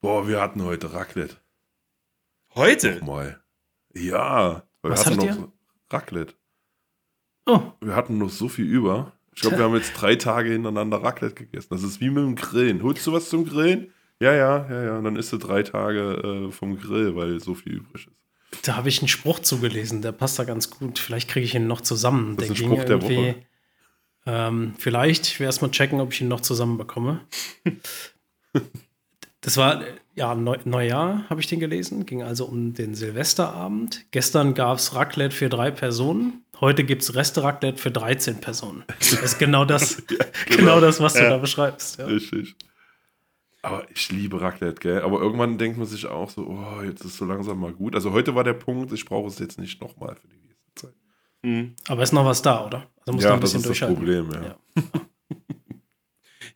Boah, 0.00 0.28
wir 0.28 0.40
hatten 0.40 0.62
heute 0.62 0.92
Raclette. 0.92 1.36
Heute? 2.54 3.04
Mal. 3.04 3.42
Ja. 3.94 4.62
weil 4.80 4.92
Was 4.92 5.06
wir 5.06 5.16
hatten 5.16 5.40
noch 5.40 5.52
Raclette. 5.90 6.34
Oh, 7.46 7.72
Wir 7.80 7.96
hatten 7.96 8.16
noch 8.18 8.30
so 8.30 8.48
viel 8.48 8.66
über. 8.66 9.12
Ich 9.34 9.42
glaube, 9.42 9.58
wir 9.58 9.64
haben 9.64 9.74
jetzt 9.74 9.94
drei 9.94 10.14
Tage 10.14 10.50
hintereinander 10.52 11.02
Raclette 11.02 11.34
gegessen. 11.34 11.68
Das 11.70 11.82
ist 11.82 12.00
wie 12.00 12.10
mit 12.10 12.22
dem 12.22 12.36
Grillen. 12.36 12.84
Holst 12.84 13.04
du 13.08 13.12
was 13.12 13.28
zum 13.28 13.44
Grillen? 13.44 13.92
Ja, 14.20 14.32
ja, 14.32 14.70
ja, 14.70 14.84
ja. 14.84 14.98
Und 14.98 15.04
dann 15.04 15.16
isst 15.16 15.32
du 15.32 15.38
drei 15.38 15.64
Tage 15.64 16.46
äh, 16.46 16.52
vom 16.52 16.78
Grill, 16.78 17.16
weil 17.16 17.40
so 17.40 17.54
viel 17.54 17.72
übrig 17.74 18.06
ist. 18.06 18.23
Da 18.64 18.76
habe 18.76 18.88
ich 18.88 19.00
einen 19.00 19.08
Spruch 19.08 19.40
zugelesen, 19.40 20.02
der 20.02 20.12
passt 20.12 20.38
da 20.38 20.44
ganz 20.44 20.70
gut. 20.70 20.98
Vielleicht 20.98 21.28
kriege 21.28 21.44
ich 21.44 21.54
ihn 21.54 21.66
noch 21.66 21.80
zusammen. 21.80 22.36
Das 22.36 22.48
ist 22.48 22.58
der 22.58 22.66
ein 22.66 22.72
Spruch 22.72 22.84
der 22.84 23.02
Woche. 23.02 23.34
Ähm, 24.26 24.74
vielleicht, 24.78 25.26
ich 25.26 25.38
werde 25.38 25.48
erst 25.48 25.60
mal 25.62 25.70
checken, 25.70 26.00
ob 26.00 26.12
ich 26.12 26.20
ihn 26.22 26.28
noch 26.28 26.40
zusammenbekomme. 26.40 27.20
das 29.42 29.56
war, 29.58 29.82
ja, 30.14 30.34
Neu 30.34 30.56
Neujahr 30.64 31.24
habe 31.28 31.40
ich 31.40 31.46
den 31.46 31.60
gelesen. 31.60 32.06
Ging 32.06 32.22
also 32.22 32.46
um 32.46 32.72
den 32.72 32.94
Silvesterabend. 32.94 34.06
Gestern 34.12 34.54
gab 34.54 34.78
es 34.78 34.94
Raclette 34.94 35.34
für 35.36 35.50
drei 35.50 35.70
Personen. 35.70 36.44
Heute 36.60 36.84
gibt 36.84 37.02
es 37.02 37.14
Reste-Raclette 37.14 37.76
für 37.78 37.90
13 37.90 38.40
Personen. 38.40 38.84
Das 38.98 39.12
ist 39.12 39.38
genau 39.38 39.64
das, 39.64 40.02
genau. 40.46 40.80
das, 40.80 41.00
was 41.00 41.14
du 41.14 41.22
Ja. 41.22 41.30
da 41.30 41.36
beschreibst. 41.38 41.98
Ja. 41.98 42.06
Richtig. 42.06 42.54
Aber 43.64 43.86
ich 43.90 44.10
liebe 44.12 44.40
Raclette, 44.40 44.80
gell? 44.80 45.00
Aber 45.02 45.20
irgendwann 45.20 45.56
denkt 45.58 45.78
man 45.78 45.86
sich 45.86 46.06
auch 46.06 46.28
so, 46.28 46.46
oh, 46.46 46.82
jetzt 46.82 47.04
ist 47.04 47.16
so 47.16 47.24
langsam 47.24 47.58
mal 47.58 47.72
gut. 47.72 47.94
Also 47.94 48.12
heute 48.12 48.34
war 48.34 48.44
der 48.44 48.52
Punkt, 48.52 48.92
ich 48.92 49.06
brauche 49.06 49.28
es 49.28 49.38
jetzt 49.38 49.58
nicht 49.58 49.80
nochmal 49.80 50.16
für 50.16 50.28
die 50.28 50.36
nächste 50.36 50.74
Zeit. 50.74 50.94
Mhm. 51.42 51.74
Aber 51.88 52.02
ist 52.02 52.12
noch 52.12 52.24
was 52.26 52.42
da, 52.42 52.66
oder? 52.66 52.90
Also 53.00 53.12
musst 53.14 53.24
du 53.24 53.28
Ja, 53.28 53.34
ein 53.34 53.40
das 53.40 53.52
bisschen 53.52 53.70
ist 53.72 53.80
das. 53.80 53.88
Problem, 53.88 54.30
ja. 54.32 54.56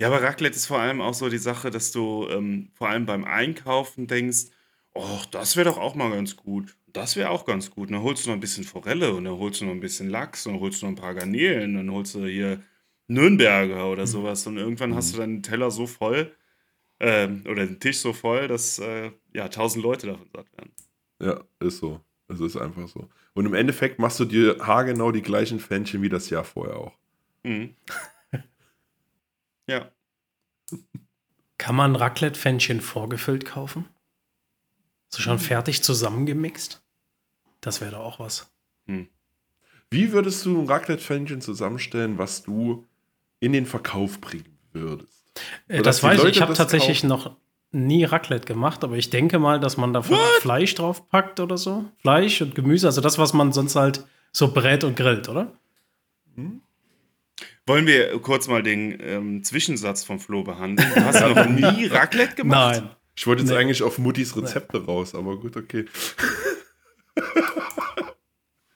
Ja, 0.01 0.09
aber 0.09 0.23
Raclette 0.23 0.57
ist 0.57 0.67
vor 0.67 0.79
allem 0.79 1.01
auch 1.01 1.15
so 1.15 1.29
die 1.29 1.39
Sache, 1.39 1.71
dass 1.71 1.91
du 1.93 2.27
ähm, 2.31 2.71
vor 2.75 2.89
allem 2.89 3.07
beim 3.07 3.25
Einkaufen 3.25 4.07
denkst, 4.07 4.47
oh, 4.95 5.21
das 5.31 5.57
wäre 5.57 5.69
doch 5.71 5.79
auch 5.79 5.95
mal 5.95 6.11
ganz 6.11 6.37
gut. 6.37 6.77
Das 6.93 7.17
wäre 7.17 7.31
auch 7.31 7.45
ganz 7.45 7.71
gut. 7.71 7.89
Und 7.89 7.95
dann 7.95 8.03
holst 8.03 8.25
du 8.25 8.31
noch 8.31 8.37
ein 8.37 8.41
bisschen 8.41 8.65
Forelle 8.65 9.15
und 9.15 9.25
dann 9.25 9.39
holst 9.39 9.61
du 9.61 9.65
noch 9.65 9.73
ein 9.73 9.81
bisschen 9.81 10.09
Lachs 10.09 10.47
und 10.47 10.53
dann 10.55 10.61
holst 10.63 10.83
du 10.83 10.87
noch 10.87 10.93
ein 10.93 10.97
paar 10.97 11.15
Garnelen, 11.15 11.75
dann 11.75 11.91
holst 11.91 12.15
du 12.15 12.27
hier 12.27 12.63
Nürnberger 13.09 13.91
oder 13.91 14.07
sowas. 14.07 14.47
Und 14.47 14.57
irgendwann 14.57 14.95
hast 14.95 15.15
du 15.15 15.19
deinen 15.19 15.43
Teller 15.43 15.71
so 15.71 15.87
voll 15.87 16.33
ähm, 17.01 17.45
oder 17.49 17.67
den 17.67 17.81
Tisch 17.81 17.99
so 17.99 18.13
voll, 18.13 18.49
dass 18.49 18.79
äh, 18.79 19.13
ja 19.35 19.49
tausend 19.49 19.83
Leute 19.85 20.07
davon 20.09 20.29
satt 20.33 20.47
werden. 20.57 20.73
Ja, 21.21 21.41
ist 21.61 21.79
so. 21.79 22.01
Es 22.29 22.41
ist 22.41 22.57
einfach 22.57 22.89
so. 22.89 23.09
Und 23.35 23.47
im 23.47 23.55
Endeffekt 23.55 23.99
machst 23.99 24.21
du 24.21 24.25
dir 24.25 24.59
haargenau 24.61 25.13
die 25.13 25.23
gleichen 25.23 25.61
Fännchen 25.61 26.03
wie 26.03 26.09
das 26.09 26.29
Jahr 26.31 26.45
vorher 26.45 26.77
auch. 26.77 26.93
Mhm. 27.43 27.75
ja. 29.69 29.91
Kann 31.57 31.75
man 31.75 31.97
Raclette-Pfännchen 31.97 32.81
vorgefüllt 32.81 33.45
kaufen? 33.47 33.89
So 35.09 35.19
Hm. 35.19 35.23
schon 35.25 35.39
fertig 35.39 35.83
zusammengemixt? 35.83 36.83
Das 37.61 37.81
wäre 37.81 37.93
doch 37.93 38.01
auch 38.01 38.21
was. 38.21 38.53
Wie 39.91 40.13
würdest 40.13 40.45
du 40.45 40.61
ein 40.61 40.67
Raclette-Fännchen 40.67 41.41
zusammenstellen, 41.41 42.19
was 42.19 42.43
du 42.43 42.87
in 43.41 43.53
den 43.53 43.65
Verkauf 43.65 44.21
bringen 44.21 44.59
würdest? 44.73 45.28
Äh, 45.69 45.79
Sodass 45.79 45.97
das 45.97 46.03
weiß 46.03 46.13
ich. 46.19 46.19
Leute 46.25 46.31
Ich 46.37 46.41
habe 46.41 46.51
das 46.51 46.59
tatsächlich 46.59 46.99
kaufen. 47.03 47.09
noch 47.09 47.37
nie 47.71 48.05
Raclette 48.05 48.47
gemacht, 48.47 48.83
aber 48.85 48.97
ich 48.97 49.11
denke 49.11 49.39
mal, 49.39 49.61
dass 49.61 49.77
man 49.77 49.93
da 49.93 50.03
Fleisch 50.41 50.75
drauf 50.75 51.09
packt 51.11 51.39
oder 51.41 51.59
so. 51.59 51.85
Fleisch 52.01 52.41
und 52.41 52.55
Gemüse, 52.55 52.87
also 52.87 53.01
das, 53.01 53.19
was 53.19 53.33
man 53.35 53.53
sonst 53.53 53.77
halt 53.77 54.05
so 54.33 54.53
brät 54.53 54.85
und 54.85 54.97
grillt, 54.97 55.29
oder? 55.29 55.53
Wollen 57.67 57.87
wir 57.87 58.19
kurz 58.21 58.49
mal 58.49 58.63
den 58.63 58.99
ähm, 59.03 59.45
Zwischensatz 59.45 60.03
von 60.05 60.19
Flo 60.19 60.43
behandeln? 60.43 60.89
Du 60.95 61.05
hast 61.05 61.21
noch 61.21 61.47
nie 61.47 61.87
Raclette 61.91 62.37
gemacht? 62.37 62.81
Nein. 62.83 62.91
Ich 63.17 63.27
wollte 63.27 63.43
jetzt 63.43 63.51
Nee. 63.51 63.57
eigentlich 63.59 63.83
auf 63.83 63.99
Muttis 63.99 64.37
Rezepte 64.37 64.85
raus, 64.87 65.15
aber 65.15 65.37
gut, 65.39 65.57
okay. 65.57 65.85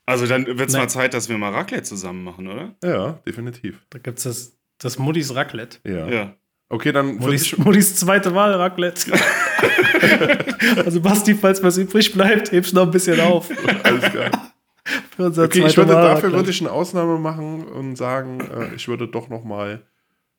Also 0.04 0.26
dann 0.26 0.46
wird 0.46 0.60
es 0.68 0.72
Nee. 0.74 0.80
mal 0.80 0.88
Zeit, 0.88 1.14
dass 1.14 1.28
wir 1.28 1.38
mal 1.38 1.52
Raclette 1.52 1.84
zusammen 1.84 2.24
machen, 2.24 2.48
oder? 2.48 2.74
Ja, 2.82 3.12
definitiv. 3.26 3.86
Da 3.90 3.98
gibt 4.00 4.18
es 4.18 4.24
das, 4.24 4.56
das 4.78 4.98
Muddis 4.98 5.34
Raclette. 5.34 5.78
Ja. 5.88 6.08
Ja. 6.08 6.34
Okay, 6.72 6.90
dann 6.90 7.20
ich, 7.30 7.58
Muddis 7.58 7.96
zweite 7.96 8.34
Wahl 8.34 8.54
Raclette. 8.54 9.12
also 10.86 11.02
Basti, 11.02 11.34
falls 11.34 11.62
was 11.62 11.76
übrig 11.76 12.14
bleibt, 12.14 12.50
hebst 12.50 12.72
noch 12.72 12.84
ein 12.84 12.90
bisschen 12.90 13.20
auf. 13.20 13.50
alles 13.84 14.04
klar. 14.10 14.54
Für 15.14 15.26
unser 15.26 15.44
Okay, 15.44 15.66
ich 15.66 15.76
würde, 15.76 15.92
Wahl 15.92 16.02
dafür 16.02 16.14
Raclette. 16.14 16.36
würde 16.36 16.50
ich 16.50 16.60
eine 16.62 16.72
Ausnahme 16.72 17.18
machen 17.18 17.66
und 17.66 17.96
sagen, 17.96 18.40
äh, 18.40 18.74
ich 18.74 18.88
würde 18.88 19.06
doch 19.06 19.28
noch 19.28 19.44
mal 19.44 19.86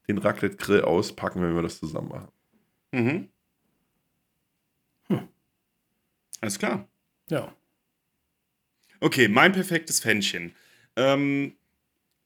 den 0.08 0.18
Raclette-Grill 0.18 0.82
auspacken, 0.82 1.44
wenn 1.44 1.54
wir 1.54 1.62
das 1.62 1.80
zusammen 1.80 2.10
machen. 2.10 2.28
Mhm. 2.92 3.30
Alles 6.42 6.58
klar. 6.58 6.88
Ja. 7.30 7.54
Okay, 9.02 9.28
mein 9.28 9.52
perfektes 9.52 10.00
Pfännchen. 10.00 10.56
Ähm, 10.96 11.54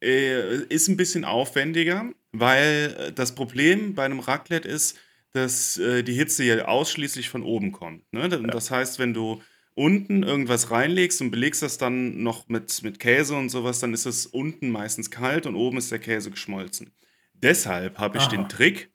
äh, 0.02 0.64
ist 0.70 0.88
ein 0.88 0.96
bisschen 0.96 1.26
aufwendiger, 1.26 2.10
weil 2.40 2.96
äh, 3.00 3.12
das 3.14 3.36
Problem 3.36 3.96
bei 3.96 4.06
einem 4.06 4.20
Raclette 4.20 4.68
ist, 4.68 4.98
dass 5.34 5.78
äh, 5.78 6.04
die 6.04 6.14
Hitze 6.14 6.44
ja 6.44 6.66
ausschließlich 6.66 7.30
von 7.30 7.44
oben 7.44 7.72
kommt. 7.72 8.04
Ne? 8.14 8.30
Da- 8.30 8.38
Das 8.38 8.72
heißt, 8.72 9.00
wenn 9.00 9.14
du 9.14 9.42
unten 9.76 10.24
irgendwas 10.24 10.72
reinlegst 10.72 11.22
und 11.22 11.30
belegst 11.32 11.62
das 11.62 11.78
dann 11.78 12.24
noch 12.24 12.48
mit, 12.50 12.82
mit 12.82 13.00
Käse 13.00 13.36
und 13.36 13.50
sowas, 13.50 13.80
dann 13.80 13.94
ist 13.94 14.06
es 14.08 14.26
unten 14.26 14.70
meistens 14.70 15.12
kalt 15.12 15.46
und 15.46 15.56
oben 15.56 15.78
ist 15.78 15.92
der 15.92 16.00
Käse 16.00 16.32
geschmolzen. 16.32 16.92
Deshalb 17.34 18.00
habe 18.00 18.18
ich 18.18 18.24
Aha. 18.24 18.32
den 18.32 18.50
Trick, 18.50 18.92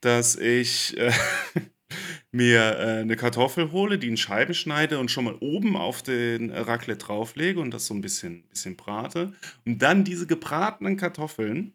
dass 0.00 0.36
ich 0.36 0.96
äh, 0.96 1.12
mir 2.30 2.60
äh, 2.78 3.00
eine 3.00 3.16
Kartoffel 3.16 3.72
hole, 3.72 3.98
die 3.98 4.08
in 4.08 4.16
Scheiben 4.16 4.54
schneide 4.54 4.98
und 4.98 5.10
schon 5.10 5.24
mal 5.24 5.36
oben 5.40 5.76
auf 5.76 6.02
den 6.02 6.50
Raclette 6.50 7.04
drauflege 7.04 7.60
und 7.60 7.72
das 7.72 7.86
so 7.86 7.92
ein 7.94 8.00
bisschen, 8.00 8.48
bisschen 8.48 8.76
brate. 8.76 9.34
Und 9.66 9.82
dann 9.82 10.04
diese 10.04 10.26
gebratenen 10.26 10.96
Kartoffeln 10.96 11.74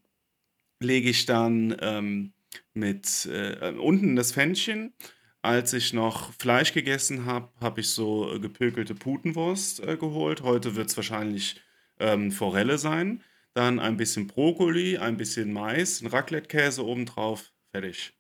lege 0.80 1.10
ich 1.10 1.26
dann 1.26 1.76
ähm, 1.82 2.34
mit 2.74 3.26
äh, 3.26 3.72
unten 3.72 4.16
das 4.16 4.32
Pfännchen. 4.32 4.94
Als 5.42 5.74
ich 5.74 5.94
noch 5.94 6.34
Fleisch 6.34 6.74
gegessen 6.74 7.26
habe, 7.26 7.50
habe 7.62 7.82
ich 7.82 7.90
so 7.90 8.34
äh, 8.34 8.40
gepökelte 8.40 8.96
Putenwurst 8.96 9.82
äh, 9.82 9.98
geholt. 9.98 10.42
Heute 10.42 10.76
wird 10.76 10.90
es 10.90 10.98
wahrscheinlich 10.98 11.62
ähm, 12.00 12.32
Forelle 12.32 12.78
sein. 12.78 13.24
Dann 13.54 13.80
ein 13.80 13.98
bisschen 13.98 14.28
Brokkoli, 14.28 14.98
ein 14.98 15.18
bisschen 15.18 15.54
Mais, 15.54 16.02
ein 16.02 16.08
Raclette-Käse 16.08 16.86
obendrauf. 16.86 17.52
Fertig. 17.72 18.14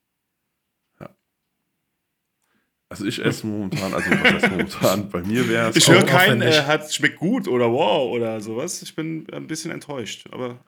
Also 2.89 3.05
ich 3.05 3.23
esse 3.23 3.45
momentan, 3.45 3.93
also 3.93 4.09
was 4.09 4.33
heißt 4.33 4.49
momentan, 4.49 5.09
bei 5.09 5.21
mir 5.21 5.49
wäre 5.49 5.69
es 5.69 5.75
Ich 5.75 5.89
höre 5.89 6.05
keinen, 6.05 6.41
äh, 6.41 6.63
hat, 6.63 6.93
schmeckt 6.93 7.17
gut 7.17 7.47
oder 7.47 7.69
wow 7.71 8.09
oder 8.09 8.39
sowas. 8.39 8.81
Ich 8.81 8.95
bin 8.95 9.27
ein 9.33 9.47
bisschen 9.47 9.71
enttäuscht. 9.71 10.27
Aber 10.31 10.63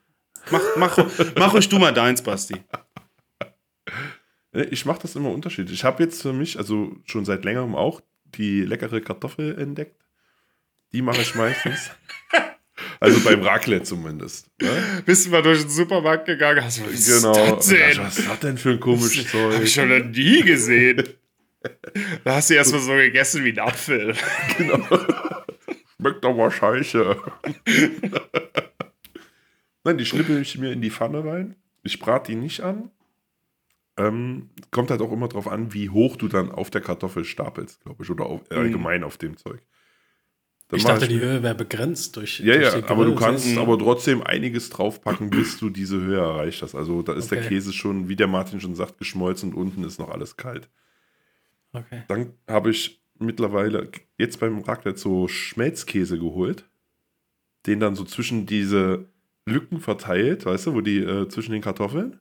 mach, 0.50 0.62
mach, 0.76 0.98
mach 1.36 1.54
euch 1.54 1.68
du 1.68 1.78
mal 1.78 1.92
deins, 1.92 2.22
Basti. 2.22 2.56
Ich 4.52 4.84
mache 4.84 5.00
das 5.02 5.14
immer 5.16 5.30
unterschiedlich. 5.30 5.78
Ich 5.78 5.84
habe 5.84 6.02
jetzt 6.02 6.22
für 6.22 6.32
mich, 6.32 6.58
also 6.58 6.96
schon 7.04 7.24
seit 7.24 7.44
längerem 7.44 7.74
auch, 7.76 8.00
die 8.24 8.62
leckere 8.62 9.00
Kartoffel 9.00 9.56
entdeckt. 9.58 9.96
Die 10.92 11.02
mache 11.02 11.20
ich 11.22 11.34
meistens. 11.36 11.90
also 13.00 13.20
beim 13.20 13.42
Raclette 13.42 13.84
zumindest. 13.84 14.48
Ne? 14.60 15.02
Bist 15.06 15.26
du 15.26 15.30
mal 15.30 15.42
durch 15.42 15.60
den 15.60 15.70
Supermarkt 15.70 16.26
gegangen? 16.26 16.64
Hast 16.64 16.78
du, 16.78 16.82
was 16.92 17.06
Genau. 17.06 17.32
ist 17.32 17.50
das 17.52 17.66
denn? 17.68 17.98
Was 17.98 18.18
ist 18.18 18.28
das 18.28 18.40
denn 18.40 18.58
für 18.58 18.70
ein 18.70 18.80
komisches 18.80 19.32
Hab 19.32 19.52
ich 19.52 19.58
Zeug? 19.58 19.68
schon 19.68 19.88
noch 19.88 20.04
nie 20.04 20.42
gesehen. 20.42 21.04
Da 22.24 22.36
hast 22.36 22.50
du 22.50 22.54
erstmal 22.54 22.80
so 22.80 22.92
gegessen 22.94 23.44
wie 23.44 23.52
ein 23.52 23.58
Apfel. 23.60 24.14
Schmeckt 25.96 26.24
aber 26.24 26.50
scheiße. 26.50 27.16
Nein, 29.84 29.98
die 29.98 30.04
schnippel 30.04 30.40
ich 30.40 30.58
mir 30.58 30.72
in 30.72 30.80
die 30.82 30.90
Pfanne 30.90 31.24
rein. 31.24 31.56
Ich 31.82 31.98
brate 31.98 32.32
die 32.32 32.36
nicht 32.38 32.60
an. 32.60 32.90
Ähm, 33.96 34.50
kommt 34.70 34.90
halt 34.90 35.00
auch 35.02 35.12
immer 35.12 35.28
drauf 35.28 35.48
an, 35.48 35.72
wie 35.74 35.90
hoch 35.90 36.16
du 36.16 36.28
dann 36.28 36.50
auf 36.52 36.70
der 36.70 36.80
Kartoffel 36.80 37.24
stapelst, 37.24 37.82
glaube 37.82 38.02
ich. 38.02 38.10
Oder 38.10 38.26
auf, 38.26 38.42
äh, 38.50 38.54
allgemein 38.54 39.04
auf 39.04 39.18
dem 39.18 39.36
Zeug. 39.36 39.60
Dann 40.68 40.78
Ich 40.78 40.84
dachte, 40.84 41.08
die 41.08 41.18
Höhe 41.18 41.42
wäre 41.42 41.54
begrenzt 41.54 42.16
durch. 42.16 42.38
Ja, 42.40 42.54
durch 42.54 42.74
ja, 42.74 42.88
aber 42.88 43.04
du 43.04 43.14
kannst 43.16 43.46
Mhm. 43.48 43.58
aber 43.58 43.78
trotzdem 43.78 44.22
einiges 44.22 44.70
draufpacken, 44.70 45.28
bis 45.30 45.58
du 45.58 45.68
diese 45.68 46.00
Höhe 46.00 46.20
erreicht 46.20 46.62
hast. 46.62 46.74
Also 46.74 47.02
da 47.02 47.14
ist 47.14 47.30
der 47.30 47.38
Okay. 47.38 47.48
Käse 47.48 47.72
schon, 47.72 48.08
wie 48.08 48.16
der 48.16 48.28
Martin 48.28 48.60
schon 48.60 48.76
sagt, 48.76 48.98
geschmolzen 48.98 49.52
und 49.52 49.56
unten 49.60 49.84
ist 49.84 49.98
noch 49.98 50.10
alles 50.10 50.36
kalt. 50.36 50.70
Okay. 51.72 52.04
Dann 52.08 52.34
habe 52.48 52.70
ich 52.70 53.02
mittlerweile 53.18 53.90
jetzt 54.16 54.38
beim 54.40 54.60
Raclette 54.60 54.98
so 54.98 55.26
Schmelzkäse 55.28 56.18
geholt, 56.18 56.68
den 57.66 57.80
dann 57.80 57.96
so 57.96 58.04
zwischen 58.04 58.46
diese 58.46 59.08
Lücken 59.46 59.80
verteilt, 59.80 60.44
weißt 60.46 60.66
du, 60.66 60.74
wo 60.74 60.80
die 60.80 60.98
äh, 60.98 61.28
zwischen 61.28 61.52
den 61.52 61.62
Kartoffeln. 61.62 62.20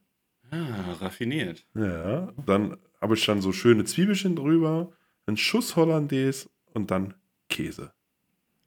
Ah, 0.52 0.94
raffiniert. 1.00 1.66
Ja, 1.76 2.34
dann 2.46 2.78
habe 3.02 3.16
ich 3.16 3.26
dann 3.26 3.42
so 3.42 3.52
schöne 3.52 3.84
Zwiebelchen 3.86 4.36
drüber, 4.36 4.92
einen 5.28 5.38
Schuss 5.38 5.76
Hollandaise 5.76 6.50
und 6.74 6.90
dann 6.92 7.14
Käse. 7.50 7.94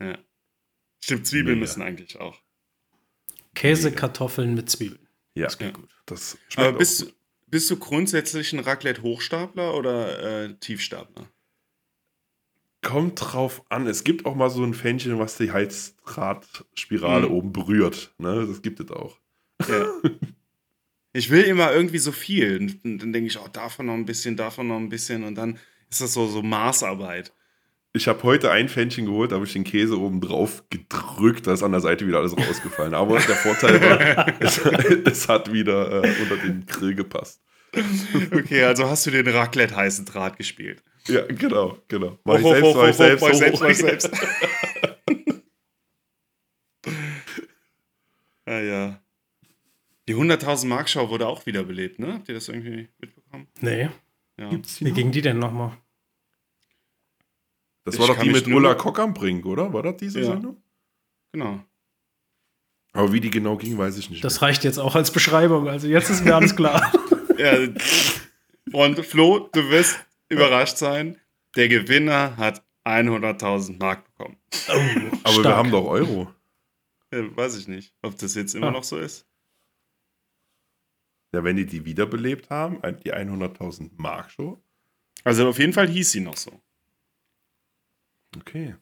Ja. 0.01 0.17
Stimmt, 1.01 1.27
Zwiebeln 1.27 1.57
Mega. 1.59 1.61
müssen 1.61 1.83
eigentlich 1.83 2.21
auch. 2.21 2.41
Käse, 3.55 3.89
Mega. 3.91 4.01
Kartoffeln 4.01 4.55
mit 4.55 4.71
Zwiebeln. 4.71 5.09
Ja, 5.35 5.47
Das 5.47 5.59
klingt 5.59 5.75
gut. 5.75 5.89
das 6.07 6.39
schmeckt 6.49 6.69
Aber 6.69 6.79
bist, 6.79 7.03
auch 7.03 7.07
gut. 7.07 7.17
bist 7.49 7.71
du 7.71 7.77
grundsätzlich 7.79 8.53
ein 8.53 8.61
Raclette-Hochstapler 8.61 9.75
oder 9.75 10.45
äh, 10.45 10.55
Tiefstapler? 10.55 11.27
Kommt 12.83 13.21
drauf 13.21 13.63
an. 13.69 13.87
Es 13.87 14.05
gibt 14.05 14.27
auch 14.27 14.35
mal 14.35 14.51
so 14.51 14.63
ein 14.65 14.75
Fähnchen, 14.75 15.19
was 15.19 15.37
die 15.37 15.53
Heizdrahtspirale 15.53 17.29
Mhm. 17.29 17.33
oben 17.35 17.53
berührt. 17.53 18.13
Ne? 18.19 18.47
Das 18.47 18.61
gibt 18.63 18.81
es 18.81 18.91
auch. 18.91 19.19
Ja. 19.69 19.87
Ich 21.15 21.29
will 21.29 21.43
immer 21.43 21.71
irgendwie 21.75 21.99
so 21.99 22.11
viel. 22.11 22.57
Und 22.83 23.03
dann 23.03 23.13
denke 23.13 23.27
ich, 23.27 23.39
oh, 23.39 23.47
davon 23.53 23.85
noch 23.85 23.93
ein 23.93 24.07
bisschen, 24.07 24.35
davon 24.35 24.69
noch 24.69 24.79
ein 24.79 24.89
bisschen. 24.89 25.25
Und 25.25 25.35
dann 25.35 25.59
ist 25.91 26.01
das 26.01 26.15
so, 26.15 26.27
so 26.27 26.43
Maßarbeit. 26.43 27.35
Ich 27.93 28.09
habe 28.09 28.23
heute 28.23 28.51
ein 28.51 28.71
Fännchen 28.71 29.05
geholt, 29.05 29.31
da 29.31 29.35
habe 29.37 29.45
ich 29.45 29.53
den 29.53 29.65
Käse 29.65 29.99
oben 30.01 30.23
drauf 30.23 30.65
gedrückt, 30.71 31.47
da 31.47 31.53
ist 31.53 31.63
an 31.63 31.73
der 31.73 31.83
Seite 31.83 32.07
wieder 32.07 32.17
alles 32.21 32.35
rausgefallen. 32.35 32.95
Aber 32.95 33.19
der 33.19 33.37
Vorteil 33.37 33.79
war, 33.83 34.27
es, 34.41 34.57
es 35.05 35.29
hat 35.29 35.53
wieder 35.53 36.03
äh, 36.03 36.15
unter 36.23 36.39
den 36.39 36.65
Grill 36.65 36.95
gepasst. 36.95 37.43
Okay, 38.35 38.65
also 38.65 38.89
hast 38.89 39.05
du 39.05 39.11
den 39.11 39.29
Raclette-heißen 39.29 40.07
Draht 40.07 40.39
gespielt. 40.39 40.83
Ja, 41.09 41.27
genau, 41.27 41.79
genau. 41.89 42.19
Mach 42.25 42.37
ich 42.39 42.43
selbst, 42.45 42.75
mach 42.77 42.89
ich 42.89 42.97
selbst, 42.97 43.23
mach 43.23 43.31
ich 43.31 43.37
selbst, 43.39 43.61
mach 43.61 43.69
ich 43.71 43.77
selbst. 43.77 44.11
Ah 48.47 48.59
ja. 48.59 49.01
Die 50.09 50.15
100.000 50.17 50.67
Mark 50.67 50.89
Show 50.89 51.09
wurde 51.11 51.27
auch 51.29 51.47
wiederbelebt, 51.47 51.99
ne? 51.99 52.15
Habt 52.15 52.29
ihr 52.29 52.35
das 52.35 52.49
irgendwie 52.49 52.89
mitbekommen? 52.99 53.47
Nee. 53.61 53.89
Ja. 54.39 54.49
Gibt's 54.51 54.77
die 54.79 54.87
Wie 54.87 54.89
noch? 54.91 54.97
ging 54.97 55.13
die 55.13 55.23
denn 55.23 55.39
nochmal? 55.39 55.77
Das 57.85 57.95
Ich 57.95 58.01
war 58.01 58.09
doch 58.09 58.19
die 58.19 58.31
mit 58.31 58.47
Ulla 58.49 58.75
Kock 58.75 58.99
am 58.99 59.15
Brink, 59.15 59.47
oder? 59.47 59.73
War 59.73 59.83
das 59.83 59.97
diese 59.99 60.21
Ja. 60.21 60.27
Sendung? 60.27 60.61
Genau. 61.33 61.61
Aber 62.93 63.13
wie 63.13 63.21
die 63.21 63.31
genau 63.31 63.57
ging, 63.57 63.79
weiß 63.79 63.97
ich 63.97 64.11
nicht. 64.11 64.23
Das 64.25 64.43
reicht 64.43 64.65
jetzt 64.65 64.79
auch 64.79 64.95
als 64.97 65.11
Beschreibung. 65.11 65.69
Also 65.69 65.87
jetzt 65.87 66.11
ist 66.11 66.25
mir 66.25 66.35
alles 66.35 66.55
klar. 66.57 66.93
Ja, 67.39 67.57
und 68.73 69.05
Flo, 69.07 69.49
du 69.53 69.71
wirst 69.71 69.99
überrascht 70.33 70.77
sein. 70.79 71.19
Der 71.57 71.69
Gewinner 71.69 72.37
hat 72.37 72.65
100.000 72.85 73.79
Mark 73.79 74.05
bekommen. 74.05 74.37
Aber 74.69 74.79
wir 75.35 75.41
Stark. 75.41 75.57
haben 75.57 75.71
doch 75.71 75.87
Euro. 75.87 76.33
Ja, 77.13 77.37
weiß 77.37 77.57
ich 77.59 77.69
nicht, 77.69 77.95
ob 78.03 78.17
das 78.19 78.35
jetzt 78.35 78.55
immer 78.55 78.69
Ah. 78.69 78.73
noch 78.73 78.85
so 78.85 78.99
ist. 78.99 79.27
Ja, 81.35 81.45
wenn 81.45 81.57
die 81.57 81.67
die 81.67 81.85
wiederbelebt 81.85 82.51
haben, 82.51 82.81
die 83.05 83.13
100.000 83.13 83.91
Mark 83.97 84.31
Show. 84.31 84.63
Also 85.25 85.49
auf 85.49 85.59
jeden 85.59 85.73
Fall 85.73 85.89
hieß 85.89 86.11
sie 86.11 86.21
noch 86.21 86.37
so. 86.37 86.61
Okay. 88.37 88.77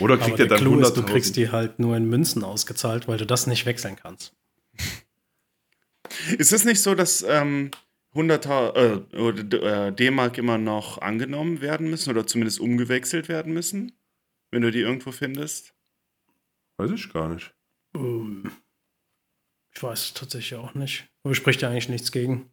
Oder 0.00 0.14
Aber 0.14 0.24
kriegt 0.24 0.38
er 0.40 0.46
der 0.46 0.56
dann 0.56 0.66
Clou 0.66 0.80
ist, 0.80 0.96
du 0.96 1.02
100.000? 1.02 1.06
kriegst 1.12 1.36
die 1.36 1.50
halt 1.50 1.78
nur 1.78 1.96
in 1.96 2.08
Münzen 2.08 2.42
ausgezahlt, 2.44 3.08
weil 3.08 3.18
du 3.18 3.26
das 3.26 3.46
nicht 3.46 3.66
wechseln 3.66 3.96
kannst. 3.96 4.34
Ist 6.38 6.52
es 6.52 6.64
nicht 6.64 6.80
so, 6.80 6.94
dass 6.94 7.22
ähm, 7.22 7.70
100.000 8.14 9.54
äh, 9.54 9.86
äh, 9.88 9.92
D-Mark 9.92 10.36
immer 10.38 10.58
noch 10.58 10.98
angenommen 10.98 11.60
werden 11.60 11.88
müssen 11.88 12.10
oder 12.10 12.26
zumindest 12.26 12.60
umgewechselt 12.60 13.28
werden 13.28 13.52
müssen, 13.54 13.92
wenn 14.50 14.62
du 14.62 14.70
die 14.70 14.80
irgendwo 14.80 15.12
findest? 15.12 15.74
Weiß 16.76 16.90
ich 16.90 17.12
gar 17.12 17.28
nicht. 17.28 17.54
Ähm, 17.94 18.50
Ich 19.74 19.82
weiß 19.82 20.00
es 20.06 20.14
tatsächlich 20.14 20.58
auch 20.58 20.74
nicht. 20.74 21.08
Aber 21.24 21.34
spricht 21.34 21.62
ja 21.62 21.68
eigentlich 21.70 21.88
nichts 21.88 22.12
gegen. 22.12 22.50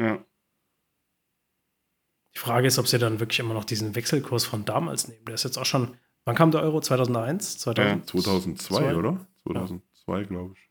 Ja. 0.00 0.24
Die 2.34 2.38
Frage 2.38 2.66
ist, 2.66 2.78
ob 2.78 2.86
sie 2.86 2.98
dann 2.98 3.20
wirklich 3.20 3.38
immer 3.40 3.54
noch 3.54 3.64
diesen 3.64 3.94
Wechselkurs 3.94 4.44
von 4.44 4.64
damals 4.64 5.08
nehmen. 5.08 5.24
Der 5.26 5.34
ist 5.34 5.44
jetzt 5.44 5.58
auch 5.58 5.64
schon. 5.66 5.96
Wann 6.24 6.36
kam 6.36 6.50
der 6.50 6.62
Euro? 6.62 6.80
2001? 6.80 7.58
2000? 7.58 8.08
2002, 8.10 8.76
Zwei? 8.76 8.96
oder? 8.96 9.26
2002, 9.44 10.24
glaube 10.24 10.54
ich. 10.56 10.70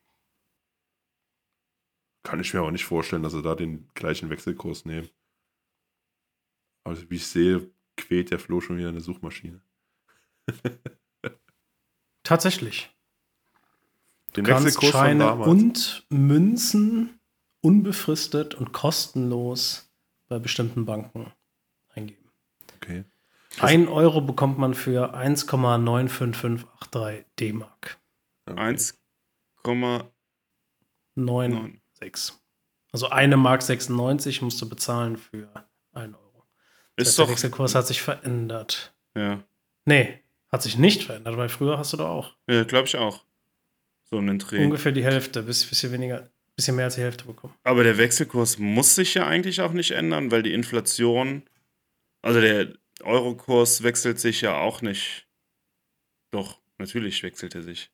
Kann 2.25 2.39
ich 2.39 2.53
mir 2.53 2.59
aber 2.61 2.71
nicht 2.71 2.85
vorstellen, 2.85 3.21
dass 3.23 3.33
sie 3.33 3.41
da 3.43 3.53
den 3.55 3.87
gleichen 3.93 4.29
Wechselkurs 4.31 4.85
nehmen. 4.85 5.09
Also, 6.83 7.07
wie 7.09 7.15
ich 7.15 7.25
sehe, 7.27 7.69
quält 7.95 8.31
der 8.31 8.39
Flo 8.39 8.59
schon 8.61 8.77
wieder 8.77 8.89
eine 8.89 8.99
Suchmaschine. 8.99 9.61
Tatsächlich. 12.23 12.89
Den 14.35 14.43
Du 14.43 14.51
kannst 14.51 14.83
Scheine 14.83 15.23
damals. 15.25 15.47
und 15.47 16.05
Münzen 16.09 17.19
unbefristet 17.61 18.53
und 18.55 18.73
kostenlos 18.73 19.89
bei 20.27 20.39
bestimmten 20.39 20.85
Banken 20.85 21.31
eingeben. 21.93 22.29
okay. 22.75 23.05
Ein 23.59 23.87
Euro 23.87 24.19
bekommt 24.21 24.57
man 24.57 24.73
für 24.73 25.13
1,95583 25.15 27.23
D-Mark. 27.39 27.97
okay. 28.47 28.75
1,9. 31.15 31.79
9,6. 32.05 32.33
Also 32.91 33.09
eine 33.09 33.37
Mark 33.37 33.61
96 33.61 34.41
musst 34.41 34.61
du 34.61 34.69
bezahlen 34.69 35.17
für 35.17 35.49
1 35.93 36.13
Euro. 36.15 36.43
Das 36.95 37.07
Ist 37.07 37.09
heißt, 37.09 37.17
der 37.19 37.25
doch. 37.25 37.31
Wechselkurs 37.31 37.75
hat 37.75 37.87
sich 37.87 38.01
verändert. 38.01 38.93
Ja, 39.15 39.43
Nee, 39.87 40.19
hat 40.51 40.63
sich 40.63 40.77
nicht 40.77 41.03
verändert, 41.03 41.37
weil 41.37 41.49
früher 41.49 41.77
hast 41.77 41.93
du 41.93 41.97
da 41.97 42.07
auch 42.07 42.33
ja 42.49 42.63
glaube 42.63 42.87
ich 42.87 42.95
auch. 42.95 43.23
So 44.09 44.17
einen 44.17 44.39
Dreh. 44.39 44.63
ungefähr 44.63 44.91
die 44.91 45.03
Hälfte, 45.03 45.43
bis 45.43 45.65
bisschen 45.65 45.91
weniger, 45.91 46.29
bisschen 46.55 46.75
mehr 46.75 46.85
als 46.85 46.95
die 46.95 47.01
Hälfte 47.01 47.25
bekommen. 47.25 47.53
Aber 47.63 47.83
der 47.83 47.97
Wechselkurs 47.97 48.57
muss 48.59 48.95
sich 48.95 49.13
ja 49.15 49.27
eigentlich 49.27 49.61
auch 49.61 49.73
nicht 49.73 49.91
ändern, 49.91 50.31
weil 50.31 50.43
die 50.43 50.53
Inflation, 50.53 51.43
also 52.21 52.39
der 52.39 52.73
Eurokurs 53.03 53.83
wechselt 53.83 54.19
sich 54.19 54.41
ja 54.41 54.57
auch 54.57 54.81
nicht. 54.81 55.27
Doch, 56.31 56.59
natürlich 56.77 57.21
wechselt 57.23 57.55
er 57.55 57.63
sich. 57.63 57.91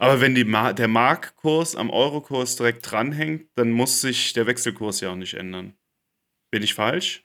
Aber 0.00 0.20
wenn 0.20 0.34
die 0.34 0.44
Ma 0.44 0.72
der 0.72 0.88
Markkurs 0.88 1.76
am 1.76 1.90
Eurokurs 1.90 2.56
direkt 2.56 2.90
dranhängt, 2.90 3.48
dann 3.56 3.70
muss 3.70 4.00
sich 4.00 4.32
der 4.32 4.46
Wechselkurs 4.46 5.00
ja 5.00 5.10
auch 5.10 5.16
nicht 5.16 5.34
ändern. 5.34 5.74
Bin 6.50 6.62
ich 6.62 6.74
falsch? 6.74 7.24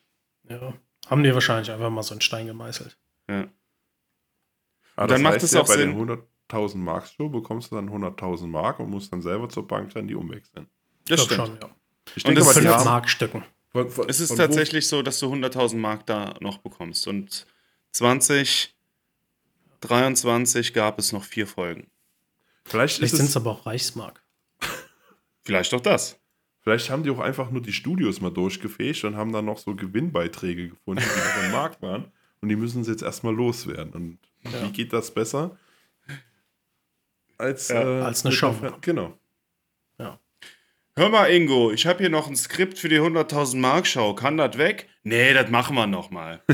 Ja. 0.50 0.74
Haben 1.08 1.24
die 1.24 1.34
wahrscheinlich 1.34 1.72
einfach 1.72 1.90
mal 1.90 2.04
so 2.04 2.14
einen 2.14 2.22
Stein 2.22 2.48
gemeißelt. 2.48 2.98
Ja. 3.30 3.48
Ah, 4.96 5.08
dann 5.08 5.10
das 5.10 5.22
macht 5.22 5.34
heißt 5.36 5.44
es 5.46 5.52
ja, 5.54 5.62
auch 5.62 5.68
bei 5.68 5.78
Sinn. 5.78 5.98
den 5.98 6.20
100.000 6.52 6.78
Mark 6.78 7.08
Show 7.08 7.30
bekommst 7.30 7.72
du 7.72 7.76
dann 7.76 7.90
100.000 7.90 8.48
Mark 8.48 8.80
und 8.80 8.90
musst 8.90 9.12
dann 9.12 9.22
selber 9.22 9.50
zur 9.50 9.68
Bank 9.68 9.94
dann 9.94 10.08
die 10.08 10.16
umwechseln. 10.16 10.68
Das 11.08 11.20
Ich 11.20 11.26
stimmt. 11.26 11.48
schon, 11.48 11.58
ja. 11.62 11.70
Ich 12.16 12.26
Und 12.26 12.36
denke 12.36 12.40
das 12.42 12.56
mal, 12.64 12.76
sind 12.76 12.86
Markstücken. 12.86 13.44
von, 13.72 13.90
von, 13.90 14.10
Es 14.10 14.20
ist 14.20 14.36
tatsächlich 14.36 14.88
so, 14.88 15.02
dass 15.02 15.20
du 15.20 15.34
100.000 15.34 15.78
Mark 15.78 16.06
da 16.06 16.36
noch 16.42 16.58
bekommst. 16.60 17.08
Und 17.08 17.48
2023 17.92 20.74
gab 20.74 21.00
es 21.00 21.12
noch 21.12 21.24
vier 21.24 21.48
Folgen. 21.48 21.88
Vielleicht, 22.66 22.98
Vielleicht 22.98 23.14
ist 23.14 23.18
sind 23.18 23.30
es 23.30 23.38
aber 23.38 23.52
auch 23.52 23.66
Reichsmark. 23.66 24.22
Vielleicht 25.44 25.74
doch 25.74 25.82
das. 25.82 26.20
vielleicht 26.62 26.90
haben 26.90 27.04
die 27.04 27.10
auch 27.10 27.20
einfach 27.20 27.52
nur 27.52 27.62
die 27.62 27.74
Studios 27.74 28.22
mal 28.22 28.32
durchgefegt 28.32 29.04
und 29.04 29.16
haben 29.18 29.34
dann 29.34 29.46
noch 29.46 29.58
so 29.58 29.76
Gewinnbeiträge 29.76 30.70
gefunden, 30.70 31.04
die 31.04 31.20
noch 31.40 31.46
im 31.46 31.52
Markt 31.62 31.82
waren. 31.82 32.12
Und 32.42 32.50
die 32.50 32.56
müssen 32.56 32.84
sie 32.84 32.92
jetzt 32.92 33.04
erstmal 33.04 33.34
loswerden. 33.36 33.92
Und 33.94 34.20
Ja. 34.44 34.64
wie 34.64 34.72
geht 34.72 34.94
das 34.94 35.14
besser? 35.14 35.58
Als, 37.38 37.68
Ja, 37.70 37.82
äh, 37.82 38.02
als 38.04 38.26
eine 38.26 38.34
Show. 38.34 38.56
Genau. 38.82 39.18
Hör 40.96 41.10
mal, 41.10 41.26
Ingo, 41.32 41.72
ich 41.72 41.88
habe 41.88 41.98
hier 42.02 42.12
noch 42.12 42.28
ein 42.28 42.36
Skript 42.36 42.78
für 42.78 42.88
die 42.88 43.00
100.000 43.00 43.60
Mark 43.60 43.88
Show. 43.88 44.14
Kann 44.14 44.38
das 44.38 44.60
weg? 44.60 44.88
Nee, 45.02 45.34
das 45.34 45.50
machen 45.50 45.76
wir 45.76 45.88
noch 45.88 46.12
mal. 46.12 46.44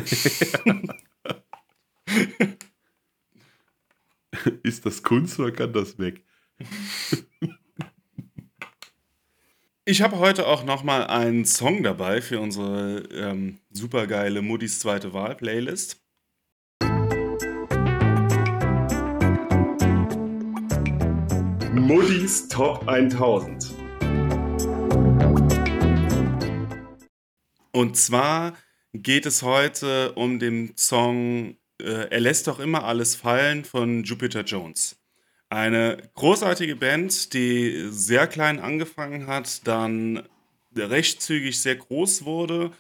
Ist 4.64 4.86
das 4.86 5.04
Kunst 5.04 5.40
oder 5.40 5.52
kann 5.52 5.74
das 5.74 5.98
weg? 6.00 6.24
Ich 9.86 10.04
habe 10.04 10.20
heute 10.20 10.46
auch 10.46 10.64
noch 10.64 10.84
mal 10.84 11.08
einen 11.08 11.46
Song 11.46 11.82
dabei 11.82 12.22
für 12.22 12.40
unsere 12.40 13.00
ähm, 13.12 13.58
supergeile 13.72 14.44
Muddis 14.44 14.80
zweite 14.80 15.14
Wahl 15.14 15.34
Playlist. 15.34 16.00
Muddis 21.74 22.48
Top 22.50 22.88
1000. 22.88 23.74
Und 27.72 27.98
zwar 27.98 28.54
geht 28.94 29.26
es 29.26 29.42
heute 29.42 30.12
um 30.12 30.38
den 30.38 30.78
Song 30.78 31.58
äh, 31.82 32.10
Er 32.10 32.20
lässt 32.20 32.48
doch 32.48 32.60
immer 32.60 32.84
alles 32.84 33.16
fallen 33.16 33.66
von 33.66 34.04
Jupiter 34.04 34.42
Jones. 34.44 34.98
Eine 35.50 36.10
großartige 36.14 36.76
Band, 36.76 37.34
die 37.34 37.88
sehr 37.90 38.28
klein 38.28 38.60
angefangen 38.60 39.28
hat, 39.28 39.66
dann 39.68 40.24
recht 40.76 41.22
zügig 41.22 41.60
sehr 41.60 41.76
groß 41.76 42.24
wurde. 42.26 42.72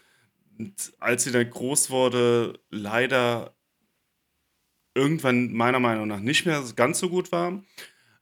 Und 0.58 0.93
als 1.00 1.24
sie 1.24 1.32
dann 1.32 1.50
groß 1.50 1.89
wurde, 1.89 2.60
leider 2.70 3.56
irgendwann 4.93 5.54
meiner 5.54 5.80
Meinung 5.80 6.08
nach 6.08 6.20
nicht 6.20 6.45
mehr 6.45 6.64
ganz 6.76 7.00
so 7.00 7.10
gut 7.10 7.32
war. 7.32 7.64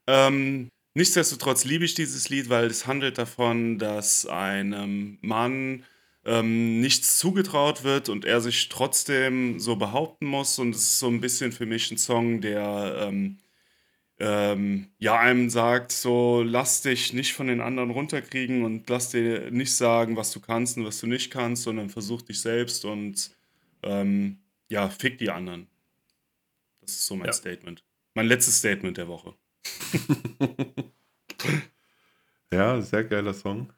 Ähm, 0.06 0.70
nichtsdestotrotz 0.94 1.66
liebe 1.66 1.86
ich 1.86 1.96
dieses 1.96 2.30
Lied, 2.30 2.50
weil 2.50 2.68
es 2.68 2.88
handelt 2.88 3.18
davon, 3.18 3.80
dass 3.80 4.26
einem 4.26 5.18
Mann 5.22 5.84
ähm, 6.28 6.82
nichts 6.82 7.18
zugetraut 7.20 7.86
wird 7.86 8.10
und 8.10 8.26
er 8.26 8.42
sich 8.42 8.70
trotzdem 8.70 9.60
so 9.60 9.78
behaupten 9.78 10.28
muss. 10.28 10.60
Und 10.60 10.76
es 10.76 10.84
ist 10.84 11.00
so 11.00 11.10
ein 11.10 11.22
bisschen 11.22 11.54
für 11.54 11.66
mich 11.68 11.92
ein 11.92 11.98
Song, 11.98 12.42
der 12.42 12.98
ähm, 13.10 13.40
ähm, 14.20 14.90
ja 15.00 15.20
einem 15.20 15.50
sagt, 15.50 15.92
so 15.92 16.44
lass 16.44 16.82
dich 16.82 17.14
nicht 17.14 17.34
von 17.34 17.48
den 17.48 17.62
anderen 17.62 17.92
runterkriegen 17.92 18.66
und 18.66 18.90
lass 18.90 19.12
dir 19.12 19.52
nicht 19.52 19.76
sagen, 19.76 20.18
was 20.18 20.32
du 20.32 20.40
kannst 20.40 20.78
und 20.78 20.86
was 20.86 21.00
du 21.00 21.08
nicht 21.08 21.32
kannst, 21.32 21.64
sondern 21.64 21.90
versuch 21.90 22.22
dich 22.24 22.42
selbst 22.42 22.86
und 22.86 23.32
ähm, 23.84 24.40
ja, 24.70 24.90
fick 24.90 25.18
die 25.20 25.30
anderen. 25.32 25.68
Das 26.82 26.92
ist 26.94 27.06
so 27.06 27.16
mein 27.16 27.28
Ja. 27.28 27.34
Statement. 27.34 27.84
Mein 28.16 28.28
letztes 28.28 28.58
Statement 28.60 28.98
der 28.98 29.08
Woche. 29.08 29.36
Ja, 32.52 32.82
sehr 32.82 33.04
geiler 33.04 33.34
Song. 33.34 33.72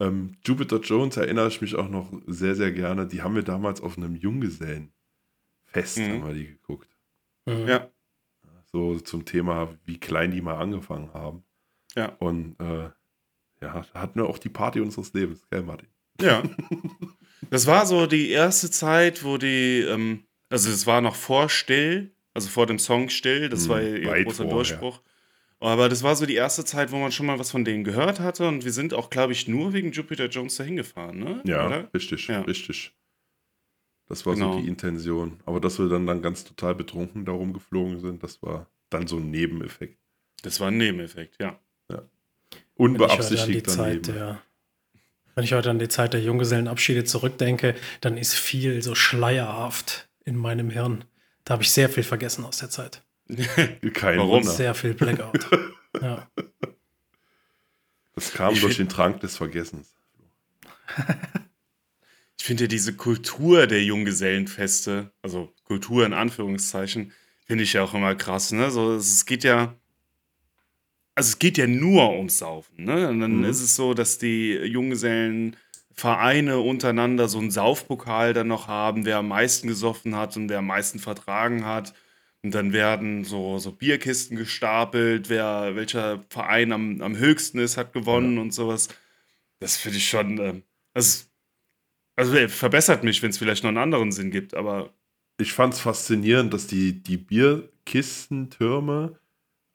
Ähm, 0.00 0.36
Jupiter 0.44 0.80
Jones 0.80 1.16
erinnere 1.18 1.48
ich 1.48 1.60
mich 1.60 1.74
auch 1.76 1.88
noch 1.88 2.10
sehr, 2.26 2.54
sehr 2.54 2.72
gerne. 2.72 3.06
Die 3.06 3.22
haben 3.22 3.34
wir 3.34 3.42
damals 3.42 3.80
auf 3.82 3.96
einem 3.98 4.16
Junggesellenfest 4.16 4.90
Mhm. 5.98 6.10
haben 6.12 6.26
wir 6.26 6.34
die 6.34 6.46
geguckt. 6.46 6.88
Mhm. 7.46 7.68
Ja, 7.68 7.90
So 8.72 8.98
zum 9.00 9.24
Thema, 9.24 9.76
wie 9.84 9.98
klein 9.98 10.30
die 10.30 10.40
mal 10.40 10.56
angefangen 10.56 11.12
haben. 11.12 11.44
ja, 11.96 12.06
Und 12.18 12.58
äh, 12.60 12.90
ja, 13.60 13.84
da 13.92 14.00
hatten 14.00 14.18
wir 14.20 14.26
auch 14.28 14.38
die 14.38 14.48
Party 14.48 14.80
unseres 14.80 15.12
Lebens, 15.12 15.46
gell, 15.50 15.62
Martin? 15.62 15.88
ja. 16.20 16.42
Das 17.48 17.66
war 17.66 17.86
so 17.86 18.06
die 18.06 18.28
erste 18.28 18.70
Zeit, 18.70 19.24
wo 19.24 19.38
die, 19.38 19.80
ähm, 19.80 20.24
also 20.50 20.70
es 20.70 20.86
war 20.86 21.00
noch 21.00 21.14
vor 21.16 21.48
Still, 21.48 22.14
also 22.34 22.48
vor 22.50 22.66
dem 22.66 22.78
Song 22.78 23.08
Still, 23.08 23.48
das 23.48 23.64
Mhm, 23.64 23.68
war 23.70 23.82
ihr 23.82 24.06
weit 24.10 24.24
großer 24.26 24.44
vorher. 24.44 24.56
Durchbruch. 24.56 25.00
Aber 25.62 25.88
das 25.90 26.02
war 26.02 26.16
so 26.16 26.24
die 26.26 26.34
erste 26.36 26.64
Zeit, 26.64 26.90
wo 26.90 26.96
man 26.96 27.12
schon 27.12 27.26
mal 27.26 27.38
was 27.38 27.50
von 27.50 27.64
denen 27.66 27.84
gehört 27.84 28.18
hatte 28.18 28.48
und 28.48 28.64
wir 28.64 28.72
sind 28.72 28.94
auch, 28.94 29.10
glaube 29.10 29.32
ich, 29.34 29.46
nur 29.46 29.72
wegen 29.74 29.92
Jupiter 29.92 30.26
Jones 30.26 30.56
dahin 30.56 30.76
gefahren, 30.76 31.18
ne? 31.18 31.42
Ja, 31.44 31.66
Oder? 31.66 31.90
richtig, 31.92 32.26
Ja. 32.28 32.40
richtig. 32.42 32.94
Das 34.08 34.24
war 34.26 34.34
Genau. 34.34 34.54
so 34.54 34.60
die 34.62 34.68
Intention. 34.68 35.38
Aber 35.44 35.60
dass 35.60 35.78
wir 35.78 35.88
dann, 35.88 36.06
dann 36.06 36.22
ganz 36.22 36.44
total 36.44 36.74
betrunken 36.74 37.24
darum 37.26 37.52
geflogen 37.52 38.00
sind, 38.00 38.22
das 38.22 38.42
war 38.42 38.68
dann 38.88 39.06
so 39.06 39.18
ein 39.18 39.30
Nebeneffekt. 39.30 39.98
Das 40.42 40.58
war 40.60 40.68
ein 40.68 40.78
Nebeneffekt, 40.78 41.36
ja. 41.40 41.58
Wenn 41.88 41.98
ich 41.98 41.98
heute 41.98 42.00
an 42.00 42.08
die 42.56 42.82
Unbeabsichtigt 42.82 43.70
Zeit 43.70 43.78
daneben. 43.78 44.02
der, 44.14 44.42
wenn 45.34 45.44
ich 45.44 45.52
heute 45.52 45.70
an 45.70 45.78
die 45.78 45.88
Zeit 45.88 46.14
der 46.14 46.22
Junggesellenabschiede 46.22 47.04
zurückdenke, 47.04 47.74
dann 48.00 48.16
ist 48.16 48.34
viel 48.34 48.80
so 48.82 48.94
schleierhaft 48.94 50.08
in 50.24 50.36
meinem 50.36 50.70
Hirn. 50.70 51.04
Da 51.44 51.52
habe 51.52 51.62
ich 51.62 51.70
sehr 51.70 51.90
viel 51.90 52.02
vergessen 52.02 52.44
aus 52.46 52.56
der 52.56 52.70
Zeit. 52.70 53.04
Kein 53.94 54.18
Warum? 54.18 54.30
Wunder. 54.40 54.50
Sehr 54.50 54.74
viel 54.74 54.94
Blackout. 54.94 55.48
ja. 56.02 56.28
Das 58.14 58.32
kam 58.32 58.54
Ich 58.54 58.60
durch 58.60 58.76
find- 58.76 58.90
den 58.90 58.94
Trank 58.94 59.20
des 59.20 59.36
Vergessens. 59.36 59.94
Ich 62.38 62.46
finde 62.46 62.64
ja 62.64 62.68
diese 62.68 62.94
Kultur 62.94 63.66
der 63.66 63.84
Junggesellenfeste, 63.84 65.10
also 65.20 65.52
Kultur 65.64 66.06
in 66.06 66.14
Anführungszeichen, 66.14 67.12
finde 67.46 67.64
ich 67.64 67.74
ja 67.74 67.82
auch 67.84 67.92
immer 67.92 68.14
krass, 68.14 68.50
ne? 68.52 68.70
So, 68.70 68.94
es 68.94 69.12
es 69.12 69.26
geht 69.26 69.44
ja, 69.44 69.74
also 71.14 71.28
es 71.28 71.38
geht 71.38 71.58
ja 71.58 71.66
nur 71.66 72.10
ums 72.16 72.38
Saufen, 72.38 72.82
ne? 72.84 73.08
Und 73.10 73.20
dann 73.20 73.38
Mhm. 73.40 73.44
ist 73.44 73.60
es 73.60 73.76
so, 73.76 73.92
dass 73.92 74.16
die 74.16 74.54
Junggesellenvereine 74.54 76.60
untereinander 76.60 77.28
so 77.28 77.38
einen 77.38 77.50
Saufpokal 77.50 78.32
dann 78.32 78.48
noch 78.48 78.68
haben, 78.68 79.04
wer 79.04 79.18
am 79.18 79.28
meisten 79.28 79.68
gesoffen 79.68 80.16
hat 80.16 80.34
und 80.38 80.48
wer 80.48 80.60
am 80.60 80.66
meisten 80.66 80.98
vertragen 80.98 81.66
hat. 81.66 81.92
Und 82.42 82.54
dann 82.54 82.72
werden 82.72 83.24
so, 83.24 83.58
so 83.58 83.72
Bierkisten 83.72 84.36
gestapelt, 84.36 85.28
wer, 85.28 85.76
welcher 85.76 86.24
Verein 86.30 86.72
am, 86.72 87.02
am 87.02 87.16
höchsten 87.18 87.58
ist, 87.58 87.76
hat 87.76 87.92
gewonnen 87.92 88.38
und 88.38 88.52
sowas. 88.54 88.88
Das 89.60 89.76
finde 89.76 89.98
ich 89.98 90.08
schon, 90.08 90.38
ähm, 90.38 90.62
also 90.94 91.24
äh, 92.36 92.48
verbessert 92.48 93.04
mich, 93.04 93.22
wenn 93.22 93.30
es 93.30 93.38
vielleicht 93.38 93.62
noch 93.64 93.68
einen 93.68 93.78
anderen 93.78 94.12
Sinn 94.12 94.30
gibt, 94.30 94.54
aber 94.54 94.94
Ich 95.40 95.52
fand 95.54 95.74
es 95.74 95.80
faszinierend, 95.80 96.52
dass 96.54 96.66
die, 96.66 97.02
die 97.02 97.16
Bierkistentürme 97.16 99.18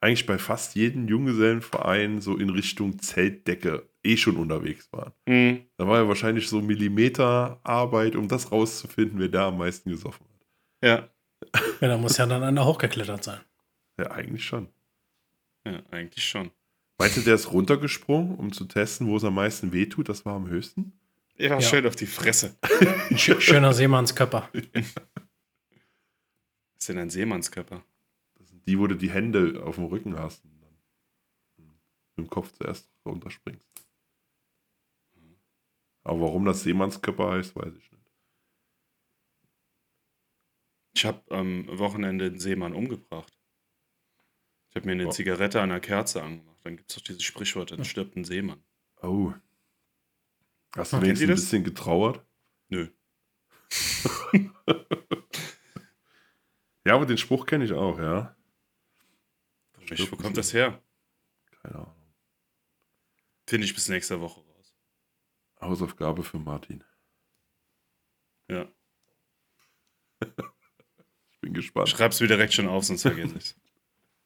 eigentlich 0.02 0.26
bei 0.28 0.38
fast 0.38 0.76
jedem 0.76 1.08
Junggesellenverein 1.08 2.22
so 2.22 2.38
in 2.38 2.50
Richtung 2.52 3.00
Zeltdecke 3.00 3.90
eh 4.04 4.18
schon 4.18 4.38
unterwegs 4.38 4.92
waren. 4.94 5.14
mh, 5.28 5.66
Da 5.78 5.88
war 5.88 6.00
ja 6.02 6.10
wahrscheinlich 6.10 6.50
so 6.50 6.62
Millimeterarbeit, 6.62 8.18
um 8.18 8.28
das 8.30 8.52
rauszufinden, 8.52 9.20
wer 9.20 9.30
da 9.30 9.50
am 9.50 9.60
meisten 9.60 9.92
gesoffen 9.92 10.28
hat. 10.28 10.48
ja, 10.82 11.10
ja, 11.82 11.88
da 11.88 11.98
muss 11.98 12.18
ja 12.18 12.26
dann 12.26 12.44
einer 12.44 12.66
hochgeklettert 12.66 13.24
sein. 13.24 13.40
Ja, 13.98 14.12
eigentlich 14.12 14.44
schon. 14.46 14.68
ja, 15.66 15.82
eigentlich 15.92 16.26
schon. 16.26 16.52
Meinst 16.98 17.18
du, 17.18 17.22
der 17.22 17.36
ist 17.36 17.52
runtergesprungen, 17.52 18.36
um 18.38 18.52
zu 18.54 18.66
testen, 18.66 19.08
wo 19.08 19.18
es 19.18 19.24
am 19.24 19.36
meisten 19.36 19.72
wehtut? 19.74 20.08
Das 20.10 20.26
war 20.26 20.36
am 20.36 20.48
höchsten? 20.48 20.94
Ja, 21.38 21.50
Ja. 21.50 21.62
schön 21.62 21.86
auf 21.86 21.96
die 21.98 22.06
Fresse. 22.08 22.56
Ein 23.10 23.18
schöner 23.18 23.74
Seemannskörper. 23.74 24.50
Was 24.54 24.64
ist 26.80 26.90
denn 26.90 26.98
ein 27.00 27.10
Seemannskörper? 27.10 27.84
Das 28.36 28.48
sind 28.50 28.66
die, 28.68 28.80
wo 28.80 28.88
du 28.88 28.96
die 28.96 29.10
Hände 29.12 29.62
auf 29.66 29.76
dem 29.76 29.86
Rücken 29.86 30.18
hast 30.18 30.44
und 30.46 30.62
dann 30.62 30.78
mit 32.16 32.26
dem 32.26 32.30
Kopf 32.30 32.52
zuerst 32.54 32.90
runterspringst. 33.06 33.68
Aber 36.04 36.22
warum 36.22 36.46
das 36.46 36.62
Seemannskörper 36.64 37.32
heißt, 37.32 37.56
weiß 37.56 37.74
ich 37.76 37.92
nicht. 37.92 38.05
Ich 40.96 41.06
habe 41.06 41.22
am 41.36 41.68
Wochenende 41.78 42.26
einen 42.26 42.40
Seemann 42.40 42.74
umgebracht. 42.74 43.38
Ich 44.70 44.76
habe 44.76 44.86
mir 44.88 44.94
eine 44.94 45.08
Oh. 45.08 45.12
Zigarette 45.12 45.62
an 45.62 45.72
einer 45.72 45.80
Kerze 45.82 46.24
angemacht. 46.24 46.58
Dann 46.64 46.78
gibt 46.78 46.90
es 46.90 46.96
doch 46.98 47.04
dieses 47.04 47.24
Sprichwort, 47.24 47.72
dann 47.72 47.84
stirbt 47.86 48.16
ein 48.16 48.24
Seemann. 48.24 48.64
Oh. 49.02 49.34
Hast 50.76 50.94
du 50.94 50.98
Kennt 50.98 51.20
wenigstens 51.20 51.30
ein 51.30 51.36
bisschen 51.36 51.64
getrauert? 51.64 52.26
Nö. 52.70 52.90
Ja, 56.88 56.94
aber 56.94 57.08
den 57.08 57.18
Spruch 57.18 57.48
kenne 57.48 57.66
ich 57.66 57.74
auch, 57.74 57.98
ja. 57.98 58.36
Ich, 59.90 60.12
wo 60.12 60.16
kommt 60.18 60.38
das 60.38 60.54
her? 60.54 60.84
Keine 61.64 61.76
Ahnung. 61.78 62.14
Finde 63.48 63.66
ich 63.66 63.74
bis 63.74 63.90
nächste 63.90 64.22
Woche 64.22 64.42
raus. 64.42 64.76
Hausaufgabe 65.60 66.24
für 66.24 66.38
Martin. 66.38 66.84
Ja. 68.48 68.72
Ich 71.46 71.48
bin 71.48 71.54
gespannt. 71.54 71.90
Schreib's 71.90 72.20
mir 72.20 72.28
direkt 72.28 72.54
schon 72.54 72.68
auf, 72.68 72.86
sonst 72.86 73.04
vergesse 73.04 73.36
ich's. 73.38 73.56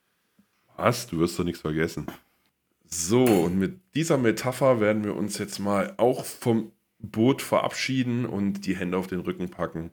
Was? 0.78 1.06
Du 1.06 1.20
wirst 1.20 1.38
doch 1.38 1.44
nichts 1.44 1.60
vergessen. 1.60 2.08
So, 2.86 3.26
und 3.26 3.60
mit 3.60 3.78
dieser 3.94 4.18
Metapher 4.18 4.80
werden 4.80 5.04
wir 5.04 5.18
uns 5.18 5.38
jetzt 5.38 5.60
mal 5.60 5.94
auch 5.98 6.24
vom 6.24 6.72
Boot 7.00 7.42
verabschieden 7.42 8.26
und 8.26 8.66
die 8.66 8.78
Hände 8.78 8.98
auf 8.98 9.08
den 9.08 9.20
Rücken 9.20 9.50
packen 9.50 9.92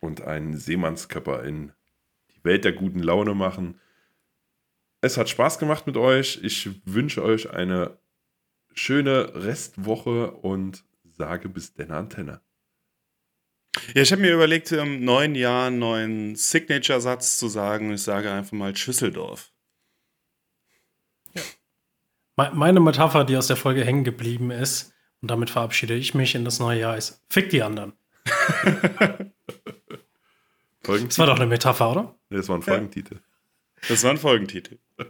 und 0.00 0.22
einen 0.22 0.56
Seemannskörper 0.56 1.44
in 1.44 1.70
die 2.34 2.42
Welt 2.42 2.64
der 2.64 2.72
guten 2.72 2.98
Laune 2.98 3.36
machen. 3.36 3.78
Es 5.02 5.16
hat 5.16 5.28
Spaß 5.28 5.60
gemacht 5.60 5.86
mit 5.86 5.96
euch. 5.96 6.40
Ich 6.42 6.68
wünsche 6.84 7.22
euch 7.22 7.50
eine 7.50 7.96
schöne 8.74 9.36
Restwoche 9.36 10.32
und 10.32 10.82
sage 11.04 11.48
bis 11.48 11.74
denn 11.74 11.92
Antenne. 11.92 12.40
Ja, 13.94 14.02
ich 14.02 14.12
habe 14.12 14.22
mir 14.22 14.32
überlegt, 14.34 14.70
im 14.72 15.04
neuen 15.04 15.34
Jahr 15.34 15.66
einen 15.66 15.78
neuen 15.78 16.36
Signature-Satz 16.36 17.38
zu 17.38 17.48
sagen. 17.48 17.92
Ich 17.92 18.02
sage 18.02 18.30
einfach 18.30 18.52
mal 18.52 18.74
Schüsseldorf. 18.76 19.50
Me- 22.36 22.50
Meine 22.54 22.80
Metapher, 22.80 23.24
die 23.24 23.36
aus 23.36 23.46
der 23.48 23.56
Folge 23.56 23.84
hängen 23.84 24.04
geblieben 24.04 24.50
ist, 24.50 24.92
und 25.20 25.30
damit 25.30 25.50
verabschiede 25.50 25.94
ich 25.94 26.14
mich 26.14 26.34
in 26.34 26.44
das 26.44 26.58
neue 26.60 26.80
Jahr, 26.80 26.96
ist 26.96 27.22
Fick 27.28 27.50
die 27.50 27.62
anderen. 27.62 27.92
Das 30.86 31.18
war 31.18 31.26
doch 31.26 31.36
eine 31.36 31.46
Metapher, 31.46 31.90
oder? 31.92 32.14
Das 32.28 32.46
war 32.48 32.56
ein 32.58 32.62
Folgentitel. 32.62 33.20
Das 33.88 34.04
war 34.04 34.10
ein 34.10 34.18
Folgentitel. 34.18 34.78